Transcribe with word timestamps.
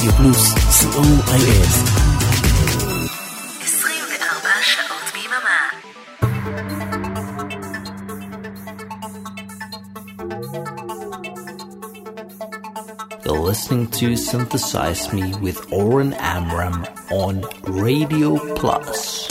רדיו 0.00 0.12
פלוס, 0.12 0.54
co.il. 0.54 1.66
24 3.62 4.48
שעות 4.62 5.12
ביממה. 5.14 5.60
You're 13.24 13.44
listening 13.50 13.86
to 13.98 14.16
Synthesize 14.16 15.12
Me 15.12 15.34
with 15.44 15.58
Oren 15.72 16.12
Amram 16.14 16.86
on 17.10 17.34
Radio 17.66 18.30
Plus. 18.58 19.28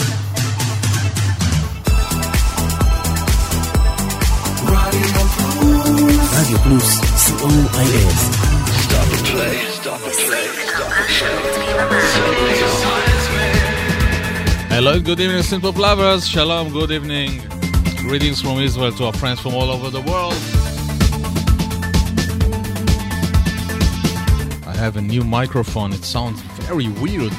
רדיו 6.32 6.58
פלוס, 6.58 7.00
co.il. 7.00 8.46
24 8.96 9.52
שעות 9.82 10.00
ביממה. 10.00 10.39
Hello, 14.69 14.99
good 14.99 15.19
evening, 15.19 15.43
Simple 15.43 15.71
Lovers. 15.73 16.27
Shalom, 16.27 16.71
good 16.71 16.91
evening. 16.91 17.41
Greetings 17.97 18.41
from 18.41 18.59
Israel 18.59 18.91
to 18.93 19.05
our 19.05 19.13
friends 19.13 19.39
from 19.39 19.53
all 19.53 19.69
over 19.69 19.89
the 19.89 20.01
world. 20.01 20.33
I 24.65 24.75
have 24.75 24.97
a 24.97 25.01
new 25.01 25.23
microphone. 25.23 25.93
It 25.93 26.03
sounds 26.03 26.41
very 26.41 26.87
weird. 26.87 27.31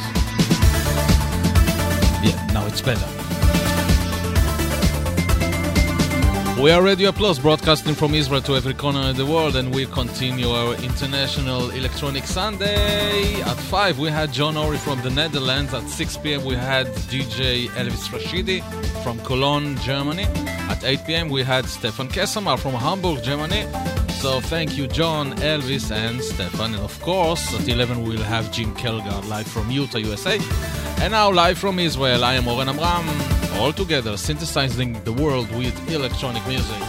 Yeah, 2.22 2.50
now 2.52 2.64
it's 2.66 2.80
better. 2.80 3.21
We 6.60 6.70
are 6.70 6.82
Radio 6.82 7.10
Plus, 7.12 7.38
broadcasting 7.38 7.94
from 7.94 8.14
Israel 8.14 8.42
to 8.42 8.54
every 8.54 8.74
corner 8.74 9.08
of 9.08 9.16
the 9.16 9.26
world, 9.26 9.56
and 9.56 9.74
we 9.74 9.86
continue 9.86 10.50
our 10.50 10.74
International 10.74 11.70
Electronic 11.70 12.24
Sunday. 12.24 13.40
At 13.40 13.56
5, 13.56 13.98
we 13.98 14.10
had 14.10 14.32
John 14.32 14.56
Ori 14.56 14.76
from 14.76 15.00
the 15.02 15.10
Netherlands. 15.10 15.74
At 15.74 15.88
6 15.88 16.18
p.m., 16.18 16.44
we 16.44 16.54
had 16.54 16.86
DJ 17.08 17.66
Elvis 17.68 18.06
Rashidi 18.08 18.62
from 19.02 19.18
Cologne, 19.20 19.76
Germany. 19.78 20.24
At 20.70 20.84
8 20.84 21.04
p.m., 21.06 21.28
we 21.30 21.42
had 21.42 21.64
Stefan 21.64 22.08
Kessamar 22.08 22.58
from 22.58 22.74
Hamburg, 22.74 23.24
Germany. 23.24 23.66
So 24.20 24.40
thank 24.40 24.76
you, 24.76 24.86
John, 24.86 25.32
Elvis, 25.38 25.90
and 25.90 26.22
Stefan. 26.22 26.74
And 26.74 26.84
of 26.84 27.00
course, 27.00 27.54
at 27.58 27.66
11, 27.66 28.04
we'll 28.04 28.22
have 28.22 28.52
Jim 28.52 28.72
Kelgar 28.76 29.26
live 29.26 29.48
from 29.48 29.70
Utah, 29.70 29.98
USA. 29.98 30.38
And 31.00 31.12
now, 31.12 31.32
live 31.32 31.58
from 31.58 31.80
Israel, 31.80 32.22
I 32.22 32.34
am 32.34 32.46
Oren 32.46 32.68
Amram, 32.68 33.08
all 33.62 33.72
together 33.72 34.16
synthesizing 34.16 35.00
the 35.04 35.12
world 35.12 35.48
with 35.52 35.74
electronic 35.88 36.44
music. 36.48 36.82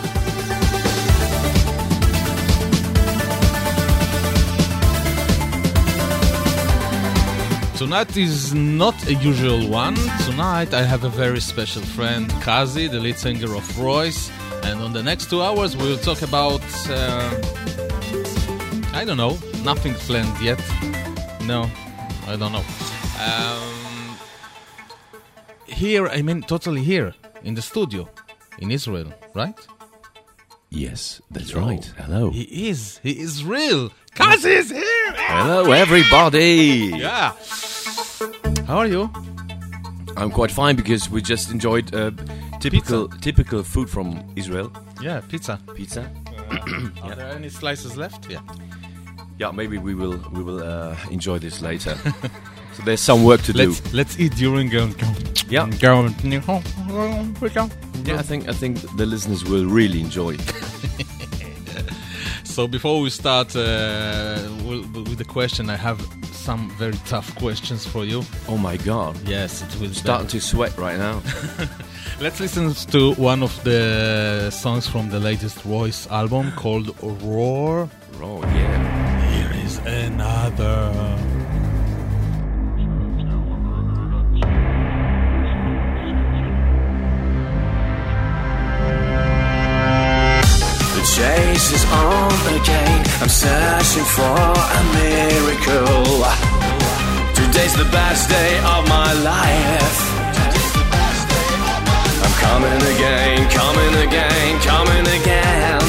Tonight 7.77 8.17
is 8.17 8.55
not 8.55 8.95
a 9.07 9.13
usual 9.13 9.69
one. 9.69 9.93
Tonight 10.25 10.73
I 10.73 10.81
have 10.81 11.03
a 11.03 11.09
very 11.09 11.39
special 11.39 11.83
friend, 11.83 12.27
Casi, 12.41 12.87
the 12.87 12.99
lead 12.99 13.19
singer 13.19 13.55
of 13.55 13.63
RROYCE. 13.77 14.31
And 14.63 14.81
on 14.81 14.93
the 14.93 15.03
next 15.03 15.30
two 15.30 15.43
hours 15.43 15.77
we'll 15.77 15.99
talk 16.09 16.23
about. 16.23 16.65
Uh, 16.89 17.30
I 18.99 19.05
don't 19.05 19.17
know, 19.17 19.37
nothing 19.63 19.93
planned 20.08 20.37
yet. 20.41 20.59
No, 21.45 21.69
I 22.25 22.35
don't 22.35 22.52
know. 22.52 22.65
Um, 23.30 23.52
here, 25.73 26.07
I 26.07 26.21
mean, 26.21 26.41
totally 26.41 26.83
here, 26.83 27.13
in 27.43 27.55
the 27.55 27.61
studio, 27.61 28.07
in 28.59 28.71
Israel, 28.71 29.11
right? 29.33 29.55
Yes, 30.69 31.21
that's 31.30 31.53
right. 31.53 31.85
Hello. 31.97 32.31
He 32.31 32.69
is. 32.69 32.99
He 33.03 33.11
is 33.11 33.43
real. 33.43 33.91
Casi 34.15 34.49
is 34.49 34.71
here. 34.71 35.13
Hello, 35.15 35.71
everybody. 35.71 36.91
Yeah. 36.95 37.33
How 38.65 38.77
are 38.77 38.87
you? 38.87 39.11
I'm 40.17 40.31
quite 40.31 40.52
fine 40.52 40.75
because 40.75 41.09
we 41.09 41.21
just 41.21 41.52
enjoyed 41.52 41.93
uh, 41.93 42.11
typical 42.59 43.08
typical 43.21 43.61
food 43.64 43.89
from 43.89 44.23
Israel. 44.36 44.71
Yeah, 45.02 45.21
pizza. 45.21 45.59
Pizza. 45.75 46.09
Are 47.03 47.15
there 47.15 47.30
any 47.30 47.49
slices 47.49 47.95
left? 47.98 48.30
Yeah. 48.30 48.42
Yeah, 49.37 49.52
maybe 49.52 49.77
we 49.77 49.93
will 49.95 50.17
we 50.31 50.43
will 50.43 50.61
uh, 50.64 50.95
enjoy 51.11 51.39
this 51.39 51.61
later. 51.61 51.98
so 52.76 52.84
there's 52.84 53.02
some 53.02 53.23
work 53.23 53.42
to 53.44 53.54
do. 53.54 53.70
Let's 53.70 53.94
let's 53.94 54.20
eat 54.20 54.36
during 54.36 54.76
um, 54.78 54.95
Yeah. 55.50 55.66
Yeah, 58.06 58.20
I 58.20 58.23
think 58.23 58.50
I 58.50 58.54
think 58.54 58.82
the 58.98 59.06
listeners 59.06 59.44
will 59.44 59.66
really 59.66 60.00
enjoy. 60.02 60.36
it. 60.36 60.54
So 62.54 62.67
before 62.67 63.02
we 63.02 63.10
start 63.10 63.56
uh, 63.56 64.38
with 64.64 65.17
the 65.17 65.26
question, 65.26 65.72
I 65.72 65.76
have 65.76 66.00
some 66.34 66.70
very 66.78 66.98
tough 67.08 67.34
questions 67.36 67.84
for 67.84 68.06
you. 68.06 68.22
Oh 68.48 68.60
my 68.60 68.78
God! 68.78 69.17
Yes, 69.28 69.64
it 69.64 69.82
will 69.82 69.92
Starting 69.92 70.28
to 70.28 70.40
sweat 70.40 70.78
right 70.78 71.00
now. 71.00 71.23
Let's 72.22 72.40
listen 72.40 72.72
to 72.92 73.16
one 73.16 73.42
of 73.42 73.64
the 73.64 74.52
songs 74.52 74.88
from 74.88 75.10
the 75.10 75.20
latest 75.20 75.66
RROYCE 75.66 76.11
album 76.11 76.52
called 76.52 76.95
Roar. 77.02 77.90
oh 78.22 78.44
yeah. 78.44 79.32
Here 79.32 79.66
is 79.66 79.78
another. 79.80 81.42
Chase 91.03 91.71
is 91.73 91.86
on 91.91 92.31
again. 92.55 93.03
I'm 93.19 93.27
searching 93.27 94.08
for 94.15 94.39
a 94.80 94.83
miracle. 94.95 96.23
Today's 97.36 97.75
the 97.75 97.83
best 97.91 98.30
day 98.30 98.58
of 98.64 98.87
my 98.87 99.11
life. 99.11 99.99
I'm 102.23 102.36
coming 102.39 102.81
again, 102.95 103.49
coming 103.52 103.95
again, 104.08 104.59
coming 104.61 105.05
again. 105.19 105.83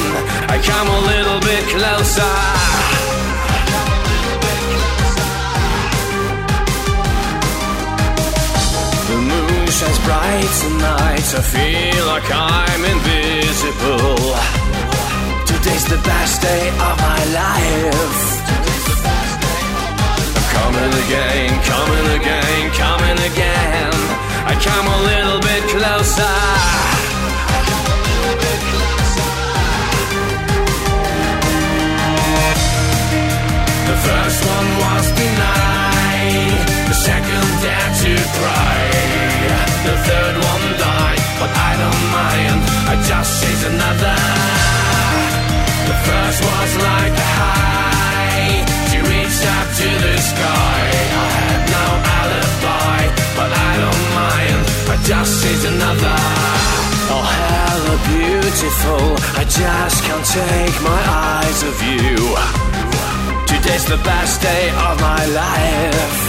I 0.51 0.59
come 0.61 0.87
a 0.89 1.01
little 1.07 1.39
bit 1.39 1.63
closer. 1.71 2.35
The 9.07 9.17
moon 9.31 9.67
shines 9.71 9.99
bright 10.03 10.51
tonight. 10.61 11.27
I 11.33 11.41
feel 11.41 12.05
like 12.05 12.29
I'm 12.29 12.83
invisible. 12.83 14.64
Today's 15.65 15.85
the 15.85 15.97
best 15.97 16.43
day 16.43 16.69
of 16.69 16.95
my 17.01 17.21
life. 17.33 18.21
Coming 20.53 20.93
again, 21.03 21.49
coming 21.65 22.07
again, 22.21 22.69
coming 22.77 23.19
again. 23.25 23.89
I 24.45 24.53
come 24.61 24.85
a 24.85 24.99
little 25.09 25.39
bit 25.41 25.63
closer. 25.73 26.37
The 33.89 33.97
first 34.05 34.39
one 34.45 34.69
was 34.85 35.05
denied. 35.17 36.61
The 36.89 36.97
second 37.09 37.47
dared 37.65 37.93
to 38.05 38.13
cry. 38.37 38.81
The 39.81 39.95
third 40.05 40.35
one 40.45 40.65
died, 40.77 41.21
but 41.41 41.49
I 41.49 41.71
don't 41.81 42.05
mind. 42.13 42.59
I 42.85 42.93
just 43.09 43.41
chase 43.41 43.65
another. 43.65 44.34
Oh, 57.07 57.21
hella 57.21 57.95
beautiful. 58.09 59.05
I 59.41 59.43
just 59.45 59.97
can't 60.05 60.25
take 60.25 60.77
my 60.81 61.01
eyes 61.29 61.59
off 61.63 61.79
you. 61.85 62.17
Today's 63.51 63.85
the 63.85 63.97
best 64.03 64.41
day 64.41 64.69
of 64.69 64.99
my 64.99 65.23
life. 65.41 66.21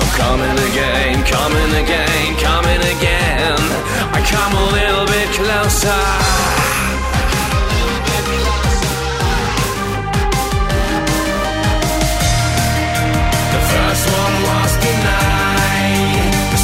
I'm 0.00 0.10
coming 0.22 0.58
again, 0.70 1.24
coming 1.26 1.72
again, 1.82 2.26
coming 2.38 2.82
again. 2.94 3.58
I 4.16 4.20
come 4.34 4.52
a 4.54 4.66
little 4.78 5.06
bit 5.06 5.28
closer. 5.38 6.79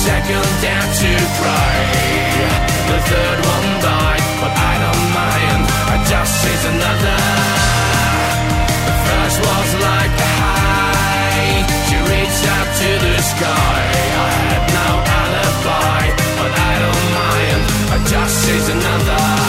Second 0.06 0.46
dared 0.62 0.92
to 1.02 1.12
cry. 1.38 1.74
The 2.90 2.98
third 3.10 3.38
one 3.54 3.68
died, 3.86 4.24
but 4.40 4.52
I 4.70 4.74
don't 4.84 5.06
mind. 5.20 5.62
I 5.92 5.96
just 6.12 6.32
chase 6.42 6.64
another. 6.74 7.20
The 8.88 8.94
first 9.06 9.38
was 9.48 9.70
like 9.88 10.14
a 10.28 10.32
high. 10.42 11.54
She 11.86 11.96
reached 12.12 12.44
up 12.58 12.68
to 12.80 12.90
the 13.04 13.16
sky. 13.32 13.80
I 14.26 14.32
had 14.50 14.64
no 14.78 14.88
alibi, 15.20 16.04
but 16.38 16.52
I 16.70 16.72
don't 16.84 17.06
mind. 17.20 17.62
I 17.94 17.96
just 18.12 18.34
chase 18.46 18.68
another. 18.76 19.45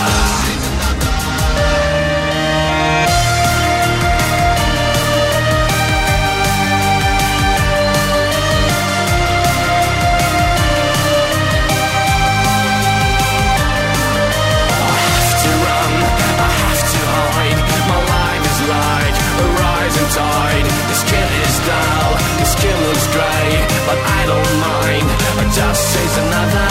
dust 25.55 25.95
is 26.03 26.17
another. 26.17 26.69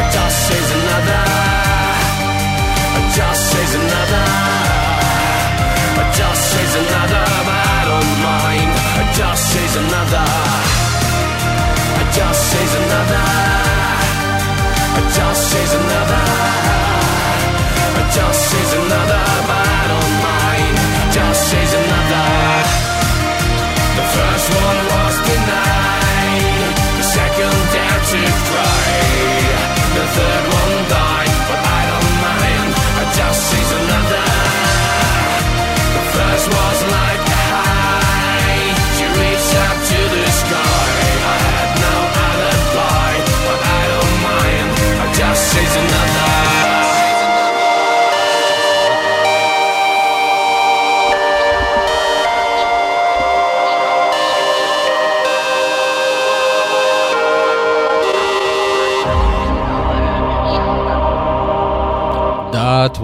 A 0.00 0.04
dust 0.14 0.50
another. 0.78 1.24
A 2.98 3.02
dust 3.16 3.54
another. 3.80 4.26
A 6.00 6.04
dust 6.18 6.54
another. 6.82 7.26
I 7.46 7.80
don't 7.90 8.12
mind. 8.28 8.70
A 9.00 9.04
dust 9.18 9.56
another. 9.82 10.28
A 12.00 12.04
dust 12.16 12.54
another. 12.80 13.26
A 14.98 15.02
dust 15.16 15.54
another. 15.80 16.24
A 18.00 18.04
dust 18.14 18.42
says 18.50 18.72
another. 18.74 19.63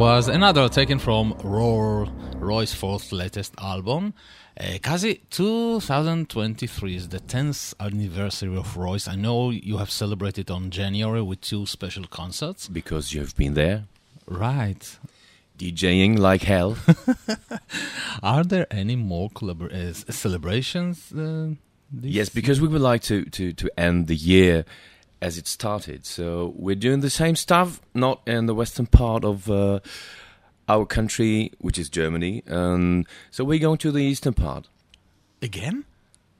Was 0.00 0.29
another 0.29 0.70
taken 0.70 0.99
from 0.99 1.35
Roar, 1.44 2.06
RROYCE's 2.37 2.73
fourth 2.73 3.12
latest 3.12 3.52
album. 3.61 4.14
Uh, 4.58 4.79
Casi, 4.81 5.20
2023 5.29 6.97
is 6.97 7.11
the 7.11 7.20
10th 7.20 7.75
anniversary 7.79 8.56
of 8.56 8.75
RROYCE. 8.79 9.08
I 9.08 9.17
know 9.17 9.50
you 9.50 9.76
have 9.76 9.91
celebrated 9.91 10.50
on 10.50 10.70
January 10.70 11.20
with 11.20 11.43
two 11.43 11.67
special 11.67 12.05
concerts. 12.05 12.67
Because 12.67 13.12
you've 13.12 13.37
been 13.37 13.52
there, 13.52 13.85
Right. 14.26 14.99
DJing 15.58 16.19
like 16.19 16.44
hell. 16.44 16.79
Are 18.23 18.43
there 18.43 18.67
any 18.70 18.97
more 18.97 19.29
collabor- 19.29 19.70
uh, 19.70 19.93
celebrations? 19.93 21.12
Uh, 21.12 21.56
this 21.93 22.11
yes, 22.11 22.29
because 22.31 22.58
we 22.58 22.69
would 22.69 22.81
like 22.81 23.02
to, 23.02 23.26
to, 23.26 23.52
to 23.52 23.70
end 23.79 24.06
the 24.06 24.17
year 24.17 24.64
as 25.23 25.37
it 25.39 25.47
started. 25.47 26.07
So 26.07 26.53
we're 26.57 26.75
doing 26.77 27.01
the 27.01 27.11
same 27.11 27.37
stuff, 27.37 27.81
not 27.95 28.21
in 28.27 28.47
the 28.47 28.55
western 28.55 28.87
part 28.87 29.25
of 29.25 29.51
uh, 29.51 29.81
our 30.69 30.87
country, 30.87 31.53
which 31.59 31.79
is 31.79 31.89
Germany. 31.89 32.43
Um, 32.49 33.05
so 33.31 33.45
we're 33.45 33.59
going 33.59 33.79
to 33.79 33.93
the 33.93 34.03
eastern 34.03 34.35
part. 34.35 34.69
Again? 35.43 35.85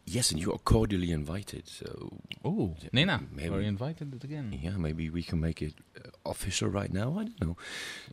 Yes, 0.06 0.32
and 0.32 0.41
you 0.41 0.50
are 0.53 0.59
cordially 0.59 1.12
invited. 1.12 1.69
So 1.69 2.11
Oh, 2.44 2.75
Nina, 2.93 3.23
maybe. 3.32 3.55
you 3.55 3.61
invited 3.61 4.25
again? 4.25 4.59
yeah, 4.61 4.77
maybe 4.77 5.09
we 5.09 5.23
can 5.23 5.41
make 5.41 5.62
it 5.62 5.75
uh, 5.97 6.09
official 6.29 6.69
right 6.69 6.93
now. 6.93 7.11
I 7.19 7.25
don't 7.25 7.41
know. 7.41 7.56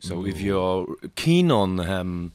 So 0.00 0.24
if 0.24 0.40
you're 0.40 0.86
keen 1.16 1.50
on 1.50 1.80
um, 1.80 2.32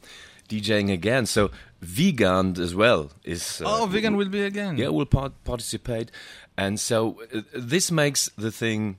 DJing 0.50 0.92
again, 0.92 1.24
so 1.24 1.50
Vegan 1.80 2.60
as 2.60 2.74
well 2.74 3.10
is. 3.24 3.62
Uh, 3.62 3.64
Oh, 3.66 3.86
vegan 3.86 4.16
will 4.16 4.28
be 4.28 4.42
again. 4.42 4.76
Yeah, 4.76 4.88
we'll 4.88 5.06
part- 5.06 5.42
participate, 5.44 6.10
and 6.56 6.78
so 6.80 7.20
uh, 7.34 7.40
this 7.54 7.90
makes 7.90 8.30
the 8.36 8.50
thing 8.52 8.98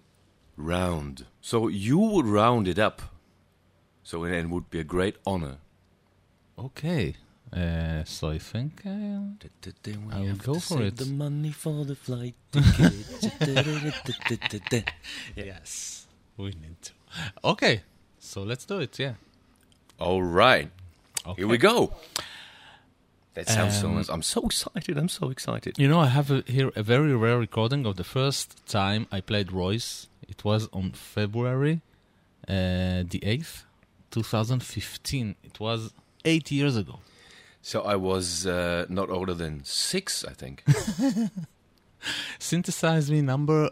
round. 0.57 1.25
So 1.41 1.67
you 1.67 1.97
would 1.99 2.25
round 2.25 2.67
it 2.67 2.79
up. 2.79 3.01
So 4.03 4.23
it 4.25 4.45
would 4.49 4.69
be 4.69 4.79
a 4.79 4.83
great 4.83 5.15
honor. 5.25 5.57
Okay. 6.57 7.15
Uh, 7.51 8.03
so 8.03 8.29
I 8.29 8.37
think. 8.39 8.81
Uh, 8.85 8.89
I 10.11 10.19
will 10.21 10.35
go 10.35 10.59
for 10.59 10.81
it. 10.83 10.97
The 10.97 11.05
money 11.05 11.51
for 11.51 11.85
the 11.85 11.95
flight 11.95 12.35
ticket. 12.51 12.93
yes, 15.35 16.07
we 16.37 16.47
need 16.47 16.81
to. 16.81 16.91
Okay, 17.43 17.81
so 18.19 18.43
let's 18.43 18.65
do 18.65 18.79
it. 18.79 18.99
Yeah. 18.99 19.13
All 19.99 20.21
right, 20.23 20.69
Okay. 21.25 21.41
here 21.41 21.47
we 21.47 21.57
go. 21.57 21.93
That 23.35 23.47
sounds 23.49 23.79
so 23.79 23.87
Um, 23.87 23.95
nice. 23.95 24.09
I'm 24.09 24.21
so 24.23 24.41
excited. 24.45 24.97
I'm 24.97 25.09
so 25.09 25.29
excited. 25.29 25.77
You 25.77 25.87
know, 25.87 25.99
I 25.99 26.07
have 26.07 26.31
a, 26.31 26.41
here 26.47 26.71
a 26.75 26.83
very 26.83 27.13
rare 27.15 27.37
recording 27.37 27.85
of 27.85 27.95
the 27.97 28.03
first 28.03 28.65
time 28.67 29.07
I 29.11 29.19
played 29.21 29.47
RROYCE. 29.51 30.07
It 30.27 30.43
was 30.43 30.67
on 30.73 30.91
February 30.91 31.81
uh, 32.47 33.03
the 33.13 33.19
8th, 33.37 33.63
2015. 34.11 35.35
It 35.43 35.59
was 35.59 35.93
eight 36.23 36.49
years 36.51 36.75
ago. 36.77 36.99
So 37.61 37.81
I 37.81 37.95
was 37.95 38.45
uh, 38.47 38.85
not 38.89 39.09
older 39.09 39.33
than 39.33 39.63
six, 39.63 40.23
I 40.23 40.33
think. 40.33 40.63
Synthesize 42.39 43.09
Me 43.11 43.21
number 43.21 43.69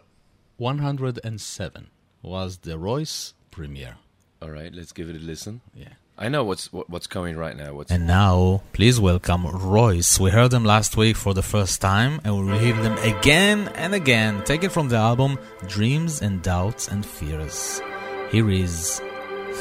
107 0.56 1.88
was 2.22 2.58
the 2.58 2.72
RROYCE 2.76 3.32
premiere. 3.50 3.96
All 4.42 4.50
right, 4.50 4.72
let's 4.74 4.92
give 4.92 5.08
it 5.08 5.16
a 5.16 5.20
listen. 5.20 5.60
Yeah. 5.74 5.94
I 6.16 6.28
know 6.28 6.44
what's 6.44 6.72
what, 6.72 6.88
what's 6.88 7.08
coming 7.08 7.36
right 7.36 7.56
now. 7.56 7.74
What's 7.74 7.90
And 7.90 8.06
now, 8.06 8.62
please 8.72 9.00
welcome 9.00 9.42
RROYCE. 9.44 10.20
We 10.20 10.30
heard 10.30 10.52
them 10.52 10.64
last 10.64 10.96
week 10.96 11.16
for 11.16 11.34
the 11.34 11.42
first 11.42 11.80
time, 11.80 12.20
and 12.24 12.38
we 12.38 12.44
will 12.52 12.58
hear 12.58 12.74
them 12.80 12.96
again 12.98 13.68
and 13.74 13.94
again, 13.94 14.44
taken 14.44 14.70
from 14.70 14.88
the 14.88 14.96
album 14.96 15.38
Dreams 15.66 16.22
and 16.22 16.40
Doubts 16.40 16.86
and 16.88 17.04
Fears. 17.04 17.82
Here 18.30 18.48
is 18.48 19.02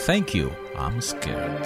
Thank 0.06 0.36
You, 0.36 0.56
I'm 0.78 1.02
Scared. 1.02 1.64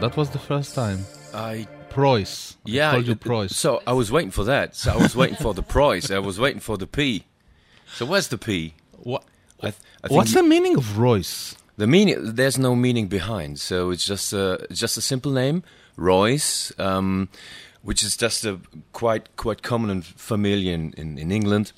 That 0.00 0.16
was 0.16 0.30
the 0.30 0.38
first 0.40 0.74
time. 0.74 1.04
I 1.32 1.68
Preuss. 1.90 2.56
I 2.66 2.70
Yeah, 2.70 2.90
called 2.92 3.06
you 3.06 3.12
it- 3.12 3.20
Preuss. 3.20 3.56
So 3.56 3.82
I 3.86 3.92
was 3.92 4.10
waiting 4.10 4.32
for 4.32 4.44
that. 4.44 4.74
So 4.74 4.92
I 4.92 4.96
was 4.96 5.14
waiting 5.14 5.36
for 5.36 5.54
the 5.54 5.62
price. 5.62 6.10
I 6.10 6.18
was 6.18 6.40
waiting 6.40 6.60
for 6.60 6.76
the 6.76 6.86
P. 6.88 7.24
So 7.94 8.04
where's 8.04 8.26
the 8.28 8.38
P? 8.38 8.74
What, 8.98 9.22
I, 9.60 9.70
th- 9.70 9.74
I 10.02 10.08
think 10.08 10.16
what's 10.16 10.32
you- 10.34 10.42
the 10.42 10.48
meaning 10.48 10.76
of 10.76 10.84
RROYCE? 10.98 11.54
The 11.78 11.86
meaning? 11.86 12.34
There's 12.34 12.58
no 12.58 12.76
meaning 12.76 13.06
behind. 13.06 13.58
So 13.58 13.90
it's 13.90 14.04
just 14.04 14.32
a 14.32 14.66
just 14.70 14.98
a 14.98 15.00
simple 15.00 15.32
name, 15.32 15.62
Royce, 15.96 16.72
um, 16.78 17.28
which 17.82 18.02
is 18.02 18.16
just 18.16 18.44
a 18.44 18.60
quite 18.92 19.34
quite 19.36 19.62
common 19.62 19.90
and 19.90 20.04
familiar 20.04 20.74
in, 20.74 20.92
in, 20.98 21.16
in 21.16 21.32
England. 21.32 21.72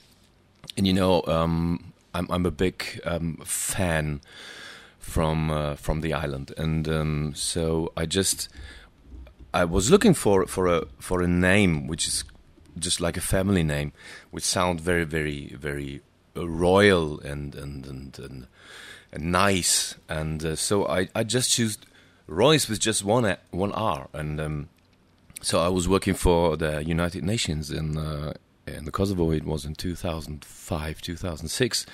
And 0.76 0.86
you 0.86 0.92
know, 0.92 1.22
um, 1.26 1.92
I'm 2.14 2.26
I'm 2.30 2.46
a 2.46 2.50
big 2.50 3.00
um, 3.04 3.36
fan 3.44 4.20
from 4.98 5.50
uh, 5.50 5.76
from 5.76 6.00
the 6.00 6.14
island, 6.14 6.52
and 6.56 6.88
um, 6.88 7.32
so 7.36 7.92
I 7.96 8.06
just 8.06 8.48
I 9.52 9.64
was 9.64 9.90
looking 9.90 10.14
for 10.14 10.46
for 10.46 10.66
a 10.66 10.86
for 10.98 11.20
a 11.20 11.28
name 11.28 11.86
which 11.86 12.08
is 12.08 12.24
just 12.78 13.00
like 13.00 13.18
a 13.18 13.20
family 13.20 13.62
name, 13.62 13.92
which 14.30 14.44
sound 14.44 14.80
very 14.80 15.04
very 15.04 15.54
very 15.60 16.00
uh, 16.36 16.48
royal 16.48 17.20
and 17.20 17.54
and 17.54 17.86
and, 17.86 18.18
and, 18.18 18.30
and 18.30 18.46
nice, 19.16 19.96
and 20.08 20.44
uh, 20.44 20.56
so 20.56 20.86
I 20.86 21.08
I 21.14 21.24
just 21.24 21.50
chose 21.52 21.78
Royce 22.26 22.68
with 22.68 22.80
just 22.80 23.04
one 23.04 23.36
one 23.50 23.72
R, 23.72 24.08
and 24.12 24.40
um, 24.40 24.68
so 25.42 25.60
I 25.60 25.68
was 25.68 25.88
working 25.88 26.14
for 26.14 26.56
the 26.56 26.84
United 26.84 27.24
Nations 27.24 27.70
in 27.70 27.96
uh, 27.96 28.34
in 28.66 28.84
the 28.84 28.92
Kosovo. 28.92 29.30
It 29.30 29.44
was 29.44 29.64
in 29.64 29.74
2005 29.74 31.00
2006. 31.00 31.86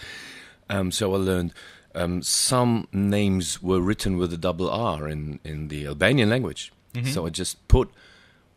Um, 0.68 0.90
so 0.90 1.14
I 1.14 1.16
learned 1.18 1.52
um, 1.94 2.22
some 2.22 2.88
names 2.92 3.62
were 3.62 3.80
written 3.80 4.16
with 4.16 4.32
a 4.32 4.36
double 4.36 4.68
R 4.68 5.08
in, 5.08 5.40
in 5.44 5.68
the 5.68 5.86
Albanian 5.86 6.28
language. 6.28 6.72
So 7.12 7.26
I 7.26 7.28
just 7.28 7.68
put 7.68 7.90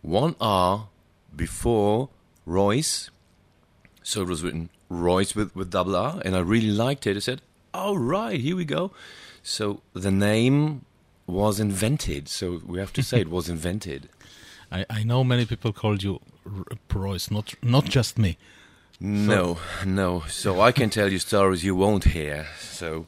one 0.02 0.36
R 0.40 0.88
before 1.36 2.08
Royce. 2.46 3.10
So 4.02 4.22
it 4.22 4.28
was 4.30 4.44
written 4.44 4.70
Royce 4.88 5.36
with, 5.36 5.54
with 5.56 5.72
double 5.72 5.96
R, 5.96 6.22
and 6.24 6.38
I 6.38 6.40
really 6.40 6.72
liked 6.72 7.06
it. 7.06 7.18
I 7.18 7.20
said, 7.20 7.42
"All 7.74 7.98
right, 7.98 8.40
here 8.40 8.56
we 8.56 8.66
go." 8.66 8.92
So 9.44 9.82
the 9.94 10.12
name 10.12 10.86
was 11.28 11.60
invented. 11.60 12.28
So 12.28 12.62
we 12.66 12.80
have 12.80 12.94
to 12.94 13.04
say 13.04 13.22
it 13.22 13.30
was 13.30 13.50
invented. 13.56 14.10
I, 14.72 14.86
I 14.90 15.04
know 15.04 15.24
many 15.24 15.46
people 15.46 15.74
called 15.74 16.04
you 16.04 16.20
Royce, 16.94 17.32
not 17.32 17.56
not 17.62 17.86
just 17.86 18.18
me. 18.18 18.38
No, 19.00 19.58
no. 19.86 20.24
So 20.28 20.60
I 20.60 20.72
can 20.74 20.90
tell 20.90 21.10
you 21.12 21.20
stories 21.20 21.64
you 21.64 21.74
won't 21.76 22.04
hear. 22.04 22.48
So, 22.60 23.08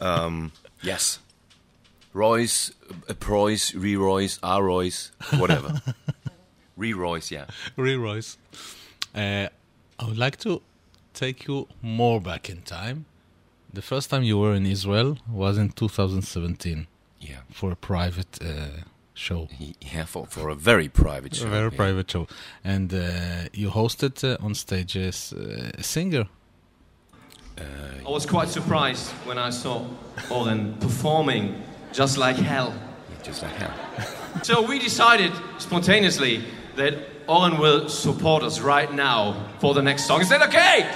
um, 0.00 0.52
yes. 0.82 1.18
Royce, 2.14 2.72
uh, 3.08 3.14
Preuss, 3.14 3.74
Re-Royce, 3.74 4.38
R-Royce, 4.42 5.12
whatever. 5.38 5.82
Re-Royce, 6.76 7.30
yeah. 7.30 7.46
Re-Royce. 7.76 8.38
Uh, 9.14 9.48
I 9.98 10.04
would 10.06 10.18
like 10.18 10.38
to 10.40 10.62
take 11.12 11.46
you 11.46 11.68
more 11.82 12.20
back 12.20 12.48
in 12.48 12.62
time. 12.62 13.04
The 13.72 13.82
first 13.82 14.10
time 14.10 14.22
you 14.22 14.38
were 14.38 14.54
in 14.54 14.66
Israel 14.66 15.16
was 15.30 15.56
in 15.58 15.70
2017 15.70 16.86
Yeah. 17.20 17.36
for 17.50 17.72
a 17.72 17.76
private 17.76 18.38
uh, 18.42 18.82
show. 19.14 19.48
Yeah, 19.80 20.04
for, 20.04 20.26
for 20.26 20.50
a 20.50 20.54
very 20.54 20.88
private 20.88 21.34
show. 21.36 21.46
a 21.46 21.50
very 21.50 21.70
yeah. 21.70 21.76
private 21.76 22.10
show. 22.10 22.26
And 22.64 22.92
uh, 22.92 23.48
you 23.52 23.70
hosted 23.70 24.22
uh, 24.24 24.44
on 24.44 24.54
stage 24.54 24.96
as 24.96 25.32
uh, 25.32 25.70
a 25.78 25.82
singer. 25.82 26.26
I 28.04 28.10
was 28.10 28.26
quite 28.26 28.48
surprised 28.48 29.10
when 29.26 29.38
I 29.38 29.50
saw 29.50 29.86
Oren 30.30 30.74
performing 30.80 31.62
just 31.92 32.18
like 32.18 32.36
hell. 32.36 32.74
Just 33.22 33.42
like 33.42 33.54
hell. 33.54 33.74
So 34.42 34.62
we 34.62 34.78
decided 34.78 35.30
spontaneously 35.58 36.42
that 36.76 36.94
Oren 37.28 37.58
will 37.58 37.88
support 37.88 38.42
us 38.42 38.60
right 38.60 38.92
now 38.92 39.34
for 39.60 39.74
the 39.74 39.82
next 39.82 40.06
song. 40.06 40.20
Is 40.22 40.28
that 40.30 40.42
okay? 40.48 40.90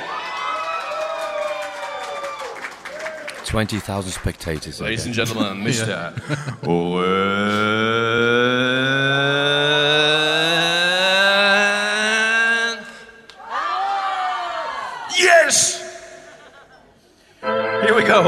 20,000 3.46 4.10
spectators. 4.10 4.80
Ladies 4.80 5.00
okay. 5.00 5.08
and 5.08 5.14
gentlemen, 5.14 5.64
Mr. 5.64 6.12
Owen. 6.66 7.86
Yes! 15.18 15.80
Here 17.40 17.94
we 17.94 18.02
go. 18.02 18.22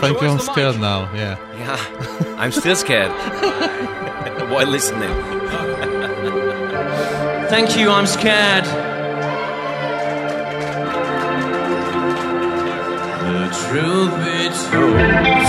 Thank 0.00 0.22
you, 0.22 0.28
I'm 0.28 0.36
us 0.38 0.46
scared 0.46 0.76
mic. 0.76 0.80
now. 0.80 1.12
Yeah. 1.12 1.36
Yeah, 1.58 2.36
I'm 2.38 2.50
still 2.50 2.76
scared. 2.76 3.10
While 4.50 4.68
listening. 4.68 5.10
Thank 7.48 7.76
you, 7.76 7.90
I'm 7.90 8.06
scared. 8.06 8.93
Truth 13.62 14.14
be 14.24 14.48
told, 14.70 15.46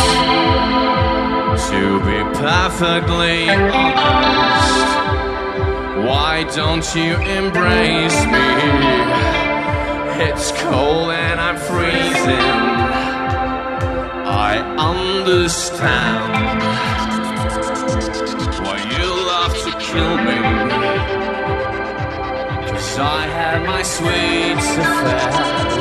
to 1.70 1.82
be 2.06 2.20
perfectly 2.38 3.50
honest, 3.50 4.90
why 6.06 6.44
don't 6.56 6.88
you 6.96 7.16
embrace 7.40 8.20
me? 8.26 8.50
It's 10.28 10.52
cold 10.62 11.12
and 11.12 11.40
I'm 11.42 11.58
freezing. 11.58 12.50
I 14.28 14.54
understand 14.78 16.34
why 18.64 18.78
you 18.98 19.08
love 19.34 19.54
to 19.66 19.72
kill 19.80 20.16
me. 20.28 20.40
Cause 22.70 22.98
I 23.00 23.22
had 23.40 23.66
my 23.66 23.82
sweet 23.82 24.58
affairs 24.58 25.74
in 25.74 25.75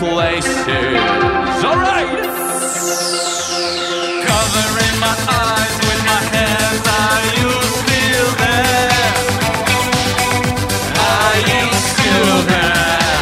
places. 0.00 0.96
Alright! 1.62 2.08
Covering 4.24 4.96
my 4.98 5.16
eyes 5.28 5.76
with 5.86 6.02
my 6.08 6.20
hands, 6.32 6.84
are 6.88 7.24
you 7.36 7.50
still 7.80 8.30
there? 8.40 9.12
Are 11.04 11.36
you 11.50 11.64
still 11.92 12.38
there? 12.48 13.12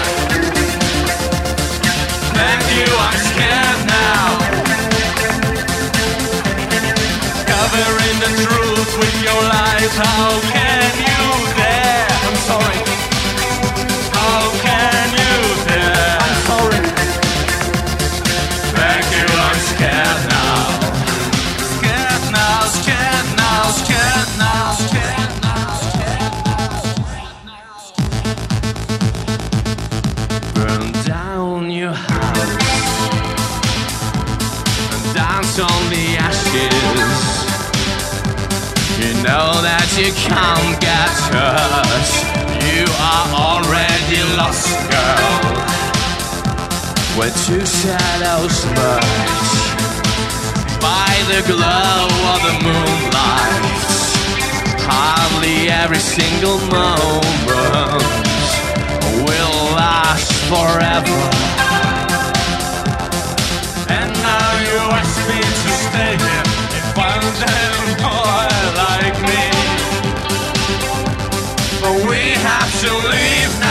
Thank 2.39 2.65
you, 2.79 2.89
I'm 3.07 3.19
scared 3.27 3.83
now. 3.99 4.39
Covering 7.51 8.19
the 8.23 8.31
truth 8.45 8.93
with 9.03 9.17
your 9.27 9.41
lies, 9.51 9.95
how 9.99 10.58
Two 47.49 47.65
shadows 47.65 48.67
merge 48.77 49.49
by 50.83 51.13
the 51.33 51.41
glow 51.47 52.05
of 52.33 52.41
the 52.45 52.53
moonlight. 52.63 53.65
Hardly 54.85 55.71
every 55.71 55.97
single 55.97 56.59
moment 56.69 58.05
will 59.25 59.61
last 59.81 60.31
forever. 60.53 61.21
And 63.97 64.13
now 64.13 64.51
you 64.69 64.77
ask 65.01 65.17
me 65.31 65.41
to 65.41 65.71
stay 65.89 66.15
here 66.21 66.45
if 66.77 66.99
I'm 66.99 67.25
a 67.25 67.49
boy 68.05 68.49
like 68.77 69.19
me. 69.25 69.45
But 71.81 71.95
we 72.11 72.21
have 72.45 72.71
to 72.83 72.91
leave 73.09 73.61
now. 73.61 73.68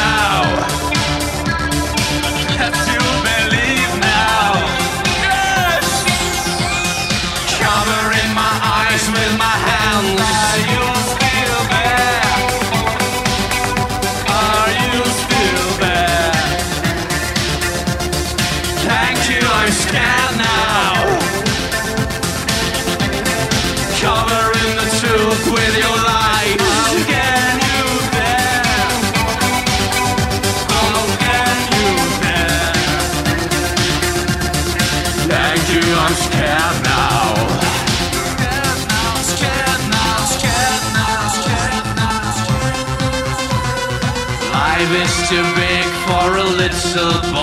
A 46.97 47.36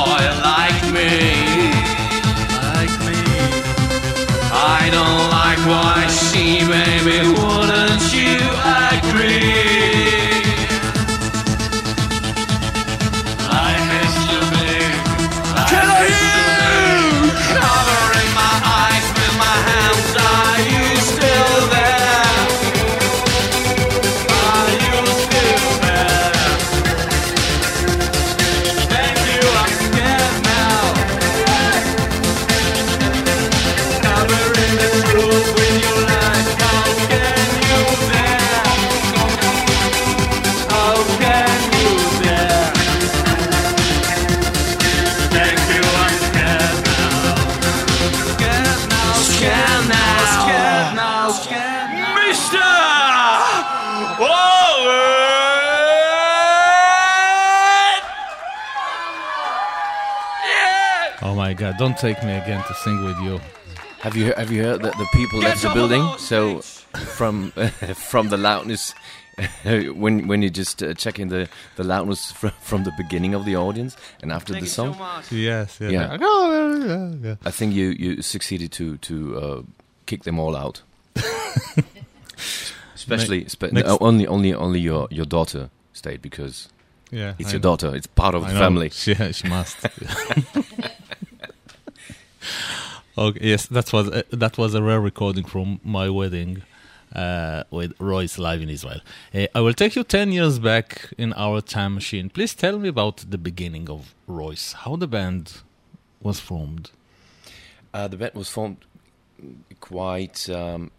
take 62.04 62.22
me 62.22 62.34
again 62.36 62.62
to 62.68 62.74
sing 62.74 63.02
with 63.02 63.18
you. 63.20 63.40
Have 64.00 64.14
you 64.14 64.34
have 64.36 64.50
you 64.52 64.62
heard 64.62 64.82
that 64.82 64.92
the 64.98 65.06
people 65.14 65.40
Get 65.40 65.48
left 65.48 65.62
the 65.62 65.70
building? 65.72 66.02
of 66.02 66.20
So 66.20 66.60
from 67.16 67.50
from 68.10 68.28
the 68.28 68.36
loudness, 68.36 68.94
when 70.02 70.28
when 70.28 70.42
you 70.42 70.50
just 70.50 70.82
uh, 70.82 70.92
checking 70.94 71.28
the 71.30 71.48
the 71.76 71.84
loudness 71.84 72.30
from, 72.40 72.52
from 72.60 72.84
the 72.84 72.92
beginning 72.98 73.32
of 73.34 73.44
the 73.46 73.56
audience 73.56 73.96
and 74.22 74.32
after 74.32 74.52
Thank 74.52 74.64
the 74.64 74.66
you 74.66 74.70
so 74.70 74.92
song. 74.92 75.22
Yes, 75.30 75.78
yeah. 75.80 75.90
Yeah. 75.90 76.18
Oh, 76.20 76.50
yeah, 76.86 77.28
yeah. 77.28 77.36
I 77.48 77.50
think 77.50 77.72
you 77.74 77.86
you 77.98 78.22
succeeded 78.22 78.70
to 78.72 78.98
to 78.98 79.14
uh, 79.40 79.62
kick 80.06 80.22
them 80.24 80.38
all 80.38 80.54
out. 80.56 80.82
Especially, 82.94 83.48
spe- 83.48 83.72
next- 83.72 83.88
uh, 83.88 83.96
only 84.00 84.26
only 84.26 84.52
only 84.54 84.80
your 84.80 85.08
your 85.10 85.26
daughter 85.26 85.68
stayed 85.92 86.20
because 86.22 86.68
Yeah, 87.10 87.32
it's 87.38 87.48
I 87.48 87.52
your 87.52 87.60
know. 87.60 87.76
daughter. 87.76 87.96
It's 87.96 88.06
part 88.08 88.34
of 88.34 88.42
I 88.44 88.48
the 88.48 88.54
know. 88.54 88.60
family. 88.60 88.90
She, 88.90 89.14
she 89.32 89.48
must. 89.48 89.76
Okay, 93.16 93.40
yes, 93.42 93.66
that 93.66 93.92
was 93.92 94.08
a, 94.08 94.24
that 94.32 94.58
was 94.58 94.74
a 94.74 94.82
rare 94.82 95.00
recording 95.00 95.44
from 95.44 95.80
my 95.84 96.10
wedding 96.10 96.62
uh, 97.14 97.62
with 97.70 97.96
RROYCE 97.98 98.38
live 98.38 98.60
in 98.60 98.68
Israel. 98.68 99.00
Uh, 99.32 99.46
I 99.54 99.60
will 99.60 99.74
take 99.74 99.94
you 99.94 100.02
ten 100.02 100.32
years 100.32 100.58
back 100.58 101.12
in 101.16 101.32
our 101.34 101.60
time 101.60 101.94
machine. 101.94 102.28
Please 102.28 102.54
tell 102.54 102.78
me 102.78 102.88
about 102.88 103.18
the 103.28 103.38
beginning 103.38 103.88
of 103.88 104.14
RROYCE. 104.28 104.74
How 104.74 104.96
the 104.96 105.06
band 105.06 105.62
was 106.20 106.40
formed. 106.40 106.90
Uh, 107.92 108.08
the 108.08 108.16
band 108.16 108.34
was 108.34 108.48
formed 108.48 108.78
quite. 109.80 110.50
Um, 110.50 110.90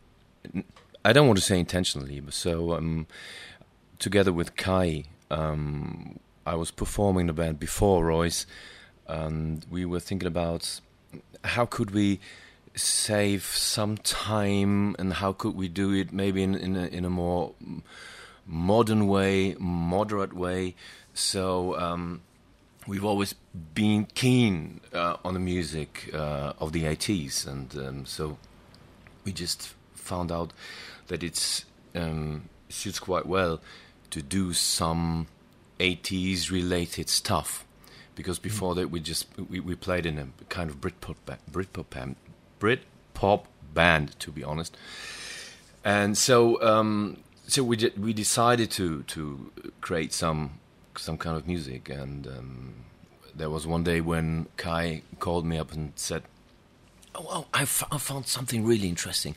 I 1.04 1.12
don't 1.12 1.28
want 1.28 1.38
to 1.38 1.44
say 1.44 1.60
intentionally, 1.60 2.20
but 2.22 2.34
so 2.34 2.74
um, 2.74 3.08
together 4.00 4.32
with 4.32 4.56
Kai, 4.56 5.04
um, 5.30 6.20
I 6.46 6.56
was 6.56 6.72
performing 6.72 7.28
the 7.28 7.34
band 7.34 7.60
before 7.60 8.06
RROYCE, 8.06 8.46
and 9.08 9.66
we 9.70 9.84
were 9.84 10.00
thinking 10.00 10.28
about 10.28 10.80
how 11.46 11.66
could 11.66 11.92
we 11.92 12.20
save 12.76 13.44
some 13.46 13.98
time 13.98 14.96
and 15.00 15.14
how 15.14 15.32
could 15.32 15.56
we 15.56 15.70
do 15.70 15.94
it 15.94 16.12
maybe 16.12 16.44
in 16.44 16.56
in 16.56 16.76
a, 16.76 16.88
in 16.88 17.06
a 17.06 17.10
more 17.10 17.54
modern 18.46 19.08
way, 19.08 19.56
moderate 19.60 20.34
way. 20.34 20.76
So. 21.14 21.78
Um, 21.80 22.22
we've 22.88 23.06
always 23.06 23.34
been 23.74 24.06
keen 24.14 24.80
uh, 24.94 25.18
on 25.26 25.34
the 25.34 25.40
music 25.40 26.10
uh, 26.14 26.54
of 26.60 26.72
the 26.72 26.84
80s, 26.84 27.48
and 27.48 27.76
um, 27.78 28.06
so 28.06 28.38
we 29.24 29.32
just 29.32 29.74
found 29.94 30.32
out 30.32 30.54
that 31.08 31.24
it's 31.24 31.66
um, 31.96 32.50
suits 32.70 33.00
quite 33.00 33.26
well 33.26 33.60
to 34.12 34.22
do 34.22 34.54
some 34.54 35.28
80s 35.80 36.52
related 36.52 37.10
stuff 37.10 37.66
because 38.16 38.40
before 38.40 38.76
that 38.76 38.90
we 38.90 39.00
just 39.00 39.28
we, 39.50 39.60
we 39.60 39.76
played 39.76 40.06
in 40.06 40.18
a 40.18 40.28
kind 40.50 40.70
of 40.70 40.82
Britpop 40.82 41.16
ba- 41.26 41.40
Britpop 41.52 41.90
band, 41.90 42.16
Britpop 42.60 43.44
band 43.74 44.20
to 44.20 44.32
be 44.32 44.44
honest, 44.44 44.78
and 45.84 46.18
so 46.18 46.62
um, 46.62 47.18
so 47.48 47.64
we 47.64 47.92
we 47.98 48.14
decided 48.14 48.72
to 48.72 49.04
to 49.04 49.52
create 49.82 50.14
some 50.14 50.60
some 50.98 51.18
kind 51.18 51.38
of 51.38 51.48
music. 51.48 51.90
And 51.90 52.28
um, 52.28 52.74
there 53.36 53.50
was 53.50 53.68
one 53.68 53.84
day 53.84 54.02
when 54.02 54.48
Kai 54.58 55.02
called 55.20 55.46
me 55.46 55.58
up 55.58 55.72
and 55.72 55.94
said 55.96 56.24
oh, 57.16 57.28
oh 57.30 57.46
I, 57.54 57.64
f- 57.64 57.84
I 57.92 57.98
found 57.98 58.28
something 58.28 58.66
really 58.66 58.90
interesting. 58.90 59.36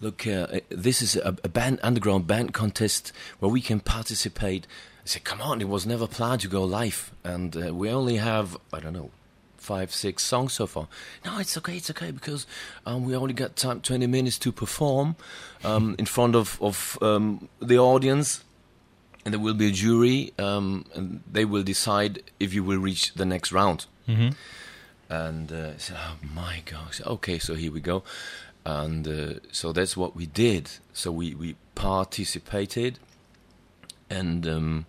Look 0.00 0.26
uh, 0.26 0.60
this 0.68 1.02
is 1.02 1.16
a, 1.16 1.36
a 1.42 1.48
band 1.48 1.80
underground 1.82 2.26
band 2.26 2.54
contest 2.54 3.12
where 3.40 3.50
we 3.50 3.60
can 3.60 3.80
participate 3.80 4.66
said 5.08 5.24
come 5.24 5.40
on 5.40 5.60
it 5.60 5.68
was 5.68 5.86
never 5.86 6.06
planned 6.06 6.40
to 6.40 6.48
go 6.48 6.62
live 6.64 7.12
and 7.24 7.56
uh, 7.56 7.74
we 7.74 7.90
only 7.90 8.16
have 8.16 8.56
I 8.72 8.80
don't 8.80 8.92
know 8.92 9.10
five, 9.68 9.92
six 9.92 10.22
songs 10.22 10.54
so 10.54 10.66
far. 10.66 10.88
No, 11.24 11.38
it's 11.38 11.56
okay, 11.58 11.76
it's 11.76 11.90
okay 11.90 12.10
because 12.10 12.46
um, 12.86 13.04
we 13.04 13.14
only 13.14 13.34
got 13.34 13.56
time, 13.56 13.80
twenty 13.80 14.06
minutes 14.06 14.38
to 14.38 14.52
perform 14.52 15.16
um, 15.62 15.94
in 15.98 16.06
front 16.06 16.34
of 16.34 16.58
of 16.62 16.98
um, 17.02 17.48
the 17.60 17.78
audience, 17.78 18.44
and 19.24 19.34
there 19.34 19.40
will 19.40 19.54
be 19.54 19.68
a 19.68 19.70
jury, 19.70 20.32
um, 20.38 20.86
and 20.94 21.20
they 21.30 21.44
will 21.44 21.62
decide 21.62 22.22
if 22.40 22.54
you 22.54 22.64
will 22.64 22.78
reach 22.78 23.12
the 23.14 23.26
next 23.26 23.52
round. 23.52 23.86
Mm-hmm. 24.08 24.30
And 25.10 25.52
uh, 25.52 25.72
I 25.74 25.78
said, 25.78 25.96
"Oh 25.98 26.16
my 26.34 26.62
gosh, 26.64 27.02
okay, 27.04 27.38
so 27.38 27.54
here 27.54 27.72
we 27.72 27.80
go." 27.80 28.02
And 28.64 29.06
uh, 29.06 29.40
so 29.52 29.72
that's 29.72 29.96
what 29.96 30.16
we 30.16 30.26
did. 30.26 30.70
So 30.92 31.12
we 31.12 31.34
we 31.34 31.56
participated, 31.74 32.98
and 34.08 34.46
um, 34.46 34.86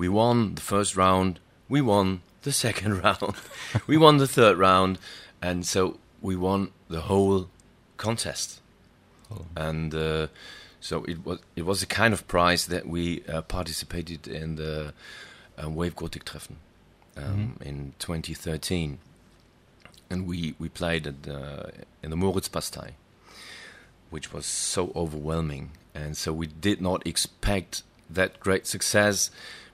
we 0.00 0.08
won 0.08 0.54
the 0.54 0.62
first 0.62 0.96
round. 0.96 1.40
We 1.68 1.82
won 1.82 2.22
the 2.40 2.52
second 2.64 3.02
round. 3.04 3.34
we 3.86 3.98
won 3.98 4.16
the 4.16 4.26
third 4.26 4.56
round, 4.56 4.98
and 5.42 5.66
so 5.66 5.98
we 6.22 6.36
won 6.36 6.70
the 6.88 7.02
whole 7.02 7.50
contest. 7.98 8.60
And 9.54 9.94
uh, 9.94 10.28
so 10.80 11.04
it 11.04 11.18
was 11.26 11.38
it 11.54 11.66
was 11.66 11.82
a 11.82 11.86
kind 11.86 12.14
of 12.14 12.26
prize 12.26 12.66
that 12.66 12.88
we 12.88 13.22
uh, 13.28 13.42
participated 13.42 14.26
in 14.26 14.56
the 14.56 14.94
uh, 15.62 15.68
Wave 15.68 15.94
Gotik 15.94 16.24
Treffen 16.24 16.56
um, 17.18 17.58
in 17.60 17.92
2013, 17.98 18.98
and 20.08 20.26
we 20.26 20.54
we 20.58 20.70
played 20.70 21.06
at 21.06 21.24
the, 21.24 21.72
in 22.02 22.08
the 22.08 22.16
Moritzbastei, 22.16 22.92
which 24.08 24.32
was 24.32 24.46
so 24.46 24.92
overwhelming, 24.96 25.72
and 25.94 26.16
so 26.16 26.32
we 26.32 26.46
did 26.46 26.80
not 26.80 27.06
expect 27.06 27.82
that 28.08 28.40
great 28.40 28.66
success 28.66 29.30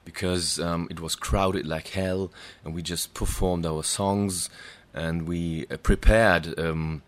because 0.07 0.57
um, 0.57 0.87
it 0.89 1.01
was 1.01 1.17
crowded 1.17 1.67
like 1.67 1.89
hell, 1.89 2.31
and 2.63 2.73
we 2.73 2.81
just 2.81 3.13
performed 3.13 3.65
our 3.65 3.83
songs, 3.83 4.49
and 4.93 5.27
we 5.27 5.67
uh, 5.69 5.75
prepared 5.75 6.57
um, 6.57 7.01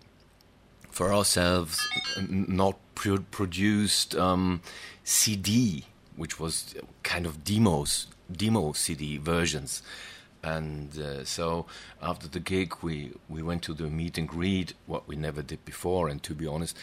for 0.91 1.13
ourselves 1.13 1.87
not 2.27 2.75
pro- 2.95 3.25
produced 3.31 4.17
um, 4.17 4.61
CD, 5.05 5.85
which 6.17 6.41
was 6.41 6.75
kind 7.01 7.25
of 7.25 7.45
demos, 7.45 8.07
demo 8.29 8.73
CD 8.73 9.15
versions. 9.15 9.81
And 10.43 10.99
uh, 10.99 11.23
so 11.23 11.67
after 12.01 12.27
the 12.27 12.41
gig, 12.41 12.75
we, 12.81 13.13
we 13.29 13.41
went 13.41 13.61
to 13.63 13.73
the 13.73 13.85
meet 13.85 14.17
and 14.17 14.27
greet, 14.27 14.73
what 14.87 15.07
we 15.07 15.15
never 15.15 15.41
did 15.41 15.63
before. 15.63 16.09
And 16.09 16.21
to 16.23 16.35
be 16.35 16.45
honest, 16.45 16.75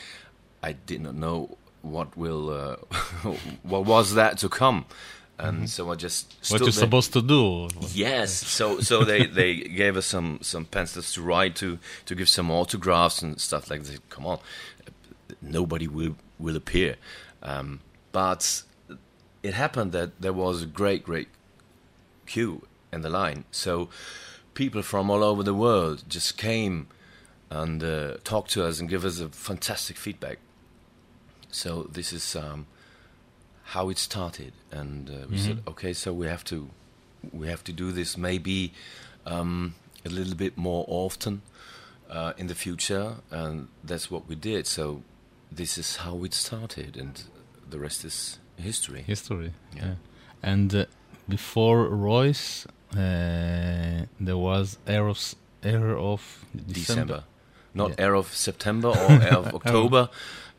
I 0.63 0.73
did 0.73 1.03
not 1.03 1.15
know 1.15 1.59
what 1.83 2.17
will 2.17 2.49
uh, 2.49 2.77
what 3.63 3.85
was 3.85 4.15
that 4.15 4.39
to 4.39 4.49
come. 4.49 4.87
And 5.39 5.69
so 5.69 5.91
I 5.91 5.97
just 5.97 6.35
What 6.49 6.61
you're 6.61 6.67
there. 6.71 6.73
supposed 6.73 7.13
to 7.13 7.21
do? 7.23 7.69
Yes, 7.93 8.33
so 8.33 8.81
so 8.81 9.05
they, 9.05 9.27
they 9.27 9.55
gave 9.83 9.97
us 9.99 10.07
some 10.07 10.39
some 10.41 10.65
pencils 10.65 11.13
to 11.13 11.21
write 11.23 11.55
to 11.57 11.79
to 12.07 12.15
give 12.15 12.29
some 12.29 12.51
autographs 12.51 13.21
and 13.23 13.39
stuff 13.39 13.71
like 13.71 13.83
that. 13.85 14.09
Come 14.09 14.25
on, 14.27 14.39
nobody 15.43 15.87
will 15.89 16.17
will 16.39 16.57
appear, 16.57 16.97
um, 17.43 17.81
but 18.13 18.63
it 19.43 19.53
happened 19.55 19.93
that 19.93 20.21
there 20.21 20.33
was 20.33 20.63
a 20.63 20.67
great 20.67 21.05
great 21.05 21.29
queue 22.27 22.67
in 22.93 23.03
the 23.03 23.11
line. 23.11 23.45
So 23.51 23.91
people 24.55 24.83
from 24.83 25.11
all 25.11 25.23
over 25.23 25.43
the 25.43 25.55
world 25.55 26.05
just 26.09 26.39
came 26.39 26.87
and 27.51 27.85
uh, 27.85 28.17
talked 28.25 28.51
to 28.53 28.65
us 28.65 28.81
and 28.81 28.89
give 28.89 29.05
us 29.05 29.21
a 29.21 29.29
fantastic 29.29 29.97
feedback. 29.99 30.39
So 31.51 31.83
this 31.93 32.13
is 32.13 32.35
um, 32.35 32.67
how 33.71 33.91
it 33.91 33.99
started, 33.99 34.53
and 34.71 35.11
uh, 35.11 35.27
we 35.31 35.39
said, 35.39 35.63
okay, 35.67 35.93
so 35.93 36.13
we 36.13 36.27
have 36.27 36.45
to 36.45 36.71
we 37.33 37.49
have 37.49 37.65
to 37.65 37.73
do 37.73 37.91
this 37.93 38.17
maybe 38.17 38.73
um, 39.27 39.75
a 40.05 40.09
little 40.09 40.35
bit 40.37 40.57
more 40.57 40.85
often 40.89 41.43
uh, 42.09 42.33
in 42.37 42.47
the 42.47 42.55
future, 42.55 43.17
and 43.31 43.69
that's 43.83 44.11
what 44.11 44.29
we 44.29 44.37
did. 44.37 44.67
So 44.67 45.03
this 45.51 45.79
is 45.79 45.97
how 45.97 46.25
it 46.25 46.35
started, 46.35 46.97
and 46.97 47.23
the 47.69 47.79
rest 47.79 48.05
is 48.05 48.39
history. 48.57 49.03
History. 49.03 49.53
Yeah. 49.75 49.95
And 50.43 50.73
uh, 50.75 50.85
before 51.29 51.89
RROYCE, 51.89 52.67
uh, 52.95 54.07
there 54.21 54.39
was 54.39 54.79
Air 54.87 55.09
of, 55.09 55.35
Air 55.63 55.99
of 55.99 56.45
December. 56.55 56.75
December. 56.75 57.25
Not 57.75 57.91
Yeah. 57.91 58.05
Air 58.05 58.15
of 58.15 58.33
September 58.35 58.89
or 58.89 59.11
Air 59.23 59.37
of 59.39 59.55
October. 59.55 60.09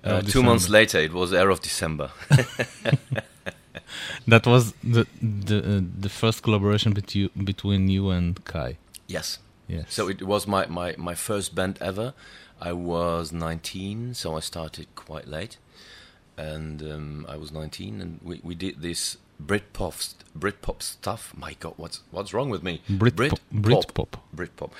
Air 0.07 0.15
Uh, 0.15 0.19
of 0.19 0.31
two 0.31 0.43
months 0.43 0.69
later, 0.69 0.99
it 0.99 1.11
was 1.13 1.33
Air 1.33 1.49
of 1.49 1.59
December. 1.61 2.09
That 4.27 4.45
was 4.45 4.73
the 4.83 5.05
the 5.21 5.57
uh, 5.77 5.81
the 6.01 6.09
first 6.09 6.43
collaboration 6.43 6.93
between 6.93 7.29
between 7.43 7.87
you 7.89 8.09
and 8.09 8.43
Kai. 8.45 8.77
yes. 9.07 9.39
Yes. 9.69 9.93
So 9.93 10.07
it 10.09 10.21
was 10.21 10.47
my, 10.47 10.65
my, 10.67 10.95
my 10.97 11.13
first 11.13 11.53
band 11.53 11.77
ever. 11.81 12.13
I 12.61 12.71
was 12.71 13.33
19, 13.33 14.13
so 14.13 14.37
I 14.37 14.39
started 14.39 14.87
quite 14.95 15.27
late. 15.27 15.57
And 16.37 16.81
um, 16.81 17.25
I 17.27 17.35
was 17.35 17.51
19, 17.51 17.99
and 18.01 18.19
we, 18.23 18.39
we 18.43 18.55
did 18.55 18.81
this 18.81 19.17
Britpop 19.45 19.93
st- 20.01 20.23
Britpop 20.39 20.81
stuff. 20.81 21.33
My 21.35 21.53
God, 21.59 21.73
what's 21.75 21.99
what's 22.11 22.33
wrong 22.33 22.49
with 22.49 22.63
me? 22.63 22.81
Brit 22.89 23.15
Britpop. 23.17 23.39
Britpop. 23.53 24.07
Britpop, 24.33 24.71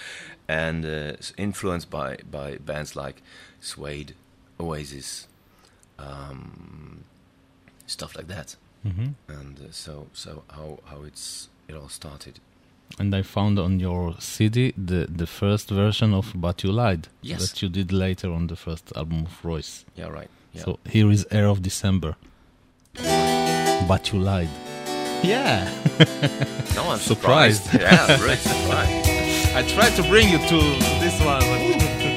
and 0.47 0.85
uh, 0.85 1.17
s- 1.19 1.33
influenced 1.37 1.89
by 1.89 2.17
by 2.31 2.55
bands 2.55 2.95
like 2.95 3.21
Suede, 3.59 4.13
Oasis, 4.59 5.27
um, 5.99 7.03
stuff 7.85 8.15
like 8.15 8.27
that. 8.27 8.55
hmm 8.83 9.09
And 9.27 9.59
uh, 9.59 9.71
so 9.71 10.07
so 10.13 10.43
how 10.49 10.79
how 10.85 11.03
it's 11.03 11.49
it 11.67 11.75
all 11.75 11.89
started. 11.89 12.39
And 12.99 13.13
I 13.13 13.21
found 13.23 13.59
on 13.59 13.79
your 13.79 14.15
CD 14.19 14.73
the 14.77 15.07
the 15.17 15.27
first 15.27 15.69
version 15.69 16.13
of 16.13 16.31
"But 16.35 16.63
You 16.63 16.71
Lied" 16.71 17.07
Yes. 17.21 17.39
that 17.51 17.61
you 17.61 17.69
did 17.69 17.91
later 17.91 18.31
on 18.31 18.47
the 18.47 18.55
first 18.55 18.91
album 18.95 19.25
of 19.25 19.41
RROYCE. 19.43 19.83
Yeah, 19.97 20.07
right. 20.07 20.29
Yeah. 20.53 20.63
So 20.63 20.79
here 20.89 21.11
is 21.11 21.25
"Air 21.31 21.47
of 21.47 21.61
December." 21.61 22.15
But 23.87 24.11
you 24.11 24.19
lied. 24.19 24.49
Yeah. 25.23 25.65
no, 26.75 26.89
I'm 26.91 26.99
surprised. 26.99 27.63
surprised. 27.63 27.73
yeah, 27.73 28.21
really 28.21 28.35
surprised. 28.37 29.09
I 29.55 29.63
tried 29.67 29.95
to 29.95 30.03
bring 30.09 30.29
you 30.29 30.37
to 30.37 30.57
this 30.99 31.19
one, 31.23 31.41
but 31.41 32.16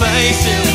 faces 0.00 0.73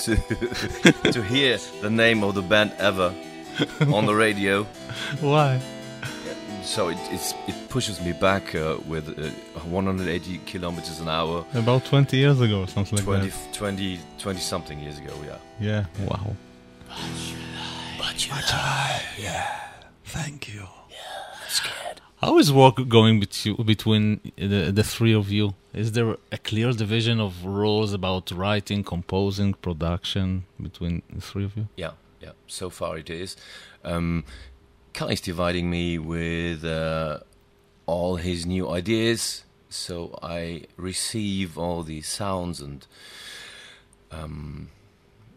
to 0.00 0.16
to 1.12 1.22
hear 1.22 1.58
the 1.82 1.90
name 1.90 2.22
of 2.24 2.34
the 2.34 2.42
band 2.42 2.72
ever 2.78 3.14
on 3.92 4.06
the 4.06 4.14
radio. 4.14 4.64
Why? 5.20 5.60
So 6.62 6.88
it 6.88 6.98
it 7.48 7.68
pushes 7.68 8.00
me 8.00 8.12
back 8.12 8.54
uh, 8.54 8.76
with 8.86 9.08
uh, 9.18 9.60
180 9.60 10.38
kilometers 10.46 11.00
an 11.00 11.08
hour. 11.08 11.44
About 11.54 11.84
20 11.84 12.16
years 12.16 12.40
ago, 12.40 12.62
or 12.62 12.68
something 12.68 12.96
like 12.96 13.04
20, 13.04 13.28
that. 13.28 13.52
20, 13.52 14.00
20 14.18 14.40
something 14.40 14.78
years 14.80 14.98
ago, 14.98 15.14
yeah. 15.26 15.38
Yeah. 15.58 16.06
Wow. 16.06 16.34
Is 22.40 22.52
work 22.52 22.76
going 22.88 23.20
betw- 23.20 23.64
between 23.64 24.20
the, 24.36 24.72
the 24.72 24.82
three 24.82 25.14
of 25.14 25.30
you? 25.30 25.54
Is 25.72 25.92
there 25.92 26.16
a 26.32 26.38
clear 26.38 26.72
division 26.72 27.20
of 27.20 27.44
roles 27.44 27.92
about 27.92 28.30
writing, 28.32 28.82
composing, 28.82 29.54
production 29.54 30.44
between 30.60 31.02
the 31.12 31.20
three 31.20 31.44
of 31.44 31.56
you? 31.56 31.68
Yeah, 31.76 31.92
yeah. 32.20 32.32
So 32.46 32.70
far 32.70 32.98
it 32.98 33.10
is. 33.10 33.36
Um, 33.84 34.24
Kai 34.92 35.10
is 35.10 35.20
dividing 35.20 35.70
me 35.70 35.98
with 35.98 36.64
uh, 36.64 37.20
all 37.86 38.16
his 38.16 38.46
new 38.46 38.68
ideas, 38.68 39.44
so 39.68 40.18
I 40.22 40.64
receive 40.76 41.56
all 41.56 41.82
the 41.82 42.00
sounds, 42.02 42.60
and 42.60 42.86
um, 44.10 44.70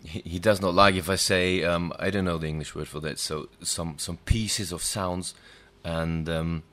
he, 0.04 0.20
he 0.22 0.40
does 0.40 0.60
not 0.62 0.74
like 0.74 0.96
if 0.96 1.10
I 1.10 1.16
say 1.16 1.64
um, 1.64 1.94
I 2.00 2.10
don't 2.10 2.26
know 2.26 2.40
the 2.40 2.48
English 2.48 2.74
word 2.74 2.88
for 2.88 3.00
that. 3.02 3.20
So 3.20 3.50
some 3.62 4.00
some 4.00 4.18
pieces 4.26 4.72
of 4.72 4.82
sounds, 4.82 5.36
and 5.84 6.28
um, 6.28 6.64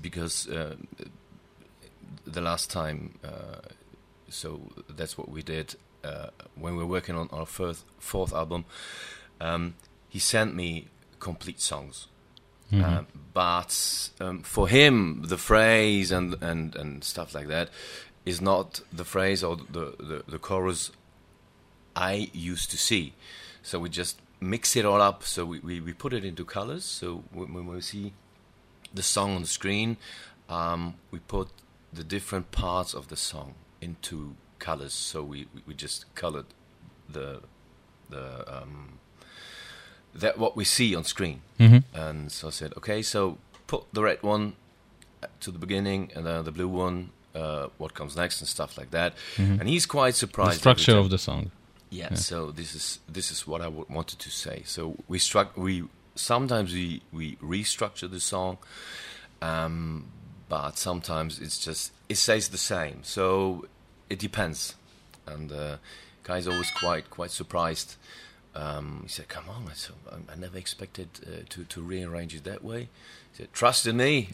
because 0.00 0.48
uh, 0.48 0.76
the 2.26 2.40
last 2.40 2.70
time, 2.70 3.18
uh, 3.24 3.60
so 4.28 4.60
that's 4.88 5.16
what 5.16 5.28
we 5.28 5.42
did 5.42 5.74
uh, 6.02 6.28
when 6.54 6.76
we 6.76 6.82
were 6.82 6.90
working 6.90 7.16
on 7.16 7.28
our 7.32 7.46
first 7.46 7.84
fourth 7.98 8.32
album. 8.32 8.64
Um, 9.40 9.74
he 10.08 10.18
sent 10.18 10.54
me 10.54 10.88
complete 11.18 11.60
songs, 11.60 12.06
uh, 12.72 13.02
but 13.32 14.10
um, 14.20 14.42
for 14.42 14.68
him, 14.68 15.22
the 15.26 15.38
phrase 15.38 16.10
and, 16.10 16.36
and, 16.42 16.74
and 16.76 17.04
stuff 17.04 17.34
like 17.34 17.46
that 17.48 17.70
is 18.24 18.40
not 18.40 18.80
the 18.92 19.04
phrase 19.04 19.44
or 19.44 19.56
the, 19.56 19.94
the, 19.98 20.24
the 20.26 20.38
chorus 20.38 20.90
I 21.94 22.30
used 22.32 22.70
to 22.70 22.76
see. 22.76 23.14
So 23.62 23.78
we 23.78 23.88
just 23.88 24.18
mix 24.40 24.76
it 24.76 24.84
all 24.84 25.00
up. 25.00 25.22
So 25.24 25.44
we, 25.44 25.60
we, 25.60 25.80
we 25.80 25.92
put 25.92 26.12
it 26.12 26.24
into 26.24 26.44
colors. 26.44 26.84
So 26.84 27.24
when 27.32 27.66
we 27.66 27.80
see 27.80 28.12
the 28.94 29.02
song 29.02 29.34
on 29.34 29.42
the 29.42 29.48
screen, 29.48 29.96
um, 30.48 30.94
we 31.10 31.18
put 31.18 31.48
the 31.92 32.04
different 32.04 32.50
parts 32.50 32.94
of 32.94 33.08
the 33.08 33.16
song 33.16 33.54
into 33.80 34.36
colors. 34.58 34.92
So 34.94 35.22
we, 35.22 35.46
we, 35.66 35.74
just 35.74 36.12
colored 36.14 36.46
the 37.08 37.40
the 38.08 38.44
um, 38.56 38.98
that 40.14 40.38
what 40.38 40.56
we 40.56 40.64
see 40.64 40.94
on 40.94 41.04
screen. 41.04 41.42
And 41.92 42.30
so 42.30 42.48
I 42.48 42.50
said, 42.50 42.72
okay, 42.76 43.02
so 43.02 43.38
put 43.66 43.84
the 43.92 44.02
red 44.02 44.22
one 44.22 44.54
to 45.40 45.50
the 45.50 45.58
beginning, 45.58 46.10
and 46.14 46.26
then 46.26 46.44
the 46.44 46.52
blue 46.52 46.68
one. 46.68 47.10
Uh, 47.34 47.66
what 47.78 47.94
comes 47.94 48.14
next 48.14 48.40
and 48.40 48.46
stuff 48.48 48.78
like 48.78 48.92
that, 48.92 49.12
and 49.36 49.68
he's 49.68 49.86
quite 49.86 50.14
surprised. 50.14 50.50
every 50.50 50.58
structure 50.60 50.96
of 50.96 51.10
the 51.10 51.18
song. 51.18 51.50
Yeah, 51.90 52.14
so 52.14 52.52
this 52.52 52.76
is 52.76 53.00
this 53.08 53.32
is 53.32 53.44
what 53.44 53.60
I 53.60 53.64
w- 53.64 53.86
wanted 53.88 54.20
to 54.20 54.30
say. 54.30 54.62
So 54.66 54.96
we 55.08 55.18
struck 55.18 55.56
we 55.56 55.82
sometimes 56.14 56.72
we 56.72 57.02
we 57.12 57.36
restructure 57.36 58.10
the 58.10 58.20
song, 58.20 58.58
um, 59.42 60.06
but 60.48 60.78
sometimes 60.78 61.40
it's 61.40 61.58
just 61.58 61.92
it 62.08 62.16
stays 62.16 62.48
the 62.48 62.58
same. 62.58 63.02
So 63.02 63.66
it 64.08 64.18
depends, 64.18 64.74
and 65.26 65.50
uh, 65.52 65.76
Kai's 66.22 66.48
always 66.48 66.70
quite 66.70 67.10
quite 67.10 67.30
surprised. 67.30 67.96
Um, 68.54 69.00
he 69.02 69.08
said, 69.08 69.28
"Come 69.28 69.48
on!" 69.48 69.68
I 69.68 70.32
"I, 70.32 70.36
never 70.36 70.56
expected 70.56 71.08
uh, 71.26 71.42
to 71.50 71.64
to 71.64 71.82
rearrange 71.82 72.34
it 72.34 72.44
that 72.44 72.62
way." 72.62 72.88
He 73.32 73.38
said, 73.38 73.52
"Trust 73.52 73.86
in 73.86 73.96
me, 73.96 74.28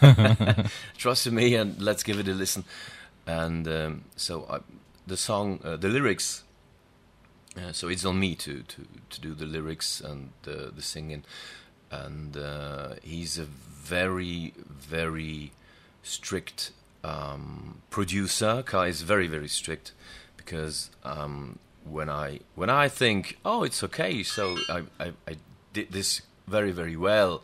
trust 0.96 1.26
in 1.26 1.34
me, 1.34 1.56
and 1.56 1.80
let's 1.80 2.02
give 2.02 2.18
it 2.18 2.28
a 2.28 2.32
listen." 2.32 2.64
And 3.26 3.66
um, 3.66 4.04
so 4.16 4.46
I, 4.48 4.60
the 5.06 5.16
song, 5.16 5.58
uh, 5.64 5.76
the 5.76 5.88
lyrics 5.88 6.43
uh, 7.56 7.72
so 7.72 7.88
it's 7.88 8.04
on 8.04 8.18
me 8.18 8.34
to, 8.34 8.62
to, 8.62 8.86
to 9.10 9.20
do 9.20 9.34
the 9.34 9.46
lyrics 9.46 10.00
and 10.00 10.30
the, 10.42 10.72
the 10.74 10.82
singing. 10.82 11.24
And 11.90 12.36
uh, 12.36 12.94
he's 13.02 13.38
a 13.38 13.44
very, 13.44 14.54
very 14.58 15.52
strict 16.02 16.72
um, 17.04 17.82
producer. 17.90 18.62
Kai 18.64 18.88
is 18.88 19.02
very, 19.02 19.28
very 19.28 19.48
strict 19.48 19.92
because 20.36 20.90
um, 21.04 21.58
when 21.84 22.10
I 22.10 22.40
when 22.54 22.70
I 22.70 22.88
think, 22.88 23.38
oh, 23.44 23.62
it's 23.62 23.84
okay, 23.84 24.22
so 24.22 24.56
I, 24.68 24.82
I, 24.98 25.12
I 25.28 25.36
did 25.72 25.92
this 25.92 26.22
very, 26.48 26.72
very 26.72 26.96
well. 26.96 27.42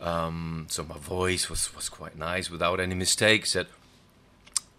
Um, 0.00 0.66
so 0.68 0.82
my 0.84 0.98
voice 0.98 1.48
was, 1.48 1.74
was 1.74 1.88
quite 1.88 2.18
nice 2.18 2.50
without 2.50 2.80
any 2.80 2.94
mistakes. 2.94 3.56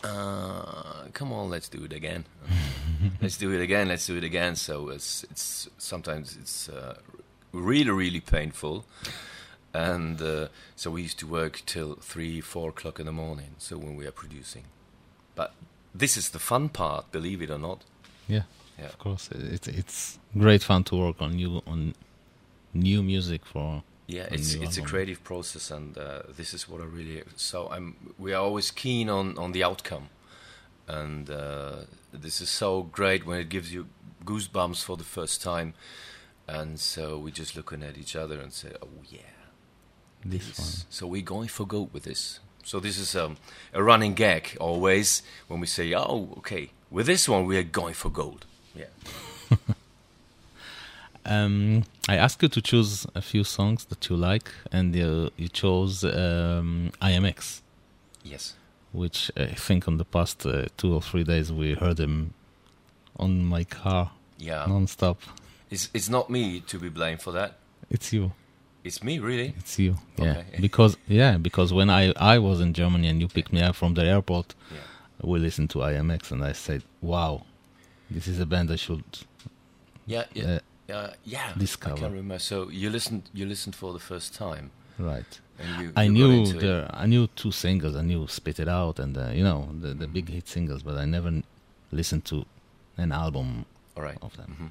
Uh, 0.08 1.08
come 1.13 1.32
on, 1.34 1.50
let's 1.50 1.70
do 1.70 1.84
it 1.84 1.93
again. 1.93 2.26
let's 3.22 3.38
do 3.38 3.52
it 3.52 3.62
again. 3.62 3.88
Let's 3.88 4.06
do 4.08 4.15
it 4.17 4.24
again. 4.24 4.56
So 4.56 4.89
it's 4.89 5.24
it's 5.32 5.70
sometimes 5.78 6.38
it's 6.41 6.70
uh, 6.70 6.96
really 7.52 7.91
really 7.91 8.20
painful, 8.22 8.86
and 9.74 10.22
uh, 10.22 10.48
so 10.76 10.91
we 10.91 11.02
used 11.04 11.20
to 11.20 11.28
work 11.28 11.62
till 11.65 11.96
three 12.02 12.41
four 12.41 12.70
o'clock 12.70 13.00
in 13.00 13.06
the 13.06 13.12
morning. 13.12 13.52
So 13.58 13.78
when 13.78 13.96
we 13.96 14.06
are 14.08 14.12
producing, 14.13 14.63
but 15.36 15.54
this 15.93 16.17
is 16.17 16.30
the 16.30 16.39
fun 16.39 16.70
part, 16.70 17.12
believe 17.12 17.41
it 17.41 17.50
or 17.50 17.60
not. 17.60 17.84
Yeah, 18.28 18.43
Yeah. 18.80 18.86
of 18.88 18.98
course. 19.00 19.30
It's 19.32 19.67
it's 19.67 20.20
great 20.38 20.63
fun 20.63 20.84
to 20.86 20.96
work 20.96 21.22
on 21.22 21.32
new 21.36 21.62
on 21.67 21.93
new 22.74 23.04
music 23.04 23.46
for. 23.46 23.84
Yeah, 24.08 24.28
it's 24.32 24.54
it's 24.54 24.78
a 24.78 24.82
creative 24.82 25.22
process, 25.24 25.70
and 25.70 25.98
uh, 25.98 26.22
this 26.38 26.54
is 26.54 26.70
what 26.70 26.82
I 26.82 26.86
really. 26.86 27.24
So 27.36 27.67
I'm. 27.70 27.96
We 28.17 28.34
are 28.34 28.41
always 28.41 28.72
keen 28.72 29.10
on 29.10 29.38
on 29.38 29.52
the 29.52 29.63
outcome, 29.65 30.08
and 30.88 31.30
uh, 31.30 31.76
this 32.13 32.39
is 32.39 32.50
so 32.50 32.84
great 32.84 33.26
when 33.26 33.39
it 33.39 33.50
gives 33.50 33.74
you 33.74 33.88
goosebumps 34.24 34.82
for 34.84 34.96
the 34.96 35.04
first 35.04 35.43
time, 35.43 35.74
and 36.48 36.80
so 36.80 37.17
we're 37.17 37.34
just 37.34 37.56
looking 37.58 37.84
at 37.84 37.98
each 37.98 38.15
other 38.15 38.39
and 38.39 38.54
say, 38.54 38.72
"Oh 38.82 38.88
yeah, 39.10 39.20
This 40.24 40.58
one. 40.58 40.86
So 40.89 41.06
we're 41.08 41.22
going 41.22 41.50
for 41.50 41.65
gold 41.67 41.89
with 41.93 42.04
this. 42.04 42.39
So 42.63 42.80
this 42.80 42.98
is 42.98 43.13
um, 43.15 43.36
a 43.74 43.82
running 43.84 44.13
gag 44.13 44.56
always 44.60 45.22
when 45.50 45.60
we 45.60 45.67
say, 45.67 45.93
"Oh, 45.93 46.34
okay, 46.38 46.72
with 46.89 47.08
this 47.08 47.28
one 47.28 47.46
we 47.46 47.58
are 47.58 47.63
going 47.63 47.93
for 47.93 48.10
gold." 48.10 48.46
Yeah. 48.74 48.86
Um, 51.28 51.84
I 52.10 52.16
asked 52.16 52.42
you 52.42 52.50
to 52.50 52.62
choose 52.62 53.06
a 53.16 53.22
few 53.22 53.44
songs 53.44 53.86
that 53.86 54.10
you 54.10 54.16
like, 54.16 54.50
and 54.72 54.96
you, 54.96 55.30
you 55.38 55.48
chose 55.50 56.04
um, 56.04 56.92
IAMX, 57.02 57.62
Yes. 58.24 58.54
which 58.94 59.32
I 59.36 59.48
think 59.48 59.88
on 59.88 59.98
the 59.98 60.06
past 60.06 60.46
uh, 60.46 60.66
two 60.78 60.94
or 60.94 61.02
three 61.02 61.24
days 61.24 61.52
we 61.52 61.74
heard 61.74 62.00
him 62.00 62.34
on 63.20 63.44
my 63.44 63.63
car 63.66 64.12
Yeah. 64.38 64.66
non-stop. 64.68 65.20
It's 65.70 65.90
it's 65.94 66.08
not 66.10 66.30
me 66.30 66.62
to 66.62 66.80
be 66.80 66.90
blamed 66.90 67.22
for 67.22 67.34
that. 67.34 67.58
It's 67.90 68.13
you. 68.13 68.32
It's 68.86 69.04
me, 69.04 69.20
really. 69.20 69.54
It's 69.58 69.78
you. 69.78 69.98
Yeah. 70.18 70.38
Okay. 70.38 70.62
Because 70.62 70.96
yeah, 71.10 71.38
because 71.38 71.74
when 71.74 71.90
I 71.90 72.13
I 72.16 72.40
was 72.40 72.62
in 72.62 72.74
Germany 72.74 73.10
and 73.10 73.20
you 73.20 73.28
picked 73.28 73.52
me 73.52 73.62
up 73.62 73.76
from 73.76 73.96
the 73.96 74.04
airport, 74.04 74.56
Yeah. 74.72 74.78
we 75.30 75.40
listened 75.40 75.70
to 75.72 75.80
IAMX 75.80 76.32
and 76.32 76.42
I 76.44 76.54
said, 76.54 76.84
"Wow, 77.02 77.42
this 78.10 78.28
is 78.28 78.40
a 78.40 78.46
band 78.46 78.72
I 78.72 78.78
should." 78.78 79.04
Yeah, 80.06 80.24
yeah, 80.34 80.46
Uh, 80.46 80.60
uh, 80.93 81.10
yeah. 81.26 81.54
discover. 81.58 81.95
I 81.95 82.00
can 82.00 82.12
remember. 82.12 82.39
So 82.39 82.69
you 82.69 82.89
listened, 82.89 83.30
you 83.34 83.45
listened 83.45 83.76
for 83.76 83.93
the 83.93 84.00
first 84.00 84.34
time, 84.34 84.71
Right. 85.00 85.39
and 85.60 85.82
you. 85.82 85.91
I 85.95 86.04
you 86.04 86.12
knew 86.12 86.43
it. 86.43 86.60
the 86.60 86.89
I 86.93 87.06
knew 87.06 87.28
two 87.36 87.52
singles. 87.52 87.95
I 87.95 88.02
knew 88.02 88.28
"Spit 88.28 88.60
It 88.60 88.67
Out" 88.67 89.00
and 89.00 89.17
uh, 89.17 89.30
you 89.34 89.43
know 89.43 89.69
the 89.80 89.93
the 89.93 90.08
big 90.08 90.30
hit 90.30 90.47
singles, 90.47 90.84
but 90.84 90.95
I 90.97 91.06
never 91.06 91.28
n- 91.28 91.43
listened 91.91 92.26
to 92.26 92.45
an 92.97 93.12
album 93.12 93.65
All 93.95 94.04
right. 94.04 94.17
of 94.21 94.36
them. 94.38 94.56
Mhm. 94.60 94.69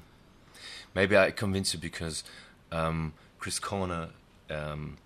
Maybe 0.95 1.15
I 1.17 1.31
convinced 1.31 1.73
you 1.73 1.79
because 1.79 2.23
um, 2.71 3.13
Chris 3.39 3.59
Corner 3.59 4.09
um, 4.49 4.97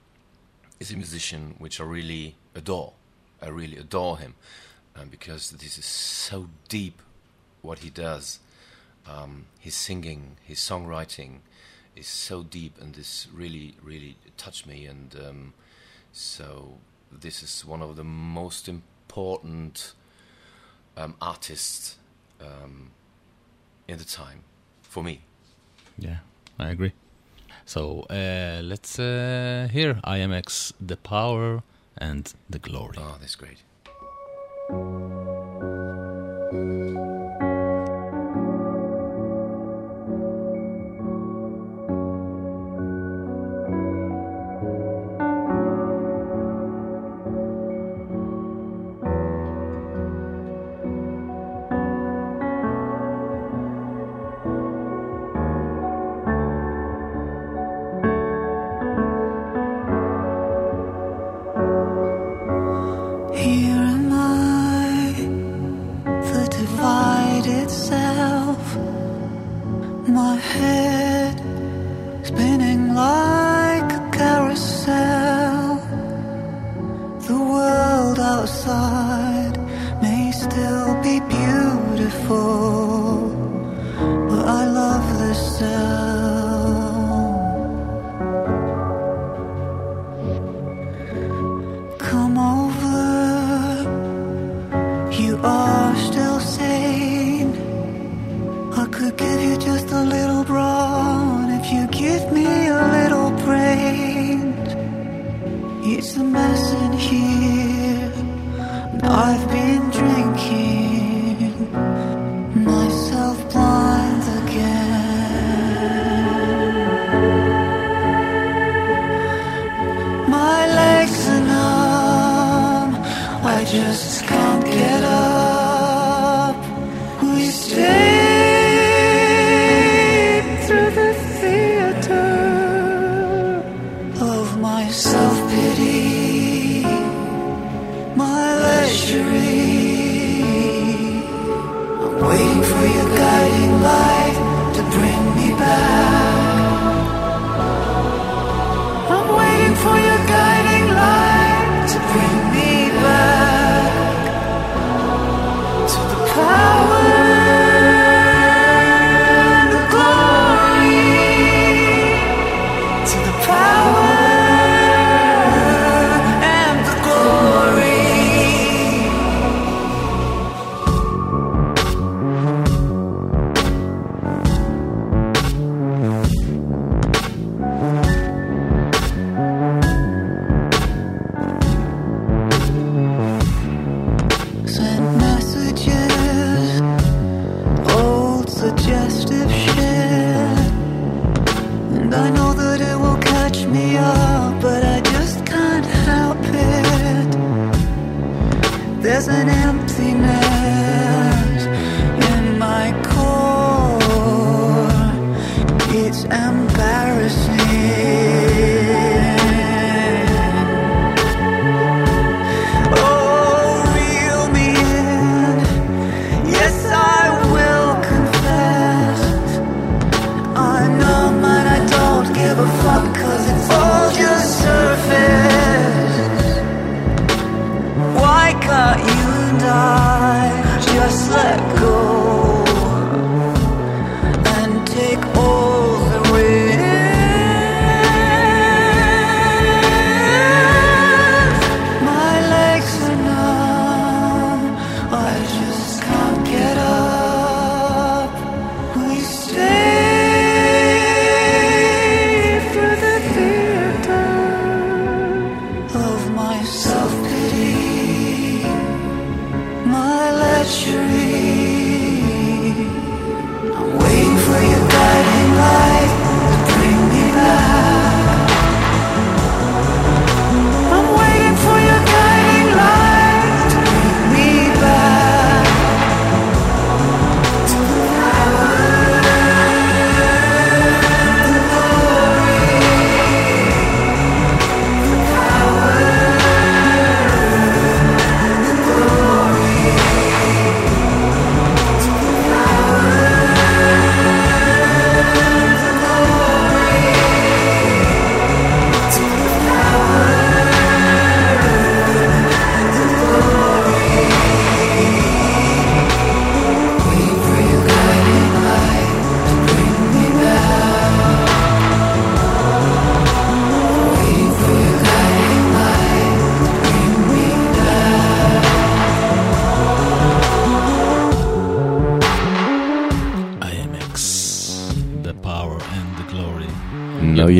is 0.79 0.91
a 0.91 0.95
musician 0.97 1.55
which 1.59 1.79
I 1.81 1.83
really 1.83 2.35
adore. 2.55 2.93
I 3.41 3.49
really 3.49 3.77
adore 3.77 4.17
him, 4.19 4.35
um, 4.95 5.09
because 5.09 5.51
this 5.51 5.77
is 5.77 5.85
so 5.85 6.47
deep 6.69 7.01
what 7.61 7.79
he 7.79 7.89
does. 7.89 8.39
Um, 9.11 9.45
his 9.59 9.75
singing, 9.75 10.37
his 10.43 10.59
songwriting 10.59 11.39
is 11.95 12.07
so 12.07 12.43
deep, 12.43 12.79
and 12.81 12.95
this 12.95 13.27
really, 13.33 13.75
really 13.83 14.15
touched 14.37 14.65
me. 14.65 14.85
And 14.85 15.15
um, 15.15 15.53
so, 16.11 16.77
this 17.11 17.43
is 17.43 17.65
one 17.65 17.81
of 17.81 17.95
the 17.95 18.03
most 18.03 18.69
important 18.69 19.93
um, 20.95 21.15
artists 21.21 21.97
um, 22.39 22.91
in 23.87 23.97
the 23.97 24.05
time 24.05 24.43
for 24.81 25.03
me. 25.03 25.21
Yeah, 25.97 26.19
I 26.57 26.69
agree. 26.69 26.93
So 27.65 28.05
uh, 28.09 28.61
let's 28.63 28.99
uh, 28.99 29.67
hear 29.71 29.95
IAMX, 30.05 30.73
the 30.79 30.97
power 30.97 31.63
and 31.97 32.33
the 32.49 32.59
glory. 32.59 32.97
Oh, 32.97 33.17
that's 33.19 33.35
great. 33.35 33.59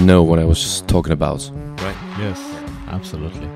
you 0.01 0.07
know 0.07 0.23
what 0.23 0.39
I 0.39 0.45
was 0.45 0.59
just 0.59 0.87
talking 0.87 1.13
about. 1.13 1.47
Right? 1.53 1.95
Yes, 2.17 2.39
absolutely. 2.87 3.47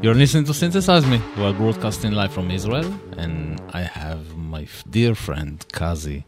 You're 0.00 0.14
listening 0.14 0.44
to 0.44 0.54
Synthesize 0.54 1.04
Me. 1.04 1.20
We 1.36 1.44
are 1.44 1.52
broadcasting 1.52 2.12
live 2.12 2.32
from 2.32 2.50
Israel, 2.50 2.90
and 3.18 3.60
I 3.74 3.82
have 3.82 4.34
my 4.34 4.62
f- 4.62 4.82
dear 4.88 5.14
friend 5.14 5.62
Casi 5.70 6.24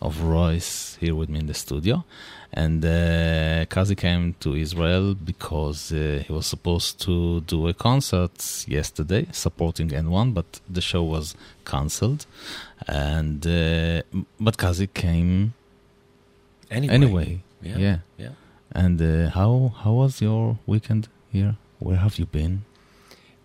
of 0.00 0.18
RROYCE 0.18 0.98
here 0.98 1.16
with 1.16 1.28
me 1.28 1.40
in 1.40 1.46
the 1.46 1.54
studio. 1.54 2.04
And 2.52 2.84
uh, 2.84 3.64
Casi 3.68 3.96
came 3.96 4.36
to 4.38 4.54
Israel 4.54 5.16
because 5.16 5.90
uh, 5.90 6.22
he 6.24 6.32
was 6.32 6.46
supposed 6.46 7.00
to 7.06 7.40
do 7.40 7.66
a 7.66 7.74
concert 7.74 8.36
yesterday 8.68 9.26
supporting 9.32 9.88
N1, 9.88 10.32
but 10.32 10.60
the 10.70 10.80
show 10.80 11.02
was 11.02 11.34
cancelled. 11.64 12.24
And 12.86 13.44
uh, 13.44 14.02
but 14.38 14.56
Casi 14.58 14.86
came 14.86 15.54
anyway. 16.70 16.94
anyway. 16.94 17.42
Yeah, 17.62 17.78
yeah. 17.78 17.98
yeah. 18.16 18.28
And 18.76 19.00
uh, 19.00 19.30
how 19.30 19.72
how 19.82 19.92
was 19.92 20.20
your 20.20 20.58
weekend 20.66 21.08
here? 21.32 21.56
Where 21.78 21.96
have 21.96 22.18
you 22.18 22.26
been? 22.26 22.66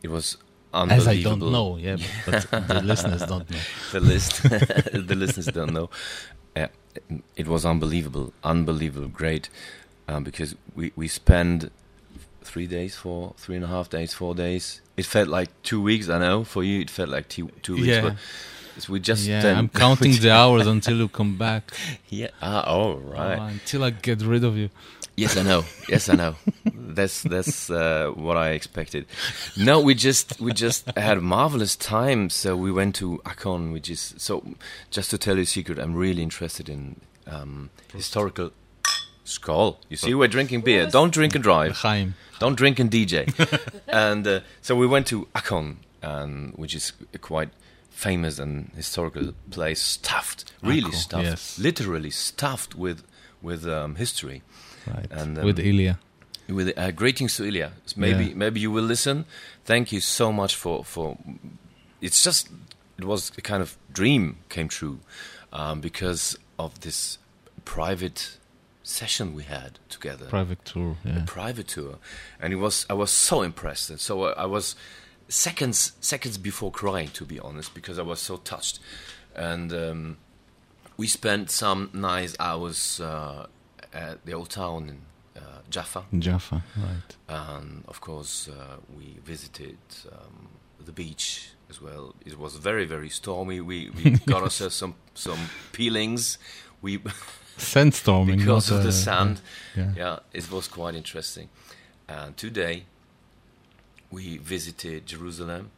It 0.03 0.09
was 0.09 0.35
unbelievable. 0.73 1.09
As 1.09 1.17
I 1.19 1.23
don't 1.23 1.51
know, 1.51 1.77
yeah, 1.77 1.95
but 2.25 2.51
the 2.67 2.81
listeners 2.91 3.21
don't 3.21 3.49
know. 3.49 3.57
the 3.93 4.01
list, 4.01 4.43
the 5.09 5.15
listeners 5.15 5.45
don't 5.45 5.71
know. 5.71 5.89
Yeah, 6.53 6.67
it 7.37 7.47
was 7.47 7.65
unbelievable, 7.65 8.33
unbelievable, 8.43 9.07
great, 9.07 9.47
um, 10.09 10.25
because 10.25 10.53
we 10.75 10.91
we 10.97 11.07
spent 11.07 11.71
three 12.43 12.67
days, 12.67 12.95
four, 12.95 13.33
three 13.37 13.55
and 13.55 13.63
a 13.63 13.69
half 13.69 13.89
days, 13.89 14.13
four 14.13 14.35
days. 14.35 14.81
It 14.97 15.05
felt 15.05 15.29
like 15.29 15.49
two 15.63 15.81
weeks. 15.81 16.09
I 16.09 16.19
know 16.19 16.43
for 16.43 16.61
you 16.61 16.81
it 16.81 16.89
felt 16.89 17.07
like 17.07 17.29
two, 17.29 17.47
two 17.61 17.75
weeks. 17.75 17.87
Yeah. 17.87 18.15
So 18.79 18.91
we 18.91 18.99
just 18.99 19.25
yeah. 19.25 19.41
Then, 19.41 19.57
I'm 19.57 19.69
counting 19.85 20.11
the 20.11 20.31
hours 20.31 20.67
until 20.67 20.97
you 20.97 21.07
come 21.07 21.37
back. 21.37 21.71
Yeah. 22.09 22.31
Ah, 22.41 22.65
oh 22.67 22.95
right. 22.95 23.39
Oh, 23.39 23.43
until 23.43 23.85
I 23.85 23.91
get 23.91 24.21
rid 24.23 24.43
of 24.43 24.57
you. 24.57 24.69
Yes, 25.21 25.37
I 25.37 25.43
know. 25.43 25.65
Yes, 25.87 26.09
I 26.09 26.15
know. 26.15 26.35
That's 26.73 27.21
that's 27.21 27.69
uh, 27.69 28.11
what 28.15 28.37
I 28.37 28.49
expected. 28.49 29.05
No, 29.55 29.79
we 29.79 29.93
just 29.93 30.41
we 30.41 30.51
just 30.51 30.89
had 30.97 31.17
a 31.19 31.21
marvelous 31.21 31.75
time. 31.75 32.29
So 32.31 32.57
we 32.57 32.71
went 32.71 32.95
to 32.95 33.21
Akon, 33.23 33.71
which 33.71 33.87
is 33.89 34.15
so. 34.17 34.43
Just 34.89 35.11
to 35.11 35.19
tell 35.19 35.35
you 35.35 35.43
a 35.43 35.45
secret, 35.45 35.77
I'm 35.77 35.93
really 35.93 36.23
interested 36.23 36.69
in 36.69 36.99
um, 37.27 37.69
historical. 37.93 38.51
Skull. 39.23 39.79
You 39.87 39.95
see, 39.95 40.13
we're 40.15 40.27
drinking 40.27 40.61
beer. 40.61 40.87
Don't 40.87 41.13
drink 41.13 41.35
and 41.35 41.43
drive. 41.43 41.77
Chaim. 41.77 42.15
Don't 42.39 42.55
drink 42.57 42.79
and 42.79 42.89
DJ. 42.89 43.31
and 43.87 44.27
uh, 44.27 44.39
so 44.61 44.75
we 44.75 44.87
went 44.87 45.07
to 45.07 45.27
Akon, 45.35 45.75
um, 46.01 46.53
which 46.55 46.75
is 46.75 46.91
a 47.13 47.19
quite 47.19 47.49
famous 47.91 48.39
and 48.39 48.71
historical 48.75 49.33
place, 49.51 49.81
stuffed, 49.81 50.51
really 50.63 50.89
Akon, 50.89 50.95
stuffed, 50.95 51.23
yes. 51.23 51.59
literally 51.59 52.09
stuffed 52.09 52.75
with 52.75 53.03
with 53.41 53.65
um, 53.67 53.95
history. 53.95 54.41
Right. 54.87 55.07
And, 55.11 55.37
um, 55.37 55.45
With 55.45 55.59
Ilya. 55.59 55.99
With 56.47 56.77
uh, 56.77 56.91
greetings 56.91 57.35
to 57.37 57.45
Ilya. 57.45 57.71
Maybe 57.95 58.25
Yeah. 58.25 58.33
maybe 58.35 58.59
you 58.59 58.71
will 58.71 58.83
listen. 58.87 59.25
Thank 59.63 59.91
you 59.91 60.01
so 60.01 60.31
much 60.31 60.55
for 60.55 60.83
for. 60.83 61.17
It's 62.01 62.23
just 62.23 62.49
it 62.97 63.05
was 63.05 63.31
a 63.37 63.41
kind 63.41 63.61
of 63.61 63.77
dream 63.93 64.37
came 64.49 64.67
true 64.67 64.99
um, 65.53 65.81
because 65.81 66.37
of 66.57 66.79
this 66.81 67.17
private 67.65 68.37
session 68.83 69.33
we 69.35 69.43
had 69.43 69.79
together 69.89 70.25
Private 70.25 70.65
tour. 70.65 70.97
Yeah. 71.05 71.23
private 71.25 71.67
tour, 71.67 71.97
and 72.41 72.51
it 72.53 72.57
was 72.57 72.85
I 72.89 72.93
was 72.93 73.11
so 73.11 73.43
impressed, 73.43 73.89
and 73.91 73.99
so 73.99 74.23
I, 74.25 74.43
I 74.43 74.45
was 74.45 74.75
seconds 75.29 75.93
seconds 76.01 76.37
before 76.37 76.71
crying, 76.71 77.09
to 77.13 77.25
be 77.25 77.39
honest, 77.39 77.73
because 77.73 77.99
I 77.99 78.03
was 78.03 78.19
so 78.19 78.37
touched, 78.37 78.79
and 79.35 79.71
um, 79.71 80.17
we 80.97 81.07
spent 81.07 81.51
some 81.51 81.89
nice 81.93 82.35
hours 82.39 82.99
uh, 82.99 83.45
at 83.93 84.25
the 84.25 84.33
old 84.33 84.49
town 84.49 84.89
in 84.89 85.01
uh, 85.41 85.59
Jaffa, 85.69 86.03
Jaffa. 86.17 86.63
Right. 86.77 87.15
and 87.29 87.83
of 87.87 88.01
course 88.01 88.49
uh, 88.49 88.77
we 88.97 89.17
visited 89.23 89.77
um, 90.11 90.49
the 90.83 90.91
beach 90.91 91.51
as 91.69 91.81
well. 91.81 92.15
It 92.25 92.37
was 92.37 92.55
very 92.57 92.85
very 92.85 93.09
stormy. 93.09 93.61
We 93.61 93.89
we 93.89 94.11
got 94.25 94.43
ourselves 94.43 94.75
some 94.75 94.95
some 95.13 95.49
peelings. 95.71 96.37
We 96.81 96.99
Sandstorming. 97.57 98.37
because 98.39 98.71
of 98.71 98.83
the 98.83 98.89
uh, 98.89 98.91
sand. 98.91 99.41
Yeah. 99.75 99.91
Yeah, 99.95 100.19
it 100.33 100.49
was 100.51 100.67
quite 100.67 100.95
interesting. 100.95 101.49
And 102.07 102.35
today 102.35 102.85
we 104.09 104.37
visited 104.37 105.05
Jerusalem. 105.05 105.71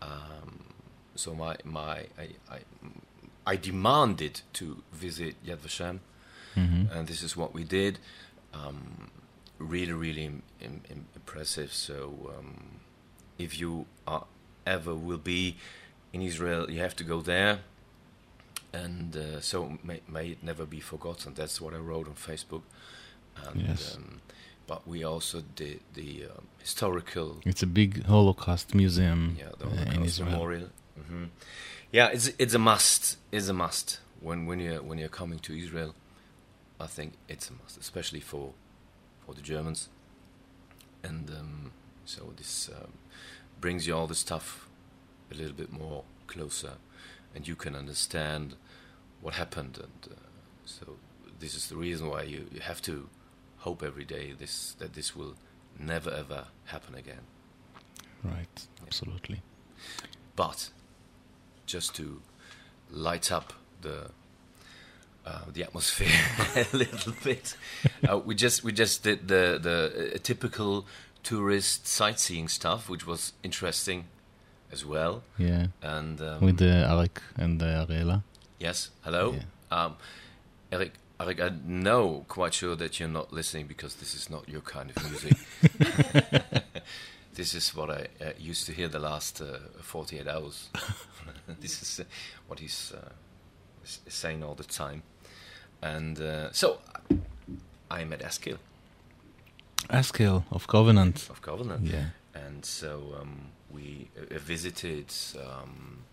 Um, 0.00 0.64
so 1.14 1.34
my 1.34 1.56
my 1.64 2.06
I, 2.18 2.28
I 2.50 2.58
I 3.46 3.56
demanded 3.56 4.40
to 4.54 4.82
visit 4.92 5.34
Yad 5.44 5.58
Vashem, 5.58 5.98
Mhm. 6.56 6.90
and 6.94 7.06
this 7.08 7.22
is 7.22 7.36
what 7.36 7.52
we 7.54 7.64
did. 7.64 7.98
Um, 8.52 9.10
really, 9.58 9.92
really 9.92 10.24
im- 10.24 10.42
im- 10.60 10.82
im- 10.90 11.06
impressive. 11.14 11.72
So 11.72 11.96
um, 12.38 12.80
if 13.38 13.58
you 13.60 13.86
are, 14.06 14.26
ever 14.66 14.94
will 14.94 15.18
be 15.18 15.56
in 16.12 16.22
Israel, 16.22 16.70
you 16.70 16.80
have 16.80 16.94
to 16.96 17.04
go 17.04 17.20
there 17.20 17.60
and 18.72 19.16
uh, 19.16 19.40
so 19.40 19.78
may, 19.84 20.00
may 20.08 20.28
it 20.30 20.42
never 20.42 20.64
be 20.66 20.80
forgotten. 20.80 21.34
That's 21.34 21.60
what 21.60 21.74
I 21.74 21.78
wrote 21.78 22.08
on 22.08 22.14
Facebook. 22.14 22.62
And, 23.36 23.62
Yes. 23.62 23.96
um, 23.96 24.20
but 24.66 24.86
we 24.86 25.04
also 25.04 25.42
did 25.56 25.80
the 25.94 26.24
um, 26.26 26.46
historical, 26.58 27.40
It's 27.44 27.62
a 27.62 27.66
big 27.66 28.04
Holocaust 28.06 28.74
museum 28.74 29.36
yeah, 29.38 29.50
the 29.58 29.66
uh, 29.66 29.94
in 29.94 30.04
Israel. 30.04 30.30
memorial. 30.30 30.68
hmm 31.08 31.24
Yeah, 31.92 32.08
it's 32.08 32.30
it's 32.38 32.54
a 32.54 32.58
must. 32.58 33.18
It's 33.30 33.48
a 33.48 33.52
must 33.52 34.00
when 34.20 34.46
when 34.46 34.58
you 34.60 34.74
when 34.88 34.98
you're 34.98 35.16
coming 35.22 35.38
to 35.40 35.52
Israel. 35.64 35.94
I 36.84 36.86
think 36.86 37.14
it's 37.28 37.48
a 37.48 37.54
must, 37.54 37.78
especially 37.78 38.20
for 38.20 38.52
for 39.24 39.34
the 39.34 39.40
Germans. 39.40 39.88
And 41.02 41.30
um, 41.30 41.72
so 42.04 42.32
this 42.36 42.68
um, 42.68 42.92
brings 43.60 43.86
you 43.86 43.96
all 43.96 44.06
the 44.06 44.14
stuff 44.14 44.68
a 45.32 45.34
little 45.34 45.54
bit 45.54 45.72
more 45.72 46.04
closer, 46.26 46.74
and 47.34 47.48
you 47.48 47.56
can 47.56 47.74
understand 47.74 48.56
what 49.22 49.34
happened. 49.34 49.78
And 49.78 50.12
uh, 50.12 50.16
so 50.66 50.96
this 51.40 51.54
is 51.54 51.68
the 51.68 51.76
reason 51.76 52.08
why 52.08 52.22
you, 52.22 52.46
you 52.52 52.60
have 52.60 52.82
to 52.82 53.08
hope 53.58 53.82
every 53.82 54.04
day 54.04 54.34
this 54.38 54.74
that 54.78 54.92
this 54.92 55.16
will 55.16 55.34
never 55.78 56.10
ever 56.10 56.48
happen 56.66 56.94
again. 56.94 57.24
Right. 58.22 58.66
Absolutely. 58.86 59.40
But 60.36 60.70
just 61.66 61.94
to 61.96 62.20
light 62.90 63.32
up 63.32 63.54
the 63.80 64.10
uh, 65.26 65.40
the 65.52 65.62
atmosphere 65.62 66.08
a 66.56 66.76
little 66.76 67.12
bit, 67.24 67.56
uh, 68.08 68.18
we 68.18 68.34
just 68.34 68.62
we 68.64 68.72
just 68.72 69.02
did 69.02 69.28
the 69.28 69.58
the 69.60 70.14
uh, 70.14 70.18
typical 70.22 70.84
tourist 71.22 71.86
sightseeing 71.86 72.48
stuff, 72.48 72.88
which 72.88 73.06
was 73.06 73.32
interesting 73.42 74.04
as 74.72 74.84
well. 74.84 75.22
Yeah. 75.38 75.66
And 75.82 76.20
um, 76.20 76.40
With 76.40 76.58
the 76.58 76.84
Arik 76.88 77.18
and 77.36 77.60
the 77.60 77.66
Ariela. 77.86 78.22
yes, 78.58 78.90
hello, 79.02 79.32
Yeah. 79.34 79.84
um, 79.84 79.96
Eric. 80.70 80.92
Eric, 81.20 81.40
I 81.40 81.50
know 81.64 82.24
quite 82.28 82.52
sure 82.54 82.74
that 82.76 82.98
you're 82.98 83.08
not 83.08 83.32
listening 83.32 83.68
because 83.68 83.94
this 83.94 84.14
is 84.16 84.28
not 84.28 84.48
your 84.48 84.60
kind 84.62 84.90
of 84.90 84.96
music. 85.08 85.36
this 87.34 87.54
is 87.54 87.74
what 87.74 87.88
I 87.88 88.08
uh, 88.20 88.32
used 88.38 88.66
to 88.66 88.72
hear 88.72 88.88
the 88.88 88.98
last 88.98 89.40
uh, 89.40 89.58
48 89.80 90.26
hours. 90.26 90.68
this 91.60 91.82
is 91.82 92.00
uh, 92.00 92.04
what 92.48 92.58
he's 92.58 92.92
uh, 92.96 93.08
saying 93.84 94.42
all 94.42 94.54
the 94.56 94.64
time. 94.64 95.02
And 95.84 96.18
uh, 96.20 96.50
so 96.52 96.78
I'm 97.90 98.12
at 98.12 98.20
Eskil 98.20 98.58
Askill 99.90 100.44
of 100.50 100.66
Covenant. 100.66 101.28
of 101.30 101.42
Covenant. 101.42 101.86
Yeah. 101.86 102.06
And 102.34 102.64
so 102.64 103.14
um, 103.20 103.48
we 103.70 104.08
uh, 104.16 104.38
visited 104.38 105.12
um, 105.36 106.04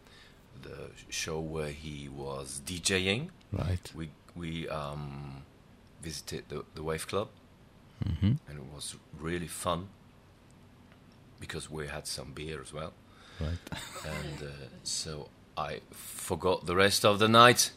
the 0.61 0.89
show 1.09 1.39
where 1.39 1.69
he 1.71 2.09
was 2.09 2.61
DJing. 2.65 3.29
Right. 3.51 3.91
We 3.95 4.09
we 4.35 4.67
um, 4.69 5.43
visited 6.01 6.43
the, 6.49 6.63
the 6.75 6.83
Wave 6.83 7.07
Club, 7.07 7.29
hmm 8.03 8.33
and 8.47 8.57
it 8.57 8.65
was 8.75 8.95
really 9.19 9.47
fun 9.47 9.87
because 11.39 11.69
we 11.71 11.87
had 11.87 12.07
some 12.07 12.31
beer 12.33 12.61
as 12.61 12.73
well. 12.73 12.93
Right. 13.39 13.57
And 14.05 14.43
uh, 14.43 14.67
so 14.83 15.29
I 15.57 15.79
forgot 15.91 16.65
the 16.65 16.75
rest 16.75 17.05
of 17.05 17.19
the 17.19 17.27
night. 17.27 17.71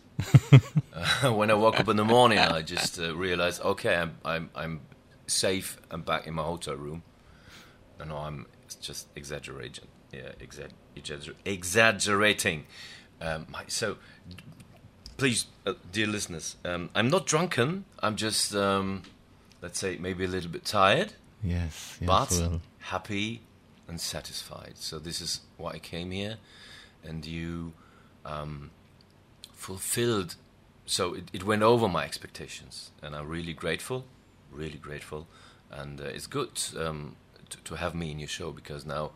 Uh, 0.93 1.33
when 1.33 1.51
I 1.51 1.55
woke 1.55 1.81
up 1.81 1.89
in 1.89 1.97
the 1.97 2.05
morning, 2.05 2.39
I 2.39 2.63
just 2.63 2.99
uh, 2.99 3.15
realized, 3.17 3.61
okay, 3.63 3.97
I'm 3.97 4.17
I'm 4.25 4.51
I'm 4.55 4.81
safe. 5.27 5.79
I'm 5.91 6.03
back 6.03 6.27
in 6.27 6.35
my 6.35 6.43
hotel 6.43 6.77
room. 6.77 7.03
And 7.99 8.13
I'm 8.13 8.47
just 8.81 9.07
exaggerating. 9.15 9.87
Yeah, 10.13 10.33
exa- 10.41 10.71
exagger- 10.97 11.35
exaggerating. 11.45 12.67
Um, 13.21 13.47
my, 13.49 13.63
so, 13.69 13.97
d- 14.29 14.37
please, 15.17 15.47
uh, 15.65 15.75
dear 15.93 16.09
listeners, 16.09 16.57
um, 16.65 16.91
I'm 16.95 17.09
not 17.09 17.25
drunken. 17.25 17.85
I'm 18.01 18.17
just, 18.17 18.55
um, 18.55 19.03
let's 19.63 19.79
say, 19.79 19.97
maybe 19.97 20.25
a 20.25 20.29
little 20.29 20.51
bit 20.51 20.65
tired 20.65 21.13
Yes. 21.43 21.97
yes 22.01 22.07
but 22.07 22.31
well. 22.33 22.61
happy 22.81 23.43
and 23.87 24.01
satisfied. 24.01 24.73
So 24.77 24.99
this 24.99 25.21
is 25.21 25.41
why 25.57 25.73
I 25.75 25.79
came 25.79 26.11
here, 26.11 26.37
and 27.05 27.25
you 27.25 27.73
um, 28.27 28.71
fulfilled. 29.65 30.37
So 30.87 31.15
it, 31.15 31.25
it 31.33 31.43
went 31.45 31.63
over 31.63 31.89
my 31.89 32.05
expectations, 32.05 32.91
and 33.03 33.17
I'm 33.17 33.27
really 33.29 33.55
grateful, 33.55 34.05
really 34.53 34.79
grateful, 34.79 35.27
and 35.71 36.01
uh, 36.01 36.05
it's 36.05 36.27
good 36.27 36.61
um, 36.77 37.17
to, 37.49 37.57
to 37.69 37.75
have 37.77 37.95
me 37.95 38.11
in 38.11 38.19
your 38.19 38.29
show 38.29 38.53
because 38.53 38.85
now 38.85 39.13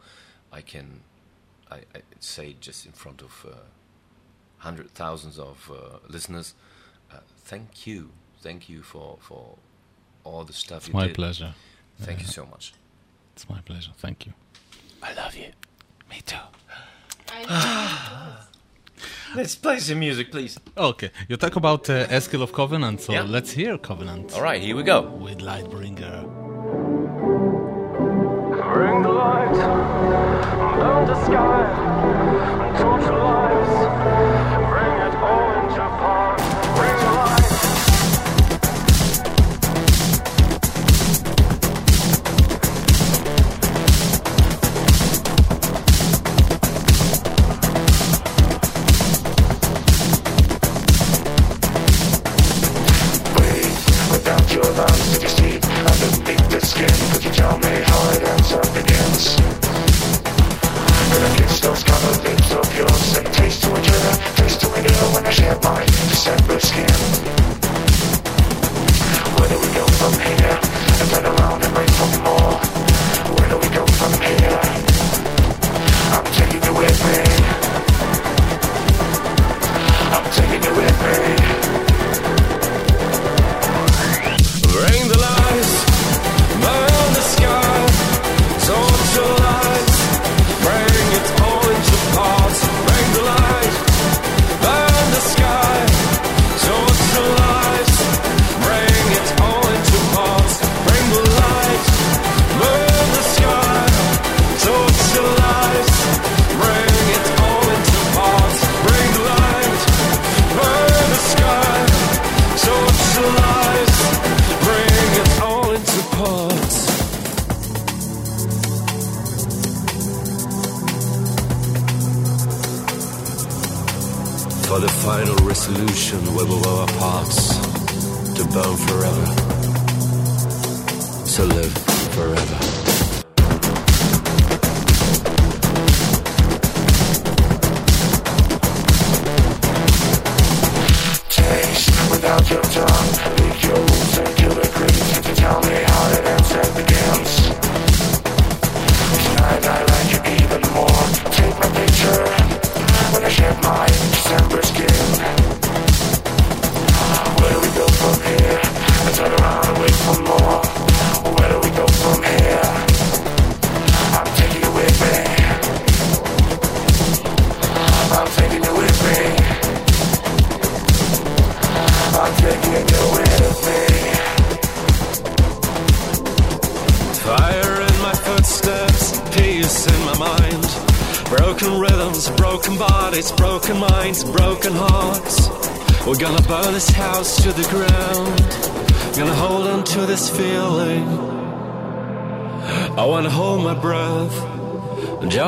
I 0.51 0.63
can, 0.63 1.03
I, 1.71 1.77
I 1.95 2.01
say 2.21 2.57
just 2.61 2.87
in 2.87 2.93
front 2.93 3.21
of 3.21 3.47
uh, 3.47 3.57
hundred 4.59 4.91
thousands 4.93 5.39
of 5.39 5.71
uh, 5.71 5.99
listeners. 6.09 6.55
Uh, 7.13 7.19
thank 7.45 7.87
you, 7.87 8.11
thank 8.41 8.69
you 8.71 8.83
for 8.83 9.19
for 9.21 9.57
all 10.25 10.45
the 10.45 10.55
stuff 10.55 10.79
It's 10.79 10.89
you 10.89 10.95
my 10.95 11.07
did. 11.09 11.17
pleasure. 11.17 11.55
Thank 12.01 12.21
you 12.21 12.27
so 12.27 12.47
much. 12.47 12.73
It's 13.35 13.49
my 13.49 13.61
pleasure. 13.61 13.93
Thank 13.99 14.25
you. 14.27 14.33
I 15.03 15.13
love 15.15 15.37
you. 15.37 15.51
Me 16.11 16.23
too. 16.25 16.47
Let's 19.35 19.55
play 19.57 19.79
some 19.81 19.99
music, 20.01 20.31
please. 20.31 20.59
Okay. 20.77 21.11
You 21.29 21.37
talk 21.37 21.57
about 21.57 21.89
uh, 21.91 22.07
Eskil 22.09 22.43
of 22.43 22.53
Covenant, 22.53 23.01
so 23.01 23.13
Yeah. 23.13 23.23
let's 23.23 23.51
hear 23.53 23.79
Covenant. 23.79 24.33
All 24.35 24.43
right, 24.43 24.61
here 24.61 24.77
we 24.77 24.83
go. 24.83 25.03
With 25.03 25.39
Lightbringer. 25.39 26.25
Bring 28.75 29.03
the 29.03 29.09
light 29.09 29.53
down 30.81 31.07
the 31.07 31.25
sky 31.25 31.65
and 32.65 32.77
torch 32.79 33.07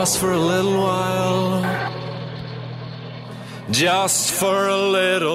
just 0.01 0.19
for 0.19 0.33
a 0.33 0.39
little 0.39 0.81
while, 0.81 1.61
just 3.71 4.33
for 4.33 4.69
a 4.69 4.79
little. 4.99 5.30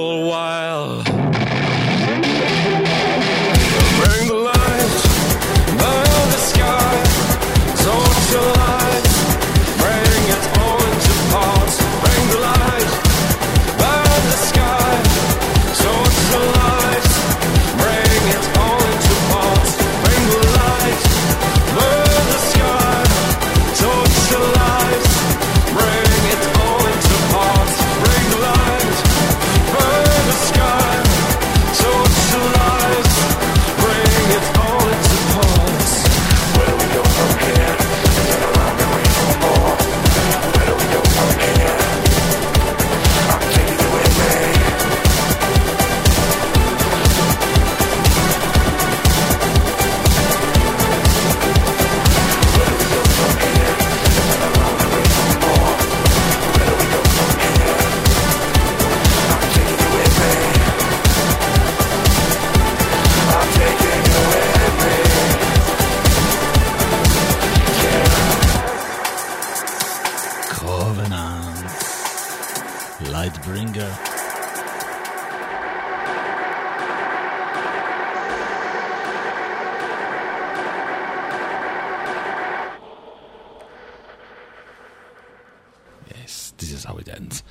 this 86.26 86.72
is 86.72 86.84
how 86.84 86.98
it 86.98 87.10
ends. 87.10 87.44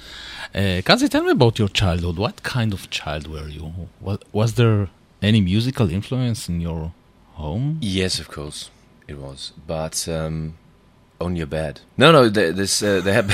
Uh, 0.54 0.80
Casi, 0.84 1.08
tell 1.08 1.22
me 1.22 1.30
about 1.30 1.58
your 1.58 1.68
childhood. 1.68 2.16
What 2.16 2.42
kind 2.42 2.72
of 2.72 2.90
child 2.90 3.26
were 3.26 3.48
you? 3.48 3.88
Was 4.32 4.54
there 4.54 4.88
any 5.22 5.40
musical 5.40 5.90
influence 5.90 6.48
in 6.48 6.60
your 6.60 6.92
home? 7.34 7.78
Yes, 7.80 8.18
of 8.18 8.28
course, 8.28 8.70
it 9.08 9.18
was. 9.18 9.52
But 9.66 10.08
um, 10.08 10.54
on 11.20 11.36
your 11.36 11.46
bed? 11.46 11.80
No, 11.96 12.12
no. 12.12 12.28
They, 12.28 12.50
this 12.52 12.82
uh, 12.82 13.00
they 13.00 13.12
have 13.12 13.28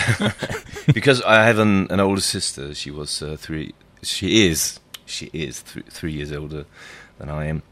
because 0.95 1.23
I 1.23 1.45
have 1.45 1.59
an, 1.59 1.91
an 1.91 2.01
older 2.01 2.21
sister. 2.21 2.75
She 2.75 2.91
was 2.91 3.23
uh, 3.23 3.37
three. 3.39 3.75
She 4.03 4.47
is. 4.49 4.81
She 5.07 5.31
is 5.33 5.63
th- 5.63 5.87
three 5.87 6.13
years 6.13 6.33
older 6.33 6.67
than 7.19 7.29
I 7.29 7.47
am. 7.47 7.63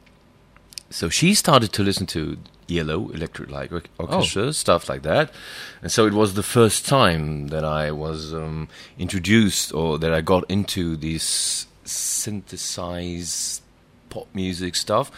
So 0.91 1.09
she 1.09 1.35
started 1.35 1.73
to 1.75 1.83
listen 1.83 2.07
to 2.07 2.39
ELO, 2.71 3.11
Electric 3.11 3.51
Light 3.51 3.71
Orchestra, 3.99 4.45
oh. 4.45 4.51
stuff 4.53 4.89
like 4.89 5.03
that. 5.03 5.31
And 5.83 5.91
so 5.91 6.07
it 6.07 6.13
was 6.13 6.35
the 6.35 6.43
first 6.43 6.87
time 6.87 7.49
that 7.49 7.65
I 7.65 7.91
was 7.91 8.35
um, 8.35 8.69
introduced 8.99 9.73
or 9.73 9.99
that 9.99 10.13
I 10.13 10.21
got 10.21 10.49
into 10.51 10.97
this 10.97 11.67
synthesized 11.85 13.63
pop 14.11 14.29
music 14.35 14.77
stuff, 14.77 15.11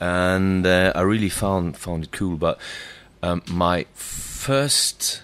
and 0.00 0.66
uh, 0.66 0.92
I 0.94 1.00
really 1.02 1.28
found 1.28 1.76
found 1.76 2.04
it 2.04 2.12
cool. 2.12 2.36
But 2.36 2.58
um, 3.22 3.42
my 3.48 3.86
first 3.94 5.22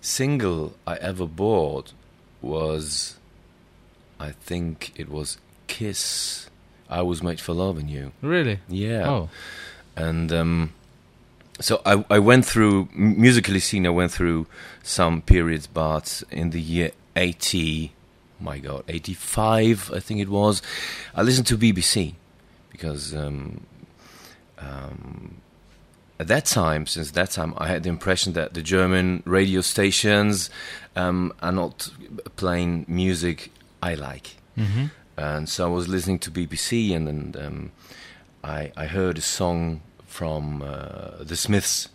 single 0.00 0.74
I 0.86 0.96
ever 0.96 1.26
bought 1.26 1.92
was, 2.40 3.16
I 4.18 4.30
think 4.30 4.92
it 4.96 5.08
was 5.08 5.38
Kiss. 5.66 6.48
I 6.88 7.02
was 7.02 7.22
made 7.22 7.40
for 7.40 7.54
loving 7.54 7.88
you. 7.88 8.12
Really? 8.20 8.60
Yeah. 8.68 9.08
Oh. 9.08 9.30
And 9.96 10.32
um, 10.32 10.72
so 11.60 11.80
I, 11.86 12.04
I 12.10 12.18
went 12.18 12.44
through 12.44 12.88
musically 12.94 13.60
seen. 13.60 13.86
I 13.86 13.90
went 13.90 14.12
through 14.12 14.46
some 14.82 15.22
periods, 15.22 15.66
but 15.66 16.22
in 16.30 16.50
the 16.50 16.60
year 16.60 16.90
eighty, 17.16 17.92
my 18.40 18.58
God, 18.58 18.84
eighty 18.88 19.14
five, 19.14 19.90
I 19.94 20.00
think 20.00 20.20
it 20.20 20.28
was. 20.28 20.62
I 21.14 21.22
listened 21.22 21.46
to 21.48 21.58
BBC 21.58 22.14
because 22.70 23.14
um, 23.14 23.66
um, 24.58 25.36
at 26.18 26.26
that 26.28 26.44
time, 26.44 26.86
since 26.86 27.12
that 27.12 27.30
time, 27.30 27.54
I 27.56 27.68
had 27.68 27.84
the 27.84 27.88
impression 27.88 28.32
that 28.32 28.54
the 28.54 28.62
German 28.62 29.22
radio 29.24 29.60
stations 29.60 30.50
um, 30.96 31.32
are 31.40 31.52
not 31.52 31.88
playing 32.36 32.84
music 32.88 33.52
I 33.82 33.94
like, 33.94 34.36
mm-hmm. 34.58 34.86
and 35.16 35.48
so 35.48 35.66
I 35.66 35.68
was 35.68 35.88
listening 35.88 36.18
to 36.20 36.30
BBC, 36.30 36.96
and 36.96 37.06
then 37.06 37.44
um, 37.44 37.72
I, 38.42 38.72
I 38.76 38.86
heard 38.86 39.18
a 39.18 39.20
song 39.20 39.82
from 40.14 40.62
uh, 40.62 41.24
the 41.24 41.34
Smiths, 41.34 41.88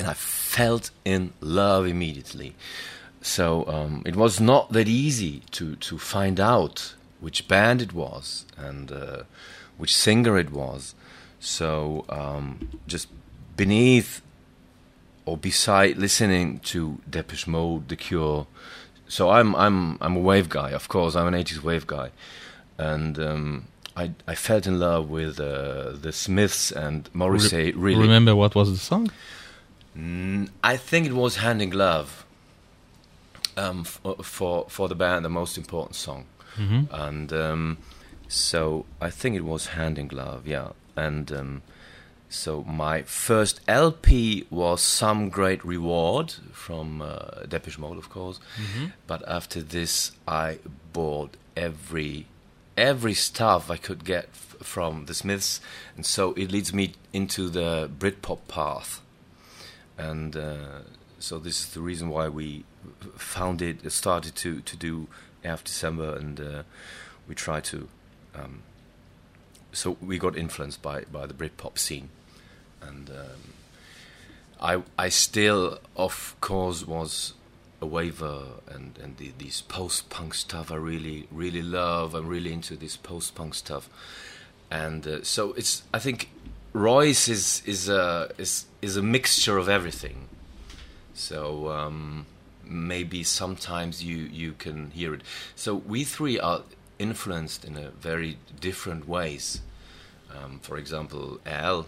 and 0.00 0.08
I 0.08 0.14
felt 0.14 0.90
in 1.04 1.32
love 1.40 1.86
immediately. 1.86 2.56
So 3.22 3.64
um, 3.68 4.02
it 4.04 4.16
was 4.16 4.40
not 4.40 4.72
that 4.72 4.88
easy 4.88 5.42
to, 5.52 5.76
to 5.76 5.96
find 5.96 6.40
out 6.40 6.96
which 7.20 7.46
band 7.46 7.80
it 7.80 7.92
was 7.92 8.46
and 8.56 8.90
uh, 8.90 9.22
which 9.78 9.94
singer 9.96 10.36
it 10.36 10.50
was. 10.50 10.96
So 11.38 12.04
um, 12.08 12.80
just 12.88 13.06
beneath 13.56 14.20
or 15.24 15.36
beside 15.36 15.96
listening 15.96 16.58
to 16.70 16.98
Depeche 17.08 17.46
Mode, 17.46 17.88
The 17.90 17.96
Cure. 17.96 18.48
So 19.06 19.30
I'm 19.30 19.54
I'm 19.54 19.98
I'm 20.00 20.16
a 20.16 20.20
wave 20.30 20.48
guy, 20.48 20.70
of 20.72 20.88
course. 20.88 21.14
I'm 21.14 21.32
an 21.32 21.34
80s 21.34 21.62
wave 21.62 21.86
guy, 21.86 22.10
and 22.76 23.20
um, 23.20 23.66
I 23.96 24.10
I 24.26 24.34
felt 24.34 24.66
in 24.66 24.78
love 24.78 25.08
with 25.10 25.38
uh, 25.40 25.92
the 26.00 26.12
Smiths 26.12 26.72
and 26.72 27.08
Morrissey. 27.14 27.72
really, 27.72 28.00
Remember 28.02 28.34
what 28.34 28.54
was 28.54 28.70
the 28.70 28.78
song? 28.78 29.10
Mm, 29.96 30.48
I 30.62 30.76
think 30.76 31.06
it 31.06 31.12
was 31.12 31.36
Hand 31.36 31.62
in 31.62 31.70
Glove. 31.70 32.24
Um, 33.56 33.80
f- 33.86 34.00
for 34.22 34.66
for 34.68 34.88
the 34.88 34.96
band, 34.96 35.24
the 35.24 35.28
most 35.28 35.56
important 35.56 35.94
song, 35.94 36.24
Mm-hmm. 36.58 36.92
and 36.92 37.32
um, 37.32 37.78
so 38.28 38.84
I 39.00 39.10
think 39.10 39.36
it 39.36 39.44
was 39.44 39.66
Hand 39.68 39.98
in 39.98 40.08
Glove, 40.08 40.46
yeah. 40.48 40.68
And 40.96 41.30
um, 41.32 41.62
so 42.28 42.64
my 42.64 43.02
first 43.02 43.60
LP 43.68 44.44
was 44.50 44.80
Some 44.82 45.28
Great 45.28 45.64
Reward 45.64 46.34
from 46.52 47.00
uh, 47.02 47.46
Depeche 47.48 47.78
Mode, 47.78 47.98
of 47.98 48.08
course. 48.10 48.40
But 49.06 49.22
after 49.28 49.62
this, 49.62 50.12
I 50.26 50.58
bought 50.92 51.36
every 51.56 52.26
every 52.76 53.14
stuff 53.14 53.70
I 53.70 53.76
could 53.76 54.04
get 54.04 54.28
f- 54.32 54.56
from 54.66 55.06
the 55.06 55.14
Smiths, 55.14 55.60
and 55.96 56.04
so 56.04 56.32
it 56.32 56.50
leads 56.50 56.72
me 56.72 56.94
into 57.12 57.48
the 57.48 57.90
Britpop 57.98 58.40
path 58.48 59.00
and 59.96 60.36
uh, 60.36 60.80
so 61.18 61.38
this 61.38 61.60
is 61.60 61.74
the 61.74 61.80
reason 61.80 62.08
why 62.08 62.28
we 62.28 62.64
founded, 63.16 63.90
started 63.92 64.34
to 64.36 64.60
to 64.60 64.76
do 64.76 65.08
after 65.44 65.68
December, 65.68 66.16
and 66.16 66.40
uh, 66.40 66.62
we 67.28 67.34
try 67.34 67.60
to. 67.60 67.88
Um, 68.34 68.62
so 69.72 69.96
we 70.00 70.18
got 70.18 70.36
influenced 70.36 70.82
by 70.82 71.02
by 71.02 71.26
the 71.26 71.34
Britpop 71.34 71.78
scene, 71.78 72.08
and 72.82 73.10
um, 73.10 73.54
I 74.60 74.82
I 74.98 75.08
still 75.08 75.78
of 75.96 76.34
course 76.40 76.86
was 76.86 77.34
a 77.84 77.86
waver 77.86 78.42
and 78.74 78.98
and 79.02 79.16
the, 79.18 79.32
these 79.38 79.60
post 79.76 80.10
punk 80.10 80.34
stuff 80.34 80.66
I 80.72 80.76
really 80.76 81.28
really 81.30 81.62
love. 81.62 82.14
I'm 82.14 82.28
really 82.36 82.52
into 82.52 82.74
this 82.76 82.96
post 82.96 83.34
punk 83.34 83.54
stuff, 83.54 83.84
and 84.70 85.06
uh, 85.06 85.22
so 85.22 85.52
it's 85.52 85.82
I 85.92 85.98
think 85.98 86.18
RROYCE 86.74 87.28
is 87.28 87.62
is 87.66 87.88
a 87.88 88.32
is 88.38 88.66
is 88.82 88.96
a 88.96 89.02
mixture 89.02 89.58
of 89.58 89.68
everything. 89.68 90.28
So 91.14 91.68
um, 91.70 92.26
maybe 92.64 93.22
sometimes 93.22 94.02
you 94.02 94.16
you 94.16 94.52
can 94.64 94.90
hear 94.90 95.14
it. 95.14 95.22
So 95.54 95.74
we 95.74 96.04
three 96.04 96.40
are 96.40 96.62
influenced 96.98 97.64
in 97.64 97.76
a 97.76 97.90
very 97.90 98.38
different 98.60 99.06
ways. 99.06 99.60
Um, 100.34 100.58
for 100.60 100.76
example, 100.78 101.38
Al 101.46 101.86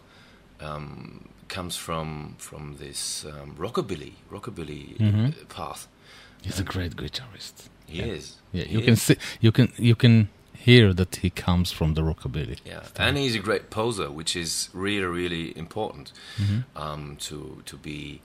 um, 0.61 1.29
comes 1.49 1.77
from 1.77 2.35
from 2.39 2.77
this 2.79 3.25
um, 3.25 3.55
rockabilly 3.59 4.13
rockabilly 4.31 4.97
Mhm. 4.99 5.29
uh, 5.31 5.45
path. 5.49 5.87
He's 6.43 6.61
a 6.61 6.65
great 6.65 6.97
guitarist. 6.97 7.69
He 7.87 8.01
is. 8.01 8.37
Yeah, 8.53 8.65
He 8.65 8.73
you 8.75 8.79
is. 8.81 8.85
can 8.87 8.97
see, 8.97 9.17
you 9.41 9.53
can 9.53 9.73
you 9.79 9.95
can 9.97 10.29
hear 10.55 10.93
that 10.95 11.17
he 11.17 11.31
comes 11.31 11.73
from 11.73 11.95
the 11.95 12.03
rockabilly. 12.03 12.59
Yeah, 12.65 12.83
and 12.97 13.17
he's 13.17 13.37
a 13.37 13.39
great 13.43 13.71
poser, 13.71 14.11
which 14.11 14.35
is 14.37 14.69
really, 14.75 15.07
really 15.07 15.57
important 15.57 16.13
Mm-hmm. 16.39 16.61
um, 16.77 17.17
to 17.29 17.63
to 17.65 17.77
be 17.77 18.21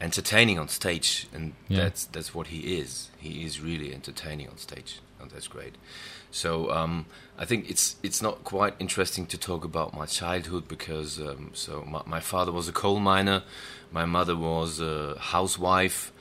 entertaining 0.00 0.58
on 0.58 0.68
stage, 0.68 1.26
and 1.34 1.52
Yeah. 1.68 1.82
that's 1.84 2.04
that's 2.12 2.34
what 2.34 2.46
he 2.48 2.78
is. 2.80 3.10
He 3.18 3.44
is 3.44 3.60
really 3.60 3.92
entertaining 3.94 4.48
on 4.48 4.58
stage, 4.58 5.00
and 5.20 5.30
that's 5.30 5.48
great. 5.48 5.74
So 6.30 6.70
um, 6.70 7.06
I 7.38 7.44
think 7.44 7.70
it's 7.70 7.96
it's 8.02 8.20
not 8.20 8.44
quite 8.44 8.74
interesting 8.78 9.26
to 9.26 9.38
talk 9.38 9.64
about 9.64 9.94
my 9.94 10.06
childhood 10.06 10.68
because 10.68 11.18
um, 11.20 11.50
so 11.54 11.84
my, 11.86 12.02
my 12.06 12.20
father 12.20 12.52
was 12.52 12.68
a 12.68 12.72
coal 12.72 13.00
miner, 13.00 13.42
my 13.90 14.04
mother 14.04 14.36
was 14.36 14.80
a 14.80 15.16
housewife, 15.18 16.12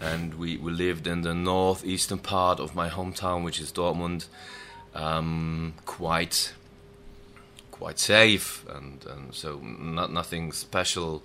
and 0.00 0.34
we, 0.34 0.56
we 0.56 0.72
lived 0.72 1.06
in 1.06 1.22
the 1.22 1.34
northeastern 1.34 2.18
part 2.18 2.58
of 2.58 2.74
my 2.74 2.88
hometown, 2.88 3.44
which 3.44 3.60
is 3.60 3.72
Dortmund. 3.72 4.26
Um, 4.92 5.74
quite 5.86 6.52
quite 7.70 7.98
safe 7.98 8.66
and, 8.68 9.06
and 9.06 9.34
so 9.34 9.58
not 9.60 10.12
nothing 10.12 10.52
special 10.52 11.22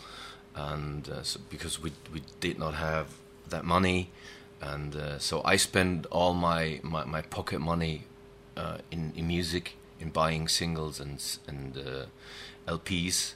and 0.56 1.10
uh, 1.10 1.22
so 1.24 1.40
because 1.50 1.82
we 1.82 1.92
we 2.14 2.22
did 2.40 2.58
not 2.58 2.76
have 2.76 3.08
that 3.50 3.66
money 3.66 4.10
and 4.62 4.96
uh, 4.96 5.20
so 5.20 5.42
I 5.44 5.58
spent 5.58 6.06
all 6.12 6.34
my 6.34 6.80
my, 6.84 7.04
my 7.04 7.22
pocket 7.22 7.60
money 7.60 8.04
uh, 8.58 8.78
in, 8.92 9.12
in 9.16 9.28
music 9.28 9.74
in 10.00 10.10
buying 10.10 10.48
singles 10.48 11.00
and 11.00 11.22
and 11.48 11.78
uh, 11.78 12.06
LPs 12.68 13.34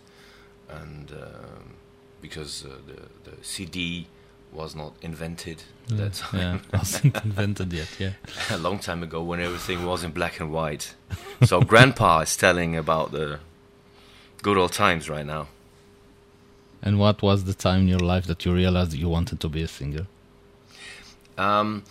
and 0.69 1.11
um 1.11 1.75
because 2.21 2.65
uh, 2.65 2.69
the 2.87 3.29
the 3.29 3.37
CD 3.41 4.07
was 4.51 4.75
not 4.75 4.93
invented 5.01 5.63
at 5.91 5.97
that 5.97 6.13
time 6.15 6.39
Yeah, 6.39 6.59
wasn't 6.79 7.23
invented 7.23 7.71
yet. 7.71 7.87
Yeah. 7.99 8.13
a 8.49 8.57
long 8.57 8.79
time 8.79 9.03
ago 9.03 9.21
when 9.23 9.39
everything 9.39 9.85
was 9.85 10.03
in 10.03 10.11
black 10.11 10.39
and 10.39 10.51
white. 10.51 10.95
So 11.45 11.61
grandpa 11.61 12.19
is 12.25 12.35
telling 12.35 12.75
about 12.75 13.11
the 13.11 13.39
good 14.41 14.57
old 14.57 14.71
times 14.73 15.07
right 15.09 15.25
now. 15.25 15.47
And 16.81 16.97
what 16.97 17.21
was 17.21 17.43
the 17.43 17.53
time 17.53 17.81
in 17.81 17.87
your 17.89 17.99
life 17.99 18.25
that 18.25 18.43
you 18.45 18.53
realized 18.53 18.93
you 18.93 19.07
wanted 19.09 19.39
to 19.41 19.49
be 19.49 19.61
a 19.61 19.67
singer? 19.67 20.07
Um, 21.37 21.83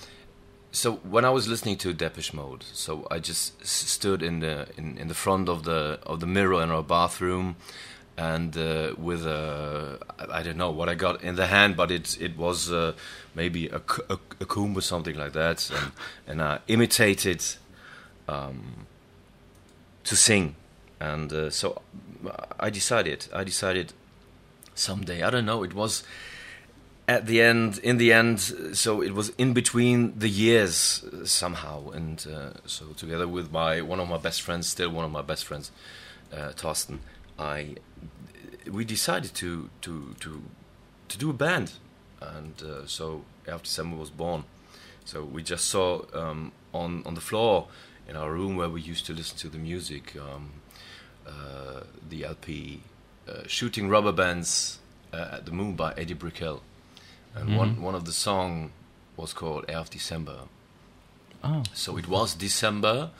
so 0.79 0.93
when 1.11 1.24
I 1.24 1.31
was 1.31 1.49
listening 1.49 1.76
to 1.79 1.93
Depeche 1.93 2.33
Mode, 2.33 2.62
so 2.72 3.07
I 3.11 3.18
just 3.18 3.66
stood 3.66 4.22
in 4.22 4.39
the 4.39 4.68
in, 4.76 4.97
in 4.97 5.09
the 5.09 5.14
front 5.14 5.49
of 5.49 5.64
the 5.64 5.99
of 6.07 6.20
the 6.20 6.26
mirror 6.26 6.62
in 6.62 6.70
our 6.70 6.85
bathroom, 6.85 7.57
and 8.16 8.57
uh, 8.57 8.95
with 8.97 9.26
a 9.26 9.99
I 10.31 10.43
don't 10.45 10.57
know 10.57 10.70
what 10.70 10.89
I 10.89 10.95
got 10.95 11.22
in 11.22 11.35
the 11.35 11.49
hand, 11.49 11.76
but 11.76 11.91
it 11.91 12.16
it 12.20 12.39
was 12.39 12.70
uh, 12.70 12.93
maybe 13.35 13.66
a 13.66 13.81
comb 13.81 14.76
or 14.76 14.81
something 14.81 15.16
like 15.16 15.33
that, 15.33 15.68
and 15.70 15.93
and 16.29 16.43
I 16.43 16.61
imitated 16.68 17.43
um, 18.29 18.87
to 20.05 20.14
sing, 20.14 20.55
and 21.01 21.33
uh, 21.33 21.51
so 21.51 21.83
I 22.61 22.70
decided 22.70 23.26
I 23.35 23.43
decided 23.43 23.93
someday 24.76 25.24
I 25.24 25.31
don't 25.31 25.47
know 25.47 25.64
it 25.64 25.74
was 25.74 26.05
at 27.09 27.25
the 27.27 27.41
end 27.41 27.79
in 27.79 27.97
the 27.97 28.13
end 28.13 28.39
so 28.77 29.01
it 29.01 29.15
was 29.15 29.31
in 29.39 29.55
between 29.55 30.17
the 30.19 30.29
years 30.29 31.03
somehow 31.25 31.89
and 31.91 32.27
uh, 32.33 32.51
so 32.67 32.85
together 32.97 33.27
with 33.27 33.51
my 33.51 33.81
one 33.81 33.99
of 33.99 34.09
my 34.09 34.19
best 34.19 34.43
friends 34.43 34.69
still 34.69 34.91
one 34.91 35.07
of 35.07 35.11
my 35.11 35.23
best 35.23 35.45
friends 35.47 35.73
uh, 36.33 36.53
Torsten 36.55 36.99
I 37.39 37.77
we 38.71 38.85
decided 38.85 39.35
to 39.37 39.71
to 39.81 40.15
to 40.21 40.43
to 41.09 41.19
do 41.19 41.31
a 41.31 41.33
band 41.33 41.73
and 42.21 42.63
uh, 42.63 42.87
so 42.87 43.25
after 43.47 43.65
December 43.65 43.97
was 43.97 44.11
born 44.11 44.45
so 45.07 45.25
we 45.25 45.43
just 45.43 45.65
saw 45.65 46.03
um, 46.13 46.53
on 46.75 47.03
on 47.07 47.15
the 47.15 47.23
floor 47.23 47.69
in 48.07 48.17
our 48.17 48.31
room 48.31 48.55
where 48.57 48.69
we 48.69 48.83
used 48.83 49.07
to 49.07 49.15
listen 49.15 49.39
to 49.39 49.49
the 49.49 49.59
music 49.59 50.15
um, 50.17 50.51
uh, 51.27 51.81
the 52.07 52.25
LP 52.25 52.83
uh, 53.27 53.43
Shooting 53.47 53.89
Rubber 53.89 54.13
Bands 54.13 54.79
uh, 55.13 55.29
at 55.33 55.47
the 55.47 55.53
Moon 55.53 55.75
by 55.75 55.93
Edie 55.97 56.15
Brickell. 56.15 56.63
And 57.39 57.57
one, 57.57 57.80
one 57.82 57.95
of 57.95 58.05
the 58.05 58.12
song 58.12 58.72
was 59.16 59.32
called 59.32 59.64
Air 59.68 59.78
of 59.78 59.91
December. 59.91 60.39
Oh, 61.45 61.62
So 61.72 61.97
it 61.97 62.09
was 62.09 62.34
December, 62.34 63.11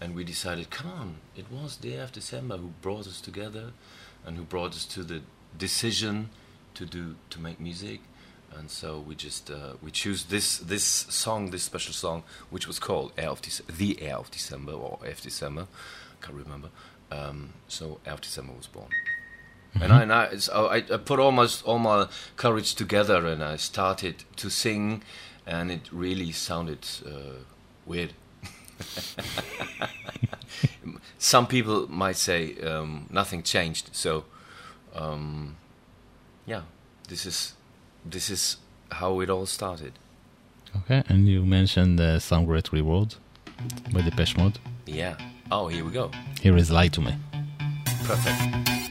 and 0.00 0.14
we 0.14 0.24
decided, 0.24 0.70
come 0.70 0.90
on, 0.90 1.14
it 1.36 1.46
was 1.50 1.78
the 1.78 1.94
Air 1.94 2.04
of 2.04 2.12
December 2.12 2.56
who 2.58 2.68
brought 2.82 3.06
us 3.06 3.20
together 3.20 3.72
and 4.26 4.36
who 4.36 4.42
brought 4.42 4.72
us 4.72 4.84
to 4.86 5.02
the 5.02 5.22
decision 5.58 6.28
to 6.74 6.84
do 6.86 7.14
to 7.30 7.40
make 7.40 7.60
music. 7.60 8.00
And 8.58 8.70
so 8.70 8.98
we 9.00 9.14
just 9.14 9.50
uh, 9.50 9.74
we 9.82 9.90
choose 9.90 10.24
this 10.24 10.58
this 10.58 10.84
song, 10.84 11.50
this 11.50 11.62
special 11.62 11.94
song, 11.94 12.22
which 12.50 12.66
was 12.66 12.78
called 12.78 13.12
Air 13.16 13.30
of 13.30 13.40
Dece- 13.40 13.66
the 13.78 14.02
Air 14.02 14.16
of 14.18 14.30
December 14.30 14.72
or 14.72 14.98
Air 15.04 15.12
of 15.12 15.22
December, 15.22 15.66
I 16.20 16.24
can't 16.26 16.36
remember. 16.36 16.68
Um, 17.10 17.54
so 17.68 17.98
Air 18.04 18.14
of 18.14 18.20
December 18.20 18.52
was 18.52 18.66
born. 18.66 18.88
Mm-hmm. 19.74 19.82
And 19.82 19.92
I, 19.92 20.02
and 20.02 20.12
I, 20.12 20.36
so 20.36 20.52
oh, 20.54 20.66
I, 20.66 20.76
I 20.76 20.98
put 20.98 21.18
almost 21.18 21.64
all 21.64 21.78
my 21.78 22.08
courage 22.36 22.74
together 22.74 23.26
and 23.26 23.42
I 23.42 23.56
started 23.56 24.24
to 24.36 24.50
sing, 24.50 25.02
and 25.46 25.70
it 25.70 25.88
really 25.90 26.32
sounded 26.32 26.86
uh, 27.06 27.40
weird. 27.86 28.12
Some 31.18 31.46
people 31.46 31.88
might 31.88 32.16
say 32.16 32.56
um, 32.60 33.06
nothing 33.10 33.42
changed. 33.42 33.90
So, 33.92 34.24
um, 34.94 35.56
yeah, 36.46 36.62
this 37.08 37.24
is 37.24 37.54
this 38.04 38.28
is 38.28 38.56
how 38.90 39.20
it 39.20 39.30
all 39.30 39.46
started. 39.46 39.92
Okay, 40.76 41.02
and 41.08 41.28
you 41.28 41.44
mentioned 41.44 41.98
the 41.98 42.18
some 42.18 42.44
great 42.44 42.72
reward 42.72 43.14
by 43.92 44.02
the 44.02 44.34
Mode. 44.36 44.58
Yeah. 44.86 45.16
Oh, 45.50 45.68
here 45.68 45.84
we 45.84 45.92
go. 45.92 46.10
Here 46.40 46.56
is 46.56 46.70
"Lie 46.70 46.88
to 46.88 47.00
Me." 47.00 47.14
Perfect. 48.04 48.81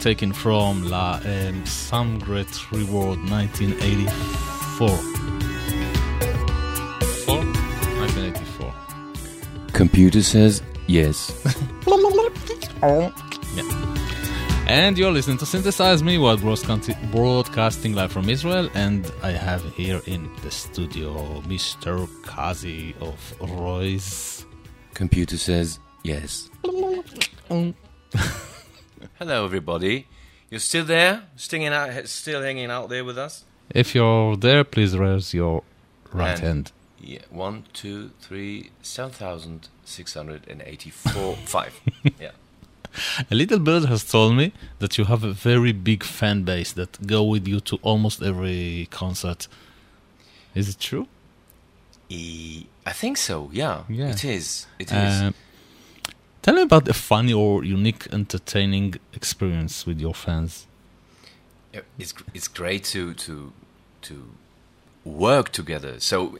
taken 0.00 0.32
from 0.32 0.84
La 0.84 1.20
um, 1.24 1.64
Some 1.66 2.18
Great 2.18 2.72
Reward 2.72 3.18
1984. 3.30 4.88
Four? 4.88 4.96
1984. 7.36 8.74
Computer 9.72 10.22
says 10.22 10.62
yes. 10.86 11.32
Oh. 12.80 13.12
yeah. 13.56 13.98
And 14.68 14.96
you're 14.96 15.10
listening 15.10 15.38
to 15.38 15.46
Synthesize 15.46 16.04
Me 16.04 16.16
while 16.16 16.36
broadcasting 16.36 17.92
live 17.92 18.12
from 18.12 18.28
Israel. 18.28 18.70
And 18.74 19.10
I 19.20 19.32
have 19.32 19.64
here 19.74 20.00
in 20.06 20.30
the 20.42 20.50
studio 20.52 21.42
Mr. 21.48 22.08
Casi 22.22 22.94
of 23.00 23.34
RROYCE. 23.40 24.44
Computer 24.94 25.38
says 25.38 25.80
yes. 26.04 26.50
Hello, 29.18 29.44
everybody. 29.44 30.06
You're 30.50 30.60
still 30.60 30.84
there? 30.84 31.24
Stinging 31.36 31.68
out, 31.68 32.06
still 32.08 32.42
hanging 32.42 32.70
out 32.70 32.88
there 32.88 33.04
with 33.04 33.18
us? 33.18 33.44
If 33.70 33.94
you're 33.94 34.36
there, 34.36 34.64
please 34.64 34.96
raise 34.96 35.34
your 35.34 35.62
right 36.12 36.30
And- 36.38 36.40
hand. 36.40 36.72
Yeah. 37.00 37.20
One, 37.30 37.64
two, 37.72 38.10
three, 38.20 38.70
seven 38.82 39.12
thousand 39.12 39.68
six 39.84 40.14
hundred 40.14 40.48
and 40.48 40.60
eighty-four. 40.62 41.36
five. 41.46 41.80
Yeah. 42.20 42.32
A 43.30 43.34
little 43.36 43.60
bird 43.60 43.84
has 43.84 44.02
told 44.02 44.34
me 44.34 44.52
that 44.80 44.98
you 44.98 45.04
have 45.04 45.22
a 45.22 45.30
very 45.32 45.70
big 45.70 46.02
fan 46.02 46.42
base 46.42 46.72
that 46.72 47.06
go 47.06 47.22
with 47.22 47.46
you 47.46 47.60
to 47.60 47.76
almost 47.82 48.20
every 48.20 48.88
concert. 48.90 49.46
Is 50.56 50.70
it 50.70 50.80
true? 50.80 51.06
E- 52.08 52.66
I 52.84 52.92
think 52.92 53.16
so. 53.16 53.48
Yeah. 53.52 53.84
Yeah. 53.88 54.10
It 54.10 54.24
is. 54.24 54.66
It 54.80 54.90
is. 54.90 55.22
Um, 55.22 55.34
tell 56.48 56.56
me 56.56 56.62
about 56.62 56.88
a 56.88 56.94
funny 56.94 57.34
or 57.34 57.62
unique, 57.62 58.06
entertaining 58.10 58.94
experience 59.12 59.84
with 59.84 60.00
your 60.00 60.14
fans. 60.14 60.66
It's 61.98 62.14
it's 62.32 62.48
great 62.48 62.84
to 62.94 63.12
to 63.26 63.52
to 64.02 64.14
work 65.04 65.50
together. 65.52 66.00
So 66.00 66.38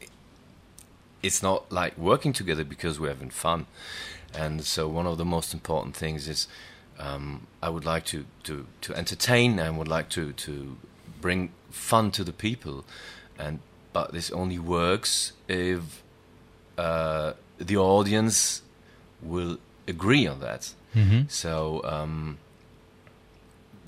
it's 1.21 1.43
not 1.43 1.71
like 1.71 1.95
working 1.95 2.33
together 2.33 2.63
because 2.63 2.99
we're 2.99 3.13
having 3.13 3.29
fun. 3.29 3.67
And 4.33 4.63
so 4.63 4.87
one 4.87 5.05
of 5.05 5.17
the 5.19 5.25
most 5.25 5.53
important 5.53 5.95
things 5.95 6.27
is 6.27 6.47
um, 6.97 7.45
I 7.61 7.69
would 7.69 7.85
like 7.85 8.05
to, 8.05 8.25
to, 8.43 8.65
to 8.81 8.93
entertain 8.93 9.59
and 9.59 9.77
would 9.77 9.87
like 9.87 10.09
to, 10.09 10.33
to 10.33 10.77
bring 11.21 11.51
fun 11.71 12.11
to 12.11 12.23
the 12.23 12.33
people. 12.33 12.85
And 13.37 13.59
but 13.93 14.11
this 14.11 14.31
only 14.31 14.59
works 14.59 15.33
if 15.47 16.03
uh, 16.77 17.33
the 17.57 17.77
audience 17.77 18.61
will 19.21 19.57
agree 19.89 20.27
on 20.27 20.39
that. 20.39 20.73
So 21.27 21.81
um, 21.83 22.37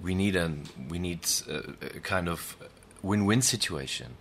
we 0.04 0.14
need 0.16 0.36
a 0.36 0.52
we 0.90 1.00
need 1.00 1.20
a, 1.48 1.58
a 1.98 2.00
kind 2.02 2.28
of 2.30 2.56
win-win 3.04 3.42
situation, 3.42 4.18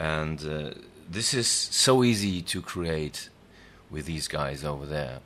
and 0.00 0.40
uh, 0.44 0.70
this 1.12 1.32
is 1.34 1.46
so 1.48 2.02
easy 2.02 2.42
to 2.42 2.60
create 2.62 3.30
with 3.90 4.06
these 4.06 4.28
guys 4.28 4.64
over 4.64 4.86
there, 4.86 5.20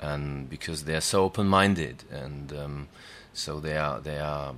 and 0.00 0.48
because 0.50 0.84
they're 0.84 1.00
so 1.00 1.24
open-minded, 1.24 2.04
and 2.10 2.52
um, 2.52 2.88
so 3.32 3.60
they 3.60 3.76
are 3.76 4.00
they 4.00 4.18
are. 4.18 4.54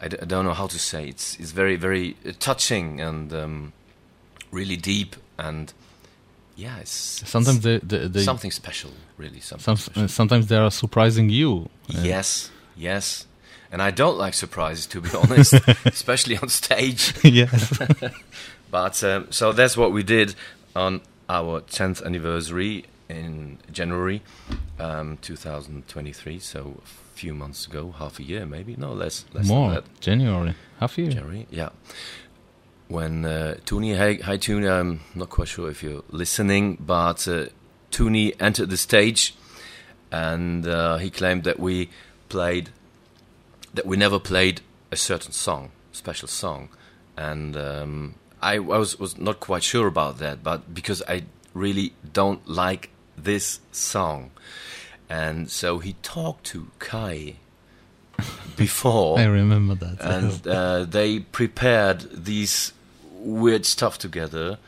I, 0.00 0.08
d- 0.08 0.18
I 0.20 0.24
don't 0.24 0.44
know 0.44 0.54
how 0.54 0.66
to 0.68 0.78
say 0.78 1.08
it's 1.08 1.38
it's 1.40 1.52
very 1.52 1.76
very 1.76 2.16
touching 2.38 3.00
and 3.00 3.32
um, 3.32 3.72
really 4.52 4.76
deep 4.76 5.16
and 5.38 5.72
yeah 6.56 6.78
it's 6.78 6.90
Sometimes 7.28 7.64
it's 7.64 7.64
they, 7.64 7.78
they, 7.98 8.08
they 8.08 8.22
something 8.22 8.50
special 8.50 8.90
really 9.18 9.40
something 9.40 9.64
some, 9.64 9.76
special. 9.76 10.04
uh, 10.04 10.08
sometimes 10.08 10.46
they 10.46 10.56
are 10.56 10.70
surprising 10.70 11.28
you. 11.30 11.68
Uh, 11.94 12.00
Yes, 12.02 12.50
yes. 12.76 13.26
And 13.72 13.82
I 13.82 13.90
don't 13.90 14.16
like 14.18 14.34
surprises, 14.34 14.86
to 14.86 15.00
be 15.00 15.10
honest, 15.22 15.52
especially 15.84 16.36
on 16.38 16.48
stage. 16.48 17.12
yes. 17.24 17.76
But 18.70 19.02
um, 19.02 19.26
so 19.30 19.52
that's 19.52 19.76
what 19.76 19.90
we 19.92 20.02
did 20.04 20.34
on 20.76 21.00
our 21.28 21.60
10th 21.62 22.04
anniversary 22.04 22.84
in 23.08 23.58
January 23.72 24.22
um, 24.78 25.18
2023. 25.22 26.38
So 26.38 26.80
a 26.84 27.16
few 27.16 27.34
months 27.34 27.66
ago, 27.66 27.92
half 27.98 28.18
a 28.20 28.22
year 28.22 28.46
maybe. 28.46 28.76
No, 28.76 28.92
less. 28.92 29.24
less 29.32 29.46
More. 29.46 29.70
Than 29.70 29.74
that. 29.82 30.00
January. 30.00 30.54
Half 30.80 30.98
a 30.98 31.02
year. 31.02 31.10
January, 31.12 31.46
yeah. 31.50 31.70
When 32.88 33.24
uh, 33.24 33.56
Tony, 33.64 33.94
hi, 33.94 34.14
hi 34.22 34.36
Tony, 34.36 34.68
I'm 34.68 35.00
not 35.14 35.30
quite 35.30 35.48
sure 35.48 35.70
if 35.70 35.82
you're 35.82 36.02
listening, 36.10 36.76
but 36.78 37.26
uh, 37.26 37.46
Tony 37.90 38.38
entered 38.38 38.68
the 38.68 38.76
stage 38.76 39.34
and 40.12 40.66
uh, 40.66 40.98
he 40.98 41.10
claimed 41.10 41.44
that 41.44 41.58
we 41.58 41.88
played, 42.28 42.70
that 43.72 43.86
we 43.86 43.96
never 43.96 44.18
played 44.18 44.60
a 44.92 44.96
certain 44.96 45.32
song, 45.32 45.70
special 45.92 46.28
song. 46.28 46.68
And 47.16 47.56
um, 47.56 48.14
I, 48.42 48.56
I 48.56 48.58
was, 48.58 48.98
was 48.98 49.16
not 49.18 49.40
quite 49.40 49.62
sure 49.62 49.86
about 49.86 50.18
that, 50.18 50.42
but 50.42 50.74
because 50.74 51.02
I 51.08 51.24
really 51.54 51.94
don't 52.12 52.46
like 52.46 52.90
this 53.16 53.60
song. 53.72 54.30
And 55.08 55.50
so 55.50 55.78
he 55.78 55.94
talked 56.02 56.44
to 56.46 56.70
Kai 56.78 57.36
before. 58.56 59.18
I 59.18 59.24
remember 59.24 59.74
that. 59.74 60.00
and 60.00 60.46
uh, 60.46 60.84
they 60.84 61.20
prepared 61.20 62.24
these 62.24 62.72
weird 63.12 63.66
stuff 63.66 63.98
together. 63.98 64.58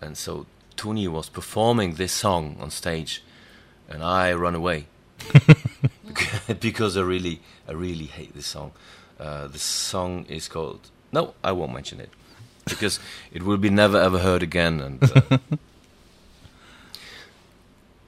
And 0.00 0.16
so 0.16 0.46
Tony 0.76 1.08
was 1.08 1.28
performing 1.28 1.94
this 1.94 2.12
song 2.12 2.56
on 2.60 2.70
stage 2.70 3.22
and 3.88 4.02
I 4.02 4.32
run 4.32 4.54
away 4.54 4.86
because 6.60 6.96
I 6.96 7.02
really 7.02 7.40
I 7.68 7.72
really 7.72 8.06
hate 8.06 8.34
this 8.34 8.46
song. 8.46 8.72
Uh, 9.18 9.48
the 9.48 9.58
song 9.58 10.24
is 10.28 10.48
called 10.48 10.88
no 11.12 11.34
I 11.44 11.52
won't 11.52 11.74
mention 11.74 12.00
it 12.00 12.08
because 12.64 12.98
it 13.32 13.42
will 13.42 13.58
be 13.58 13.68
never 13.68 13.98
ever 13.98 14.18
heard 14.18 14.42
again 14.42 14.80
and 14.80 15.02
uh, 15.02 15.38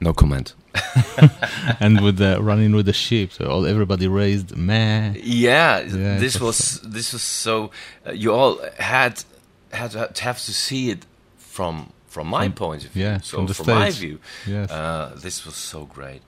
no 0.01 0.15
comment 0.15 0.55
and 1.81 2.01
with 2.01 2.17
the 2.17 2.39
running 2.43 2.73
with 2.75 2.87
the 2.87 2.93
sheep, 2.93 3.33
so 3.33 3.45
all 3.47 3.67
everybody 3.67 4.09
raised 4.09 4.57
meh. 4.57 5.15
Yeah, 5.23 5.81
Yeah, 5.81 6.19
this 6.19 6.41
was 6.41 6.81
this 6.83 7.13
was 7.13 7.23
so. 7.23 7.71
Uh, 8.07 8.13
you 8.13 8.33
all 8.33 8.61
had 8.79 9.25
had 9.73 9.91
to 10.15 10.23
have 10.25 10.39
to 10.39 10.53
see 10.53 10.91
it 10.91 11.07
from 11.37 11.93
from 12.07 12.27
my 12.27 12.45
From- 12.45 12.53
point 12.55 12.85
of 12.85 12.91
view. 12.91 13.05
yeah, 13.05 13.21
so 13.21 13.37
from 13.39 13.47
the 13.47 13.55
from 13.55 13.67
my 13.67 13.91
stage. 13.91 14.01
view, 14.01 14.19
Yes. 14.47 14.71
uh, 14.71 15.15
this 15.23 15.45
was 15.47 15.55
so 15.57 15.85
great, 15.87 16.23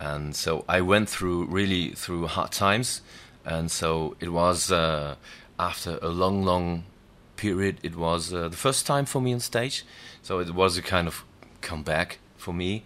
and 0.00 0.34
so 0.36 0.64
I 0.68 0.80
went 0.80 1.08
through 1.08 1.46
really 1.46 1.90
through 1.96 2.26
hard 2.28 2.52
times, 2.52 3.02
and 3.44 3.70
so 3.70 4.16
it 4.20 4.30
was 4.32 4.70
uh, 4.72 5.16
after 5.58 5.98
a 6.02 6.08
long, 6.08 6.44
long 6.44 6.84
period. 7.36 7.78
It 7.82 7.96
was 7.96 8.32
uh, 8.32 8.48
the 8.48 8.56
first 8.56 8.86
time 8.86 9.06
for 9.06 9.20
me 9.20 9.32
on 9.34 9.40
stage, 9.40 9.84
so 10.22 10.38
it 10.40 10.50
was 10.54 10.76
a 10.78 10.82
kind 10.82 11.06
of 11.08 11.24
comeback 11.60 12.18
for 12.36 12.52
me, 12.54 12.84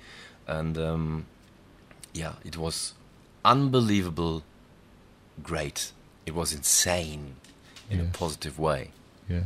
and 0.59 0.77
um, 0.79 1.25
yeah, 2.15 2.33
it 2.45 2.57
was 2.57 2.95
unbelievable 3.45 4.43
great. 5.43 5.93
It 6.27 6.35
was 6.35 6.53
insane 6.53 7.35
in 7.91 8.01
a 8.01 8.05
positive 8.05 8.59
way. 8.59 8.91
Yeah. 9.29 9.45